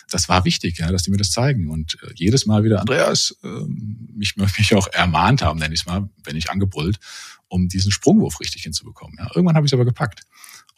das 0.09 0.29
war 0.29 0.45
wichtig, 0.45 0.79
ja, 0.79 0.91
dass 0.91 1.03
die 1.03 1.11
mir 1.11 1.17
das 1.17 1.31
zeigen. 1.31 1.69
Und 1.69 1.97
äh, 2.03 2.11
jedes 2.15 2.45
Mal 2.45 2.63
wieder 2.63 2.79
Andreas 2.79 3.37
äh, 3.43 3.47
mich, 3.47 4.35
mich 4.37 4.73
auch 4.75 4.87
ermahnt 4.87 5.41
haben, 5.41 5.59
nenne 5.59 5.73
ich 5.73 5.81
es 5.81 5.85
mal, 5.85 6.09
wenn 6.23 6.37
ich 6.37 6.49
angebrüllt, 6.49 6.99
um 7.47 7.67
diesen 7.67 7.91
Sprungwurf 7.91 8.39
richtig 8.39 8.63
hinzubekommen. 8.63 9.17
Ja. 9.19 9.29
Irgendwann 9.35 9.55
habe 9.55 9.65
ich 9.65 9.71
es 9.71 9.73
aber 9.73 9.85
gepackt. 9.85 10.21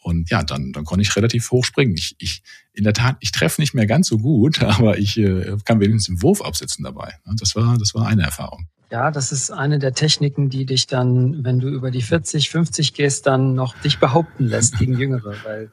Und 0.02 0.30
ja, 0.30 0.42
dann, 0.42 0.72
dann 0.72 0.84
konnte 0.84 1.02
ich 1.02 1.14
relativ 1.16 1.50
hoch 1.50 1.64
springen. 1.64 1.94
Ich, 1.96 2.14
ich, 2.18 2.42
in 2.72 2.84
der 2.84 2.92
Tat, 2.92 3.16
ich 3.20 3.32
treffe 3.32 3.60
nicht 3.60 3.74
mehr 3.74 3.86
ganz 3.86 4.08
so 4.08 4.18
gut, 4.18 4.62
aber 4.62 4.98
ich 4.98 5.18
äh, 5.18 5.56
kann 5.64 5.80
wenigstens 5.80 6.06
den 6.06 6.22
Wurf 6.22 6.42
absetzen 6.42 6.84
dabei. 6.84 7.14
Das 7.36 7.56
war, 7.56 7.76
das 7.78 7.94
war 7.94 8.06
eine 8.06 8.22
Erfahrung. 8.22 8.68
Ja, 8.90 9.10
das 9.10 9.32
ist 9.32 9.50
eine 9.50 9.78
der 9.78 9.92
Techniken, 9.92 10.48
die 10.48 10.64
dich 10.64 10.86
dann, 10.86 11.44
wenn 11.44 11.60
du 11.60 11.68
über 11.68 11.90
die 11.90 12.00
40, 12.00 12.48
50 12.48 12.94
gehst, 12.94 13.26
dann 13.26 13.54
noch 13.54 13.76
dich 13.78 13.98
behaupten 13.98 14.46
lässt 14.46 14.78
gegen 14.78 14.94
Jüngere, 14.98 15.36
weil 15.44 15.70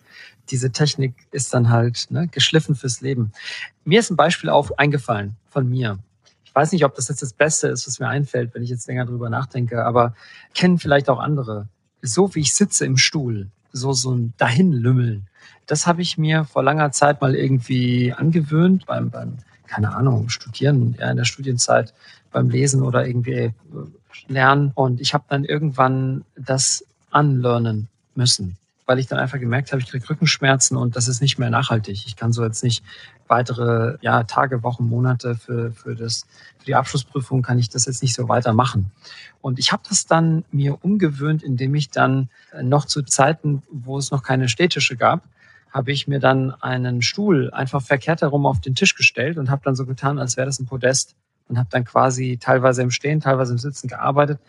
diese 0.50 0.72
Technik 0.72 1.14
ist 1.32 1.54
dann 1.54 1.70
halt 1.70 2.08
ne, 2.10 2.28
geschliffen 2.28 2.76
fürs 2.76 3.02
Leben. 3.02 3.32
Mir 3.86 4.02
ist 4.02 4.12
ein 4.12 4.18
Beispiel 4.18 4.50
auf 4.50 4.78
eingefallen 4.78 5.38
von 5.50 5.70
mir. 5.70 6.00
Ich 6.44 6.54
weiß 6.54 6.74
nicht, 6.74 6.84
ob 6.84 6.96
das 6.96 7.08
jetzt 7.08 7.22
das 7.22 7.34
Beste 7.34 7.68
ist, 7.70 7.88
was 7.88 8.00
mir 8.00 8.10
einfällt, 8.10 8.54
wenn 8.54 8.64
ich 8.64 8.70
jetzt 8.70 8.88
länger 8.88 9.06
drüber 9.06 9.30
nachdenke, 9.30 9.86
aber 9.86 10.14
kennen 10.54 10.78
vielleicht 10.78 11.10
auch 11.10 11.20
andere. 11.20 11.70
So 12.02 12.36
wie 12.36 12.42
ich 12.42 12.54
sitze 12.54 12.86
im 12.86 12.98
Stuhl, 12.98 13.50
so, 13.76 13.94
so 13.94 14.14
ein 14.14 14.34
Dahinlümmeln. 14.38 15.28
Das 15.66 15.88
habe 15.88 16.02
ich 16.02 16.18
mir 16.18 16.46
vor 16.46 16.64
langer 16.64 16.92
Zeit 16.92 17.22
mal 17.22 17.36
irgendwie 17.36 18.14
angewöhnt 18.14 18.86
beim, 18.86 19.10
beim 19.10 19.38
keine 19.68 19.96
Ahnung, 19.96 20.30
Studieren, 20.30 20.96
ja, 21.00 21.10
in 21.12 21.18
der 21.18 21.26
Studienzeit 21.26 21.94
beim 22.32 22.50
Lesen 22.50 22.82
oder 22.82 23.06
irgendwie 23.06 23.32
äh, 23.32 23.54
lernen. 24.28 24.72
Und 24.76 25.02
ich 25.02 25.14
habe 25.14 25.26
dann 25.28 25.44
irgendwann 25.44 26.24
das 26.36 26.86
unlearnen 27.12 27.88
müssen, 28.14 28.58
weil 28.86 29.00
ich 29.00 29.08
dann 29.08 29.20
einfach 29.20 29.40
gemerkt 29.40 29.72
habe, 29.72 29.82
ich 29.82 29.90
kriege 29.90 30.10
Rückenschmerzen 30.10 30.78
und 30.78 30.96
das 30.96 31.08
ist 31.08 31.22
nicht 31.22 31.38
mehr 31.40 31.50
nachhaltig. 31.50 32.06
Ich 32.06 32.16
kann 32.16 32.34
so 32.34 32.44
jetzt 32.44 32.64
nicht 32.64 32.84
weitere 33.28 33.98
ja, 34.02 34.24
Tage, 34.24 34.64
Wochen, 34.64 34.88
Monate 34.88 35.36
für, 35.36 35.72
für, 35.72 35.96
das, 35.96 36.26
für 36.60 36.66
die 36.66 36.76
Abschlussprüfung 36.76 37.42
kann 37.42 37.60
ich 37.60 37.70
das 37.70 37.86
jetzt 37.86 38.02
nicht 38.02 38.16
so 38.16 38.30
weitermachen. 38.30 38.92
Und 39.42 39.60
ich 39.60 39.72
habe 39.72 39.84
das 39.88 40.06
dann 40.06 40.46
mir 40.52 40.84
umgewöhnt, 40.84 41.44
indem 41.44 41.76
ich 41.76 41.90
dann 41.90 42.30
äh, 42.52 42.64
noch 42.64 42.86
zu 42.86 43.04
Zeiten, 43.04 43.64
wo 43.72 43.98
es 43.98 44.12
noch 44.12 44.24
keine 44.24 44.50
städtische 44.50 44.96
gab, 44.96 45.24
habe 45.72 45.92
ich 45.92 46.08
mir 46.08 46.20
dann 46.20 46.52
einen 46.62 47.02
Stuhl 47.02 47.52
einfach 47.52 47.82
verkehrt 47.82 48.22
herum 48.22 48.46
auf 48.46 48.62
den 48.62 48.76
Tisch 48.76 48.96
gestellt 48.96 49.38
und 49.38 49.50
habe 49.50 49.62
dann 49.66 49.76
so 49.76 49.86
getan, 49.86 50.20
als 50.20 50.38
wäre 50.38 50.46
das 50.46 50.60
ein 50.60 50.66
Podest 50.66 51.16
und 51.50 51.58
habe 51.58 51.68
dann 51.70 51.84
quasi 51.84 52.38
teilweise 52.40 52.82
im 52.82 52.92
Stehen, 52.92 53.20
teilweise 53.20 53.52
im 53.54 53.60
Sitzen 53.60 53.88
gearbeitet 53.88 54.40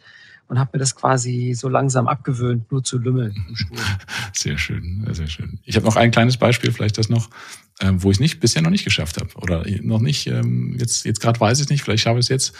und 0.48 0.59
habe 0.59 0.70
mir 0.74 0.78
das 0.78 0.94
quasi 0.94 1.54
so 1.54 1.68
langsam 1.68 2.06
abgewöhnt, 2.06 2.70
nur 2.70 2.85
zu 2.85 2.98
lümmeln 2.98 3.35
im 3.48 3.56
Stuhl. 3.56 3.78
Sehr 4.32 4.59
schön, 4.59 5.06
sehr 5.12 5.28
schön. 5.28 5.59
Ich 5.64 5.76
habe 5.76 5.87
noch 5.87 5.96
ein 5.96 6.11
kleines 6.11 6.37
Beispiel, 6.37 6.70
vielleicht 6.72 6.98
das 6.98 7.09
noch, 7.09 7.30
ähm, 7.80 8.02
wo 8.02 8.11
ich 8.11 8.20
nicht 8.20 8.38
bisher 8.38 8.62
noch 8.62 8.70
nicht 8.70 8.85
geschafft 8.85 9.18
habe 9.18 9.35
oder 9.37 9.64
noch 9.82 10.00
nicht. 10.00 10.26
Ähm, 10.26 10.76
jetzt 10.78 11.04
jetzt 11.04 11.20
gerade 11.20 11.40
weiß 11.40 11.61
ich 11.61 11.68
nicht, 11.68 11.82
vielleicht 11.82 12.02
schaffe 12.02 12.18
ich 12.18 12.26
es 12.26 12.28
jetzt 12.28 12.52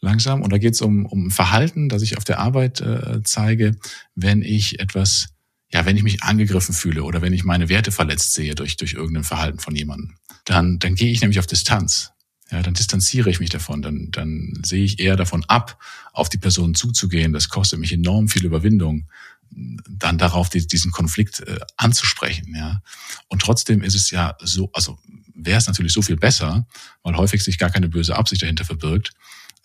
langsam. 0.00 0.42
Und 0.42 0.52
da 0.52 0.58
geht 0.58 0.74
es 0.74 0.82
um 0.82 1.06
um 1.06 1.30
Verhalten, 1.30 1.88
das 1.88 2.02
ich 2.02 2.18
auf 2.18 2.24
der 2.24 2.40
Arbeit 2.40 2.80
äh, 2.80 3.22
zeige, 3.22 3.76
wenn 4.14 4.42
ich 4.42 4.80
etwas 4.80 5.28
ja, 5.72 5.84
wenn 5.84 5.96
ich 5.96 6.02
mich 6.02 6.22
angegriffen 6.22 6.74
fühle 6.74 7.02
oder 7.02 7.22
wenn 7.22 7.32
ich 7.32 7.44
meine 7.44 7.68
Werte 7.68 7.90
verletzt 7.90 8.34
sehe 8.34 8.54
durch, 8.54 8.76
durch 8.76 8.94
irgendein 8.94 9.24
Verhalten 9.24 9.58
von 9.58 9.74
jemandem, 9.74 10.16
dann, 10.44 10.78
dann 10.78 10.94
gehe 10.94 11.10
ich 11.10 11.20
nämlich 11.20 11.38
auf 11.38 11.46
Distanz 11.46 12.12
ja, 12.50 12.62
dann 12.62 12.74
distanziere 12.74 13.28
ich 13.30 13.40
mich 13.40 13.50
davon, 13.50 13.82
dann, 13.82 14.10
dann 14.12 14.60
sehe 14.64 14.84
ich 14.84 15.00
eher 15.00 15.16
davon 15.16 15.44
ab, 15.48 15.82
auf 16.12 16.28
die 16.28 16.38
Person 16.38 16.74
zuzugehen. 16.74 17.32
Das 17.32 17.48
kostet 17.48 17.80
mich 17.80 17.92
enorm 17.92 18.28
viel 18.28 18.44
Überwindung, 18.44 19.08
dann 19.50 20.18
darauf 20.18 20.48
diesen 20.48 20.92
Konflikt 20.92 21.40
äh, 21.40 21.58
anzusprechen. 21.76 22.54
Ja. 22.54 22.82
Und 23.28 23.42
trotzdem 23.42 23.82
ist 23.82 23.94
es 23.94 24.10
ja 24.10 24.36
so, 24.40 24.70
also 24.72 24.98
wäre 25.34 25.58
es 25.58 25.66
natürlich 25.66 25.92
so 25.92 26.02
viel 26.02 26.16
besser, 26.16 26.66
weil 27.02 27.16
häufig 27.16 27.42
sich 27.42 27.58
gar 27.58 27.70
keine 27.70 27.88
böse 27.88 28.16
Absicht 28.16 28.42
dahinter 28.42 28.64
verbirgt. 28.64 29.12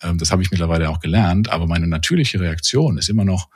Ähm, 0.00 0.18
das 0.18 0.30
habe 0.32 0.42
ich 0.42 0.50
mittlerweile 0.50 0.90
auch 0.90 1.00
gelernt, 1.00 1.50
aber 1.50 1.66
meine 1.66 1.86
natürliche 1.86 2.40
Reaktion 2.40 2.98
ist 2.98 3.08
immer 3.08 3.24
noch, 3.24 3.48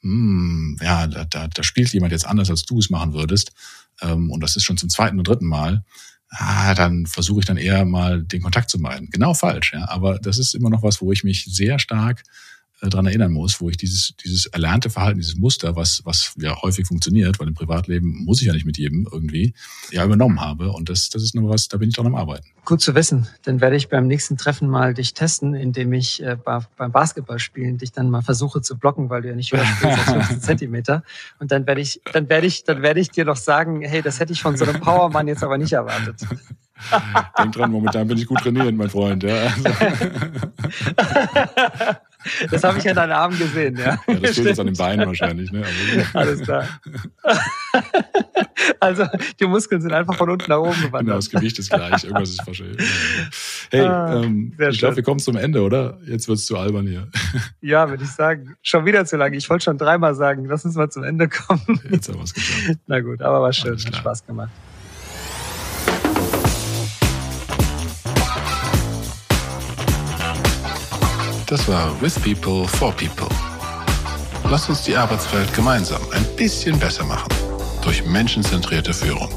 hm, 0.00 0.76
ja, 0.80 1.06
da, 1.06 1.24
da, 1.24 1.46
da 1.46 1.62
spielt 1.62 1.92
jemand 1.92 2.12
jetzt 2.12 2.26
anders, 2.26 2.50
als 2.50 2.64
du 2.64 2.80
es 2.80 2.90
machen 2.90 3.12
würdest. 3.12 3.52
Ähm, 4.00 4.30
und 4.30 4.40
das 4.40 4.56
ist 4.56 4.64
schon 4.64 4.76
zum 4.76 4.88
zweiten 4.88 5.18
und 5.18 5.28
dritten 5.28 5.46
Mal 5.46 5.84
ah, 6.32 6.74
dann 6.74 7.06
versuche 7.06 7.40
ich 7.40 7.46
dann 7.46 7.56
eher 7.56 7.84
mal 7.84 8.22
den 8.22 8.42
Kontakt 8.42 8.70
zu 8.70 8.78
meiden. 8.78 9.10
Genau 9.10 9.34
falsch, 9.34 9.72
ja. 9.72 9.88
Aber 9.88 10.18
das 10.18 10.38
ist 10.38 10.54
immer 10.54 10.70
noch 10.70 10.82
was, 10.82 11.00
wo 11.00 11.12
ich 11.12 11.24
mich 11.24 11.44
sehr 11.44 11.78
stark 11.78 12.22
dran 12.88 13.06
erinnern 13.06 13.32
muss, 13.32 13.60
wo 13.60 13.70
ich 13.70 13.76
dieses, 13.76 14.14
dieses 14.24 14.46
erlernte 14.46 14.90
Verhalten, 14.90 15.20
dieses 15.20 15.36
Muster, 15.36 15.76
was, 15.76 16.02
was 16.04 16.34
ja 16.36 16.60
häufig 16.62 16.86
funktioniert, 16.86 17.38
weil 17.38 17.48
im 17.48 17.54
Privatleben 17.54 18.24
muss 18.24 18.40
ich 18.40 18.48
ja 18.48 18.52
nicht 18.52 18.66
mit 18.66 18.78
jedem 18.78 19.08
irgendwie, 19.10 19.54
ja, 19.90 20.04
übernommen 20.04 20.40
habe. 20.40 20.72
Und 20.72 20.88
das, 20.88 21.10
das 21.10 21.22
ist 21.22 21.34
noch 21.34 21.48
was, 21.48 21.68
da 21.68 21.78
bin 21.78 21.88
ich 21.88 21.94
dran 21.94 22.06
am 22.06 22.14
Arbeiten. 22.14 22.46
Gut 22.64 22.80
zu 22.80 22.94
wissen. 22.94 23.26
Dann 23.42 23.60
werde 23.60 23.76
ich 23.76 23.88
beim 23.88 24.06
nächsten 24.06 24.36
Treffen 24.36 24.68
mal 24.68 24.94
dich 24.94 25.14
testen, 25.14 25.54
indem 25.54 25.92
ich 25.92 26.22
äh, 26.22 26.36
beim 26.36 26.92
Basketballspielen 26.92 27.78
dich 27.78 27.92
dann 27.92 28.10
mal 28.10 28.22
versuche 28.22 28.62
zu 28.62 28.76
blocken, 28.76 29.10
weil 29.10 29.22
du 29.22 29.28
ja 29.28 29.34
nicht 29.34 29.52
höher 29.52 29.64
spielst 29.64 29.98
als 29.98 30.10
15 30.10 30.40
Zentimeter. 30.40 31.02
Und 31.38 31.52
dann 31.52 31.66
werde 31.66 31.80
ich, 31.80 32.00
dann 32.12 32.28
werde 32.28 32.46
ich, 32.46 32.64
dann 32.64 32.82
werde 32.82 33.00
ich 33.00 33.10
dir 33.10 33.24
doch 33.24 33.36
sagen, 33.36 33.82
hey, 33.82 34.02
das 34.02 34.20
hätte 34.20 34.32
ich 34.32 34.42
von 34.42 34.56
so 34.56 34.64
einem 34.64 34.80
Powermann 34.80 35.28
jetzt 35.28 35.42
aber 35.42 35.58
nicht 35.58 35.72
erwartet. 35.72 36.16
Denk 37.38 37.52
dran, 37.52 37.70
momentan 37.70 38.08
bin 38.08 38.18
ich 38.18 38.26
gut 38.26 38.38
trainiert, 38.38 38.74
mein 38.74 38.90
Freund. 38.90 39.22
Ja. 39.22 39.36
Also. 39.36 39.64
Das 42.50 42.64
habe 42.64 42.78
ich 42.78 42.88
an 42.88 42.96
deinen 42.96 43.12
Armen 43.12 43.38
gesehen, 43.38 43.76
ja. 43.76 43.98
ja 44.06 44.14
das 44.14 44.34
fehlt 44.34 44.48
jetzt 44.48 44.60
an 44.60 44.66
den 44.66 44.76
Beinen 44.76 45.06
wahrscheinlich, 45.06 45.50
ne? 45.52 45.64
Alles 46.14 46.40
klar. 46.42 46.66
Also 48.80 49.06
die 49.40 49.46
Muskeln 49.46 49.80
sind 49.80 49.92
einfach 49.92 50.16
von 50.16 50.30
unten 50.30 50.50
nach 50.50 50.58
oben 50.58 50.72
gewandert. 50.72 51.00
Genau, 51.00 51.16
das 51.16 51.30
Gewicht 51.30 51.58
ist 51.58 51.70
gleich. 51.70 52.04
Irgendwas 52.04 52.30
ist 52.30 52.46
wahrscheinlich. 52.46 52.80
Hey, 53.70 53.80
ah, 53.82 54.22
ähm, 54.22 54.52
ich 54.58 54.78
glaube, 54.78 54.96
wir 54.96 55.02
kommen 55.02 55.20
zum 55.20 55.36
Ende, 55.36 55.62
oder? 55.62 55.98
Jetzt 56.04 56.28
wird's 56.28 56.46
zu 56.46 56.56
albern 56.56 56.86
hier. 56.86 57.08
Ja, 57.60 57.88
würde 57.88 58.04
ich 58.04 58.10
sagen. 58.10 58.56
Schon 58.62 58.84
wieder 58.84 59.04
zu 59.04 59.16
lange. 59.16 59.36
Ich 59.36 59.48
wollte 59.48 59.64
schon 59.64 59.78
dreimal 59.78 60.14
sagen, 60.14 60.44
lass 60.46 60.64
uns 60.64 60.74
mal 60.74 60.90
zum 60.90 61.04
Ende 61.04 61.28
kommen. 61.28 61.80
Jetzt 61.90 62.08
haben 62.08 62.16
wir 62.16 62.24
es 62.24 62.34
geschafft. 62.34 62.78
Na 62.86 63.00
gut, 63.00 63.22
aber 63.22 63.40
war 63.40 63.52
schön. 63.52 63.74
Hat 63.74 63.96
Spaß 63.96 64.26
gemacht. 64.26 64.50
Das 71.52 71.68
war 71.68 71.92
With 72.00 72.14
People 72.14 72.66
for 72.66 72.92
People. 72.92 73.28
Lasst 74.50 74.70
uns 74.70 74.84
die 74.84 74.96
Arbeitswelt 74.96 75.52
gemeinsam 75.52 76.00
ein 76.12 76.24
bisschen 76.34 76.78
besser 76.78 77.04
machen. 77.04 77.28
Durch 77.82 78.06
menschenzentrierte 78.06 78.94
Führung. 78.94 79.28